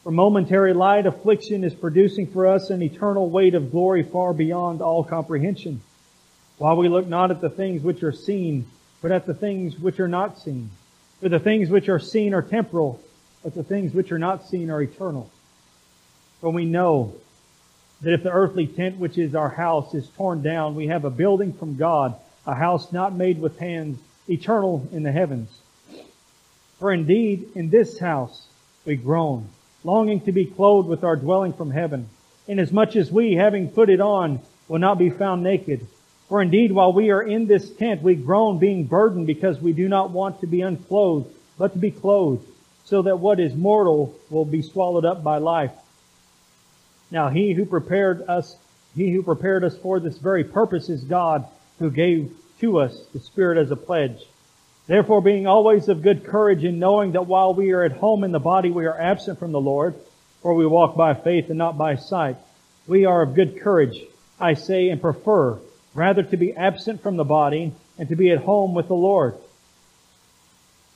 For 0.04 0.12
momentary 0.12 0.74
light 0.74 1.08
affliction 1.08 1.64
is 1.64 1.74
producing 1.74 2.28
for 2.28 2.46
us 2.46 2.70
an 2.70 2.84
eternal 2.84 3.28
weight 3.28 3.56
of 3.56 3.72
glory 3.72 4.04
far 4.04 4.34
beyond 4.34 4.84
all 4.84 5.04
comprehension. 5.04 5.82
While 6.60 6.78
we 6.78 6.90
look 6.90 7.08
not 7.08 7.32
at 7.32 7.42
the 7.42 7.50
things 7.50 7.82
which 7.82 8.04
are 8.04 8.14
seen, 8.14 8.68
but 9.06 9.12
at 9.12 9.28
the 9.28 9.36
things 9.36 9.78
which 9.78 10.00
are 10.00 10.08
not 10.08 10.40
seen. 10.40 10.72
For 11.22 11.30
the 11.30 11.38
things 11.38 11.70
which 11.70 11.90
are 11.90 12.00
seen 12.00 12.34
are 12.34 12.42
temporal, 12.42 13.00
but 13.44 13.54
the 13.54 13.62
things 13.62 13.94
which 13.94 14.12
are 14.12 14.18
not 14.18 14.48
seen 14.48 14.72
are 14.72 14.82
eternal. 14.82 15.30
For 16.42 16.50
we 16.50 16.66
know 16.66 17.14
that 18.02 18.16
if 18.16 18.24
the 18.24 18.32
earthly 18.32 18.66
tent 18.66 18.98
which 18.98 19.20
is 19.20 19.36
our 19.36 19.50
house 19.50 19.94
is 19.94 20.10
torn 20.18 20.42
down, 20.42 20.74
we 20.74 20.88
have 20.88 21.06
a 21.06 21.12
building 21.12 21.54
from 21.54 21.76
God, 21.76 22.16
a 22.48 22.56
house 22.56 22.92
not 22.92 23.14
made 23.14 23.40
with 23.40 23.60
hands, 23.60 24.00
eternal 24.28 24.90
in 24.92 25.04
the 25.04 25.12
heavens. 25.12 25.52
For 26.80 26.92
indeed, 26.92 27.50
in 27.54 27.70
this 27.70 28.00
house 28.00 28.48
we 28.86 28.96
groan, 28.96 29.50
longing 29.84 30.22
to 30.22 30.32
be 30.32 30.46
clothed 30.46 30.90
with 30.90 31.04
our 31.04 31.16
dwelling 31.16 31.54
from 31.54 31.70
heaven, 31.70 32.10
inasmuch 32.48 32.96
as 32.96 33.12
we, 33.12 33.36
having 33.36 33.70
put 33.70 33.92
it 33.92 34.02
on, 34.02 34.40
will 34.68 34.80
not 34.80 34.98
be 34.98 35.12
found 35.12 35.44
naked. 35.44 35.86
For 36.28 36.42
indeed, 36.42 36.72
while 36.72 36.92
we 36.92 37.12
are 37.12 37.22
in 37.22 37.46
this 37.46 37.70
tent, 37.70 38.02
we 38.02 38.16
groan, 38.16 38.58
being 38.58 38.86
burdened, 38.86 39.28
because 39.28 39.62
we 39.62 39.74
do 39.74 39.88
not 39.88 40.10
want 40.10 40.42
to 40.42 40.48
be 40.48 40.62
unclothed, 40.62 41.32
but 41.58 41.74
to 41.74 41.80
be 41.80 41.92
clothed, 41.92 42.46
so 42.86 43.04
that 43.04 43.20
what 43.20 43.40
is 43.40 43.54
mortal 43.54 44.16
will 44.30 44.46
be 44.46 44.64
swallowed 44.64 45.06
up 45.06 45.24
by 45.24 45.38
life. 45.38 45.72
Now 47.12 47.30
he 47.30 47.54
who 47.54 47.66
prepared 47.66 48.24
us, 48.28 48.58
he 48.96 49.12
who 49.12 49.22
prepared 49.22 49.64
us 49.64 49.78
for 49.78 50.00
this 50.00 50.18
very 50.18 50.44
purpose 50.44 50.90
is 50.90 51.04
God, 51.04 51.46
who 51.78 51.92
gave 51.92 52.36
to 52.60 52.80
us 52.80 53.06
the 53.14 53.20
Spirit 53.20 53.60
as 53.60 53.70
a 53.70 53.76
pledge. 53.76 54.26
Therefore, 54.88 55.22
being 55.22 55.46
always 55.46 55.90
of 55.90 56.02
good 56.02 56.26
courage 56.26 56.64
in 56.64 56.80
knowing 56.80 57.12
that 57.12 57.28
while 57.28 57.54
we 57.54 57.72
are 57.72 57.84
at 57.84 57.92
home 57.92 58.24
in 58.24 58.32
the 58.32 58.40
body, 58.40 58.72
we 58.72 58.86
are 58.86 59.00
absent 59.00 59.38
from 59.38 59.52
the 59.52 59.62
Lord, 59.62 59.96
for 60.42 60.56
we 60.56 60.66
walk 60.66 60.96
by 60.96 61.14
faith 61.14 61.50
and 61.50 61.58
not 61.58 61.78
by 61.78 61.96
sight. 61.96 62.38
We 62.88 63.06
are 63.06 63.22
of 63.22 63.36
good 63.36 63.62
courage, 63.62 64.00
I 64.40 64.54
say, 64.56 64.90
and 64.90 65.02
prefer 65.02 65.60
rather 65.96 66.22
to 66.22 66.38
be 66.38 66.54
absent 66.54 67.02
from 67.02 67.16
the 67.16 67.24
body 67.24 67.74
and 67.98 68.10
to 68.10 68.16
be 68.16 68.30
at 68.30 68.40
home 68.40 68.76
with 68.76 68.88
the 68.88 68.94
Lord. 68.94 69.36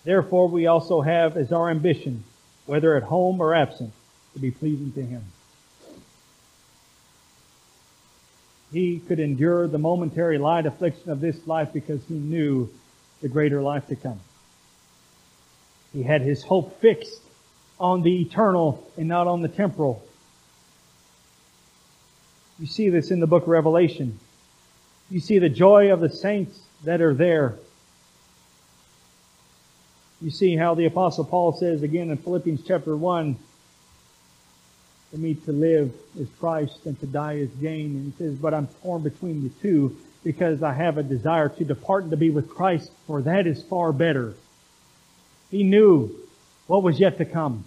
Therefore, 0.04 0.48
we 0.48 0.68
also 0.68 1.02
have 1.02 1.38
as 1.38 1.52
our 1.52 1.70
ambition, 1.70 2.24
whether 2.66 2.96
at 2.96 3.04
home 3.04 3.42
or 3.42 3.56
absent, 3.56 3.94
to 4.34 4.40
be 4.40 4.52
pleasing 4.52 4.92
to 4.94 5.02
Him. 5.02 5.24
He 8.72 9.00
could 9.00 9.20
endure 9.20 9.68
the 9.68 9.80
momentary 9.80 10.38
light 10.38 10.66
affliction 10.66 11.10
of 11.10 11.22
this 11.22 11.48
life 11.48 11.74
because 11.74 12.04
he 12.08 12.14
knew 12.14 12.70
the 13.22 13.28
greater 13.28 13.62
life 13.62 13.88
to 13.88 13.96
come. 13.96 14.20
He 15.92 16.04
had 16.04 16.22
his 16.22 16.44
hope 16.44 16.80
fixed 16.80 17.22
on 17.80 18.04
the 18.04 18.22
eternal 18.22 18.88
and 18.96 19.08
not 19.08 19.28
on 19.28 19.42
the 19.42 19.48
temporal. 19.48 20.04
You 22.60 22.68
see 22.68 22.90
this 22.90 23.10
in 23.10 23.20
the 23.20 23.28
book 23.28 23.44
of 23.44 23.50
Revelation. 23.50 24.20
You 25.10 25.20
see 25.20 25.40
the 25.40 25.50
joy 25.50 25.92
of 25.92 26.02
the 26.02 26.10
saints 26.10 26.60
that 26.84 27.02
are 27.02 27.16
there. 27.16 27.56
You 30.22 30.30
see 30.30 30.56
how 30.56 30.76
the 30.76 30.86
apostle 30.86 31.26
Paul 31.26 31.54
says 31.54 31.82
again 31.82 32.12
in 32.12 32.18
Philippians 32.18 32.62
chapter 32.68 32.96
1, 32.96 33.36
For 35.10 35.18
me 35.18 35.34
to 35.34 35.52
live 35.52 35.94
is 36.18 36.28
Christ 36.40 36.86
and 36.86 37.00
to 37.00 37.08
die 37.08 37.34
is 37.34 37.50
gain. 37.50 37.96
And 37.96 38.14
he 38.14 38.18
says, 38.18 38.36
but 38.36 38.54
I'm 38.54 38.68
torn 38.84 39.02
between 39.02 39.44
the 39.44 39.50
two 39.62 39.98
because 40.24 40.62
I 40.62 40.74
have 40.74 40.98
a 40.98 41.04
desire 41.04 41.50
to 41.50 41.64
depart 41.64 42.04
and 42.04 42.12
to 42.12 42.18
be 42.18 42.30
with 42.30 42.50
Christ, 42.50 42.92
for 43.08 43.22
that 43.24 43.48
is 43.48 43.64
far 43.64 43.92
better. 43.92 44.34
He 45.50 45.64
knew 45.64 46.14
what 46.68 46.84
was 46.84 47.00
yet 47.00 47.18
to 47.18 47.26
come. 47.26 47.64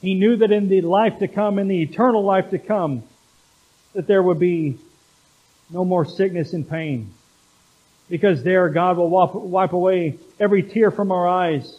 He 0.00 0.14
knew 0.14 0.36
that 0.36 0.52
in 0.52 0.68
the 0.68 0.82
life 0.82 1.18
to 1.18 1.26
come, 1.26 1.58
in 1.58 1.66
the 1.66 1.82
eternal 1.82 2.22
life 2.22 2.50
to 2.50 2.58
come, 2.58 3.02
that 3.94 4.06
there 4.06 4.22
would 4.22 4.38
be 4.38 4.78
no 5.70 5.84
more 5.84 6.04
sickness 6.04 6.52
and 6.52 6.68
pain. 6.68 7.12
Because 8.08 8.42
there 8.42 8.68
God 8.70 8.96
will 8.96 9.10
wipe 9.10 9.72
away 9.72 10.18
every 10.40 10.62
tear 10.62 10.90
from 10.90 11.12
our 11.12 11.28
eyes. 11.28 11.78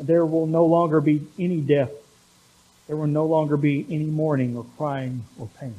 There 0.00 0.24
will 0.24 0.46
no 0.46 0.64
longer 0.64 1.00
be 1.00 1.26
any 1.38 1.60
death. 1.60 1.90
There 2.86 2.96
will 2.96 3.06
no 3.06 3.26
longer 3.26 3.56
be 3.56 3.86
any 3.90 4.04
mourning 4.04 4.56
or 4.56 4.66
crying 4.76 5.24
or 5.38 5.48
pain. 5.60 5.74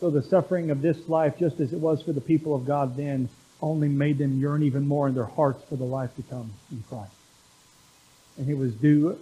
So 0.00 0.10
the 0.10 0.22
suffering 0.22 0.70
of 0.70 0.82
this 0.82 1.08
life, 1.08 1.38
just 1.38 1.60
as 1.60 1.72
it 1.72 1.78
was 1.78 2.02
for 2.02 2.12
the 2.12 2.20
people 2.20 2.54
of 2.54 2.66
God 2.66 2.96
then, 2.96 3.28
only 3.62 3.88
made 3.88 4.18
them 4.18 4.40
yearn 4.40 4.62
even 4.62 4.88
more 4.88 5.06
in 5.08 5.14
their 5.14 5.24
hearts 5.24 5.62
for 5.68 5.76
the 5.76 5.84
life 5.84 6.14
to 6.16 6.22
come 6.22 6.50
in 6.72 6.82
Christ. 6.88 7.12
And 8.38 8.48
it 8.48 8.56
was 8.56 8.72
due 8.74 9.18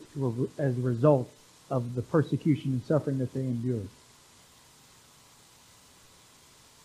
as 0.59 0.79
a 0.79 0.81
result 0.81 1.29
of 1.71 1.95
the 1.95 2.03
persecution 2.03 2.73
and 2.73 2.83
suffering 2.85 3.19
that 3.19 3.35
they 3.35 3.41
endured. 3.41 3.89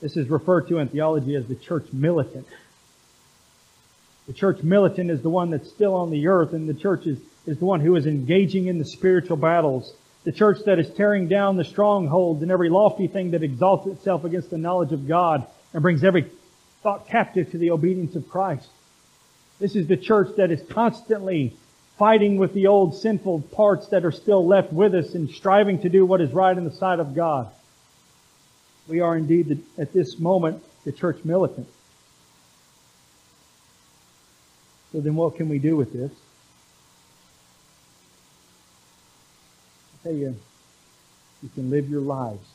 This 0.04 0.18
is 0.18 0.30
referred 0.30 0.68
to 0.68 0.80
in 0.80 0.89
theology 0.89 1.34
as 1.34 1.47
the 1.47 1.56
church 1.56 1.88
militant. 1.93 2.45
The 4.28 4.34
church 4.34 4.62
militant 4.62 5.10
is 5.10 5.22
the 5.22 5.30
one 5.30 5.49
that's 5.49 5.70
still 5.70 5.95
on 5.95 6.12
the 6.12 6.28
earth, 6.28 6.51
and 6.51 6.68
the 6.68 6.74
church 6.74 7.08
is, 7.08 7.20
is 7.45 7.58
the 7.58 7.64
one 7.64 7.80
who 7.80 7.95
is 7.95 8.06
engaging 8.06 8.68
in 8.68 8.80
the 8.80 8.84
spiritual 8.84 9.38
battles. 9.38 9.93
The 10.26 10.34
church 10.34 10.58
that 10.66 10.78
is 10.78 10.89
tearing 10.89 11.30
down 11.30 11.56
the 11.56 11.64
strongholds 11.64 12.41
and 12.41 12.51
every 12.51 12.68
lofty 12.68 13.08
thing 13.08 13.32
that 13.32 13.43
exalts 13.43 13.88
itself 13.88 14.26
against 14.26 14.49
the 14.49 14.58
knowledge 14.58 14.91
of 14.91 15.08
God 15.08 15.47
and 15.74 15.82
brings 15.82 16.04
every 16.04 16.30
thought 16.82 17.08
captive 17.08 17.51
to 17.51 17.58
the 17.58 17.72
obedience 17.72 18.18
of 18.18 18.28
Christ. 18.28 18.68
This 19.58 19.74
is 19.74 19.88
the 19.88 19.95
church 19.95 20.36
that 20.36 20.51
is 20.51 20.62
constantly 20.70 21.56
fighting 21.97 22.36
with 22.36 22.54
the 22.54 22.68
old 22.68 22.93
sinful 22.93 23.43
parts 23.54 23.88
that 23.88 24.04
are 24.04 24.12
still 24.12 24.45
left 24.45 24.74
with 24.74 24.95
us 24.95 25.16
and 25.16 25.30
striving 25.30 25.80
to 25.80 25.88
do 25.88 26.06
what 26.06 26.20
is 26.20 26.34
right 26.34 26.58
in 26.58 26.66
the 26.66 26.76
sight 26.76 26.99
of 26.99 27.16
God. 27.16 27.49
We 28.88 28.99
are 28.99 29.15
indeed, 29.15 29.47
the, 29.47 29.81
at 29.81 29.93
this 29.93 30.19
moment, 30.19 30.63
the 30.84 30.91
church 30.91 31.23
militant. 31.23 31.67
So 34.91 34.99
then 34.99 35.15
what 35.15 35.36
can 35.36 35.49
we 35.49 35.57
do 35.57 35.75
with 35.75 35.93
this? 35.93 36.11
I 39.93 40.03
tell 40.03 40.15
you, 40.15 40.36
you 41.41 41.49
can 41.55 41.69
live 41.69 41.89
your 41.89 42.01
lives 42.01 42.45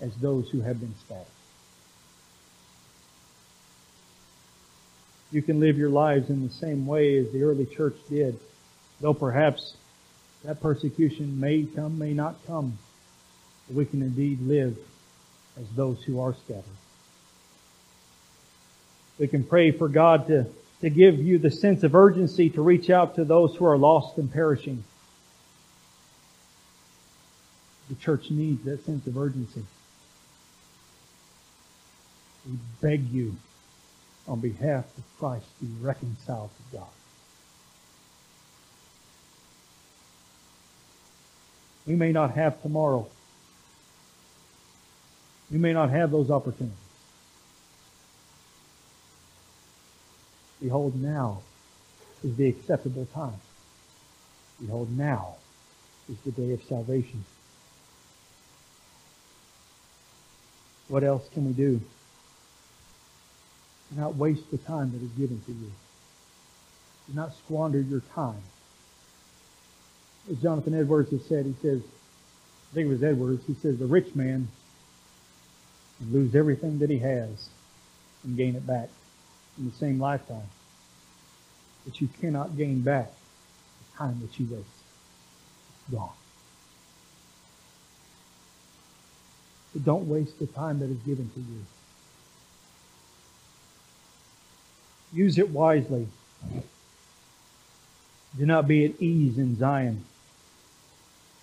as 0.00 0.14
those 0.16 0.48
who 0.50 0.60
have 0.62 0.80
been 0.80 0.94
scattered. 1.04 1.26
You 5.30 5.42
can 5.42 5.60
live 5.60 5.76
your 5.76 5.90
lives 5.90 6.30
in 6.30 6.46
the 6.46 6.52
same 6.52 6.86
way 6.86 7.18
as 7.18 7.30
the 7.32 7.42
early 7.42 7.66
church 7.66 7.96
did, 8.08 8.38
though 9.00 9.14
perhaps 9.14 9.76
that 10.44 10.60
persecution 10.60 11.38
may 11.40 11.64
come, 11.64 11.98
may 11.98 12.14
not 12.14 12.36
come. 12.46 12.78
We 13.70 13.84
can 13.84 14.02
indeed 14.02 14.40
live 14.42 14.78
as 15.58 15.66
those 15.76 16.02
who 16.02 16.20
are 16.20 16.34
scattered. 16.34 16.64
We 19.18 19.28
can 19.28 19.44
pray 19.44 19.70
for 19.70 19.88
God 19.88 20.26
to, 20.26 20.46
to 20.80 20.90
give 20.90 21.18
you 21.18 21.38
the 21.38 21.50
sense 21.50 21.84
of 21.84 21.94
urgency 21.94 22.50
to 22.50 22.62
reach 22.62 22.90
out 22.90 23.14
to 23.16 23.24
those 23.24 23.54
who 23.54 23.64
are 23.64 23.78
lost 23.78 24.18
and 24.18 24.32
perishing. 24.32 24.82
The 27.88 27.94
church 27.96 28.30
needs 28.30 28.64
that 28.64 28.84
sense 28.84 29.06
of 29.06 29.16
urgency. 29.16 29.64
We 32.46 32.58
beg 32.80 33.08
you 33.10 33.36
on 34.26 34.40
behalf 34.40 34.84
of 34.98 35.04
Christ 35.18 35.46
be 35.60 35.68
reconciled 35.80 36.50
to 36.50 36.78
God. 36.78 36.88
We 41.86 41.94
may 41.94 42.12
not 42.12 42.32
have 42.32 42.60
tomorrow. 42.62 43.06
You 45.54 45.60
may 45.60 45.72
not 45.72 45.90
have 45.90 46.10
those 46.10 46.32
opportunities. 46.32 46.76
Behold, 50.60 51.00
now 51.00 51.42
is 52.24 52.34
the 52.34 52.48
acceptable 52.48 53.06
time. 53.14 53.40
Behold, 54.60 54.90
now 54.98 55.36
is 56.10 56.18
the 56.24 56.32
day 56.32 56.54
of 56.54 56.62
salvation. 56.64 57.24
What 60.88 61.04
else 61.04 61.28
can 61.32 61.46
we 61.46 61.52
do? 61.52 61.80
Do 63.92 64.00
not 64.00 64.16
waste 64.16 64.50
the 64.50 64.58
time 64.58 64.90
that 64.90 65.02
is 65.04 65.12
given 65.12 65.40
to 65.46 65.52
you. 65.52 65.70
Do 67.06 67.14
not 67.14 67.32
squander 67.32 67.80
your 67.80 68.02
time. 68.12 68.42
As 70.28 70.36
Jonathan 70.38 70.74
Edwards 70.74 71.12
has 71.12 71.24
said, 71.26 71.46
he 71.46 71.54
says, 71.62 71.80
I 71.80 72.74
think 72.74 72.86
it 72.86 72.90
was 72.90 73.04
Edwards, 73.04 73.46
he 73.46 73.54
says, 73.54 73.78
the 73.78 73.86
rich 73.86 74.16
man 74.16 74.48
lose 76.12 76.34
everything 76.34 76.78
that 76.78 76.90
he 76.90 76.98
has 76.98 77.48
and 78.24 78.36
gain 78.36 78.56
it 78.56 78.66
back 78.66 78.88
in 79.58 79.68
the 79.68 79.76
same 79.76 80.00
lifetime. 80.00 80.48
But 81.84 82.00
you 82.00 82.08
cannot 82.20 82.56
gain 82.56 82.80
back 82.80 83.12
the 83.92 83.98
time 83.98 84.20
that 84.20 84.38
you 84.38 84.46
waste. 84.50 84.66
It's 85.80 85.94
gone. 85.94 86.10
But 89.72 89.84
don't 89.84 90.08
waste 90.08 90.38
the 90.38 90.46
time 90.46 90.78
that 90.80 90.90
is 90.90 90.98
given 90.98 91.30
to 91.30 91.40
you. 91.40 91.64
Use 95.12 95.38
it 95.38 95.50
wisely. 95.50 96.08
Do 98.36 98.46
not 98.46 98.66
be 98.66 98.84
at 98.84 99.00
ease 99.00 99.38
in 99.38 99.56
Zion, 99.56 100.04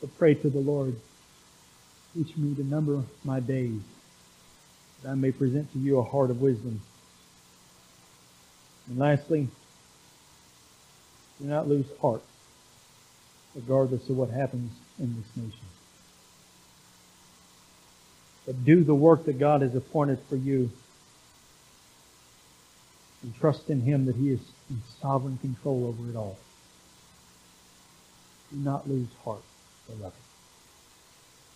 but 0.02 0.18
pray 0.18 0.34
to 0.34 0.50
the 0.50 0.60
Lord. 0.60 0.96
Teach 2.14 2.36
me 2.36 2.54
to 2.56 2.64
number 2.66 3.02
my 3.24 3.40
days 3.40 3.80
that 5.02 5.10
I 5.10 5.16
may 5.16 5.32
present 5.32 5.72
to 5.74 5.80
you 5.80 6.00
a 6.00 6.04
heart 6.04 6.30
of 6.30 6.42
wisdom. 6.42 6.82
And 8.88 8.98
lastly, 8.98 9.48
do 11.40 11.48
not 11.48 11.68
lose 11.68 11.86
heart, 12.02 12.22
regardless 13.56 14.10
of 14.10 14.18
what 14.18 14.30
happens 14.30 14.72
in 15.00 15.16
this 15.16 15.44
nation. 15.44 15.66
But 18.46 18.64
do 18.66 18.84
the 18.84 18.96
work 18.96 19.26
that 19.26 19.40
God 19.40 19.62
has 19.62 19.76
appointed 19.76 20.20
for 20.30 20.36
you 20.36 20.72
and 23.24 23.36
trust 23.40 23.70
in 23.70 23.82
Him 23.82 24.06
that 24.06 24.16
He 24.16 24.30
is 24.30 24.40
in 24.70 24.82
sovereign 25.00 25.38
control 25.38 25.88
over 25.88 26.10
it 26.10 26.16
all. 26.16 26.38
Do 28.52 28.58
not 28.58 28.90
lose 28.90 29.08
heart, 29.24 29.44
beloved. 29.88 30.16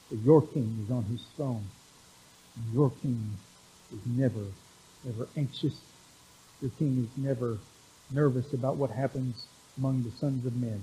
For 0.10 0.16
your 0.16 0.42
King 0.42 0.84
is 0.86 0.92
on 0.92 1.04
His 1.06 1.22
throne 1.36 1.66
your 2.74 2.92
king 3.02 3.38
is 3.92 4.00
never, 4.06 4.46
ever 5.08 5.28
anxious. 5.38 5.80
Your 6.62 6.72
king 6.78 7.08
is 7.10 7.24
never 7.24 7.58
nervous 8.12 8.54
about 8.54 8.78
what 8.78 8.92
happens 8.92 9.46
among 9.78 10.04
the 10.04 10.12
sons 10.12 10.46
of 10.46 10.56
men 10.56 10.82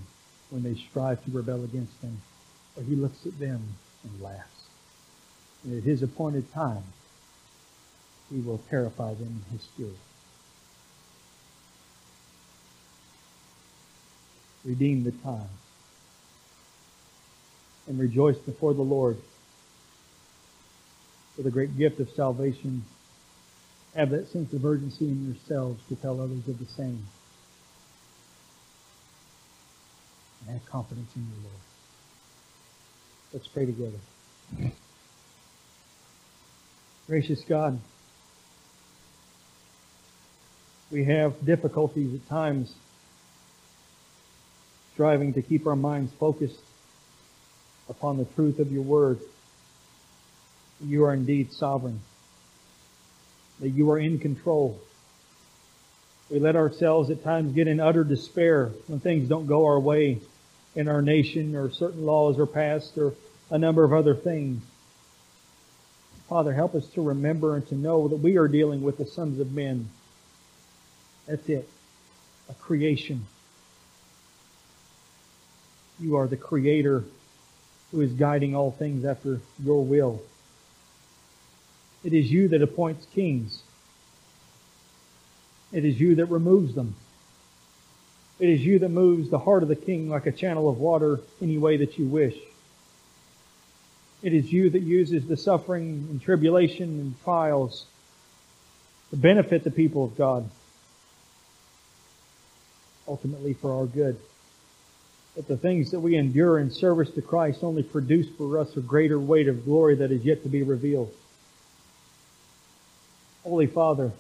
when 0.50 0.62
they 0.62 0.74
strive 0.74 1.24
to 1.24 1.30
rebel 1.30 1.64
against 1.64 1.98
him. 2.00 2.20
But 2.74 2.84
he 2.84 2.94
looks 2.94 3.26
at 3.26 3.38
them 3.38 3.62
and 4.04 4.20
laughs. 4.20 4.66
And 5.64 5.78
at 5.78 5.84
his 5.84 6.02
appointed 6.02 6.52
time, 6.52 6.84
he 8.30 8.40
will 8.40 8.60
terrify 8.70 9.14
them 9.14 9.42
in 9.46 9.58
his 9.58 9.66
fury. 9.76 9.92
Redeem 14.64 15.04
the 15.04 15.12
time 15.12 15.48
and 17.88 17.98
rejoice 17.98 18.38
before 18.38 18.74
the 18.74 18.82
Lord 18.82 19.18
for 21.37 21.43
the 21.43 21.51
great 21.51 21.76
gift 21.76 22.01
of 22.01 22.11
salvation, 22.11 22.85
have 23.95 24.11
that 24.11 24.28
sense 24.28 24.53
of 24.53 24.64
urgency 24.64 25.07
in 25.07 25.26
yourselves 25.26 25.83
to 25.89 25.97
tell 25.97 26.20
others 26.20 26.47
of 26.49 26.59
the 26.59 26.66
same. 26.66 27.07
And 30.41 30.59
have 30.59 30.66
confidence 30.66 31.11
in 31.14 31.22
your 31.22 31.43
Lord. 31.43 31.62
Let's 33.33 33.49
pray 33.49 33.66
together. 33.66 34.72
Gracious 37.07 37.43
God, 37.49 37.78
we 40.91 41.05
have 41.05 41.45
difficulties 41.45 42.14
at 42.14 42.28
times 42.28 42.74
striving 44.95 45.33
to 45.35 45.43
keep 45.43 45.66
our 45.66 45.76
minds 45.76 46.12
focused 46.18 46.61
upon 47.89 48.18
the 48.18 48.24
truth 48.24 48.59
of 48.59 48.70
your 48.70 48.83
word 48.83 49.18
you 50.85 51.05
are 51.05 51.14
indeed 51.14 51.53
sovereign, 51.53 52.01
that 53.61 53.70
you 53.70 53.91
are 53.91 53.99
in 53.99 54.18
control. 54.18 54.80
We 56.30 56.39
let 56.39 56.57
ourselves 56.57 57.11
at 57.11 57.22
times 57.22 57.55
get 57.55 57.68
in 57.68 57.80
utter 57.80 58.05
despair 58.05 58.72
when 58.87 59.01
things 59.01 59.28
don't 59.28 59.47
go 59.47 59.66
our 59.66 59.78
way, 59.78 60.20
in 60.74 60.89
our 60.89 61.03
nation 61.03 61.55
or 61.55 61.70
certain 61.70 62.05
laws 62.05 62.39
are 62.39 62.47
passed 62.47 62.97
or 62.97 63.12
a 63.51 63.59
number 63.59 63.85
of 63.85 63.93
other 63.93 64.14
things. 64.14 64.62
Father, 66.28 66.53
help 66.53 66.74
us 66.74 66.87
to 66.89 67.03
remember 67.03 67.57
and 67.57 67.66
to 67.68 67.74
know 67.74 68.09
that 68.09 68.16
we 68.16 68.39
are 68.39 68.49
dealing 68.49 68.83
with 68.83 68.97
the 68.97 69.05
sons 69.05 69.39
of 69.39 69.53
men. 69.53 69.89
That's 71.26 71.47
it. 71.49 71.68
A 72.49 72.55
creation. 72.55 73.26
You 76.01 76.16
are 76.16 76.26
the 76.26 76.39
creator 76.39 77.05
who 77.91 78.01
is 78.01 78.12
guiding 78.12 78.57
all 78.57 78.70
things 78.70 79.05
after 79.05 79.41
your 79.62 79.85
will. 79.85 80.22
It 82.05 82.12
is 82.12 82.30
you 82.30 82.48
that 82.48 82.62
appoints 82.62 83.07
kings. 83.14 83.62
It 85.72 85.84
is 85.84 86.00
you 86.00 86.16
that 86.16 86.26
removes 86.26 86.74
them. 86.74 86.94
It 88.38 88.48
is 88.48 88.64
you 88.64 88.80
that 88.80 88.88
moves 88.88 89.30
the 89.30 89.38
heart 89.38 89.62
of 89.62 89.68
the 89.68 89.76
king 89.76 90.09
like 90.09 90.26
a 90.26 90.32
channel 90.32 90.68
of 90.68 90.78
water 90.78 91.20
any 91.40 91.59
way 91.59 91.76
that 91.78 91.98
you 91.98 92.07
wish. 92.07 92.36
It 94.22 94.32
is 94.32 94.53
you 94.53 94.70
that 94.70 94.82
uses 94.82 95.26
the 95.26 95.36
suffering 95.36 96.07
and 96.11 96.20
tribulation 96.20 97.00
and 97.00 97.22
trials 97.22 97.86
to 99.11 99.16
benefit 99.16 99.64
the 99.64 99.70
people 99.70 100.05
of 100.05 100.16
God, 100.16 100.48
ultimately 103.07 103.53
for 103.53 103.72
our 103.72 103.86
good. 103.86 104.18
But 105.34 105.48
the 105.48 105.57
things 105.57 105.90
that 105.90 106.00
we 106.00 106.16
endure 106.16 106.59
in 106.59 106.70
service 106.70 107.11
to 107.12 107.22
Christ 107.22 107.62
only 107.62 107.82
produce 107.82 108.28
for 108.36 108.59
us 108.59 108.76
a 108.76 108.80
greater 108.80 109.18
weight 109.18 109.48
of 109.48 109.64
glory 109.64 109.96
that 109.96 110.12
is 110.12 110.24
yet 110.24 110.42
to 110.42 110.48
be 110.48 110.62
revealed. 110.62 111.12
Holy 113.45 113.66
Father, 113.66 114.12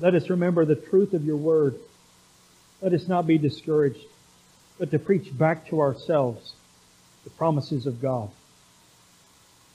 let 0.00 0.14
us 0.14 0.28
remember 0.28 0.64
the 0.64 0.74
truth 0.74 1.14
of 1.14 1.24
your 1.24 1.36
word. 1.36 1.78
Let 2.82 2.92
us 2.92 3.06
not 3.06 3.26
be 3.26 3.38
discouraged, 3.38 4.04
but 4.78 4.90
to 4.90 4.98
preach 4.98 5.36
back 5.36 5.68
to 5.68 5.80
ourselves 5.80 6.54
the 7.22 7.30
promises 7.30 7.86
of 7.86 8.02
God. 8.02 8.30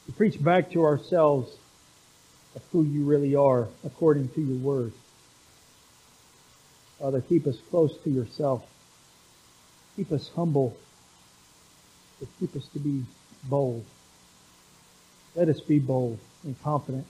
To 0.07 0.11
preach 0.11 0.43
back 0.43 0.71
to 0.71 0.83
ourselves 0.83 1.55
of 2.55 2.61
who 2.71 2.83
you 2.83 3.05
really 3.05 3.35
are 3.35 3.67
according 3.85 4.27
to 4.29 4.41
your 4.41 4.57
word. 4.57 4.91
Father, 6.99 7.21
keep 7.21 7.47
us 7.47 7.57
close 7.69 7.95
to 8.03 8.09
yourself. 8.09 8.65
Keep 9.95 10.11
us 10.11 10.29
humble, 10.35 10.75
but 12.19 12.27
keep 12.39 12.55
us 12.57 12.67
to 12.73 12.79
be 12.79 13.03
bold. 13.45 13.85
Let 15.33 15.47
us 15.47 15.61
be 15.61 15.79
bold 15.79 16.19
and 16.43 16.61
confident 16.61 17.05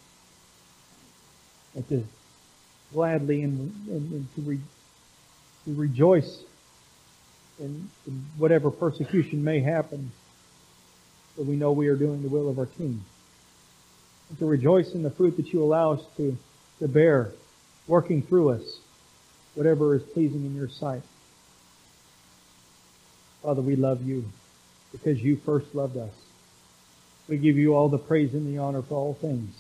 and 1.76 1.88
to 1.90 2.04
gladly 2.94 3.42
and, 3.42 3.74
and, 3.88 4.12
and 4.12 4.36
to, 4.36 4.42
re, 4.42 4.60
to 5.66 5.74
rejoice 5.74 6.44
in, 7.60 7.90
in 8.08 8.26
whatever 8.38 8.72
persecution 8.72 9.44
may 9.44 9.60
happen, 9.60 10.12
but 11.36 11.46
we 11.46 11.56
know 11.56 11.72
we 11.72 11.88
are 11.88 11.96
doing 11.96 12.22
the 12.22 12.30
will 12.30 12.50
of 12.50 12.60
our 12.60 12.66
King. 12.66 13.04
And 14.30 14.40
to 14.40 14.46
rejoice 14.46 14.94
in 14.94 15.04
the 15.04 15.10
fruit 15.10 15.38
that 15.38 15.52
you 15.52 15.64
allow 15.64 15.94
us 15.94 16.02
to, 16.18 16.38
to 16.80 16.88
bear, 16.88 17.32
working 17.88 18.22
through 18.22 18.50
us, 18.50 18.80
whatever 19.56 19.96
is 19.96 20.04
pleasing 20.04 20.46
in 20.46 20.56
your 20.56 20.70
sight. 20.70 21.02
Father, 23.42 23.62
we 23.62 23.76
love 23.76 24.06
you 24.06 24.26
because 24.92 25.22
you 25.22 25.36
first 25.36 25.76
loved 25.76 25.98
us. 25.98 26.14
We 27.28 27.38
give 27.38 27.58
you 27.58 27.74
all 27.76 27.90
the 27.90 27.98
praise 27.98 28.34
and 28.34 28.48
the 28.48 28.60
honor 28.60 28.82
for 28.82 28.96
all 28.96 29.14
things. 29.16 29.54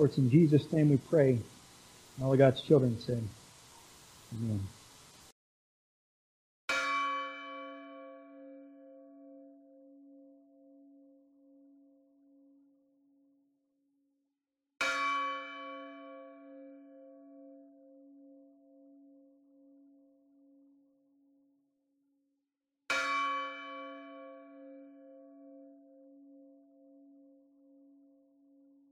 For 0.00 0.06
it's 0.06 0.16
in 0.16 0.30
Jesus' 0.30 0.72
name 0.72 0.88
we 0.88 0.96
pray. 0.96 1.32
And 1.32 2.24
all 2.24 2.32
of 2.32 2.38
God's 2.38 2.62
children 2.62 2.98
say, 3.00 3.18
Amen. 4.34 4.66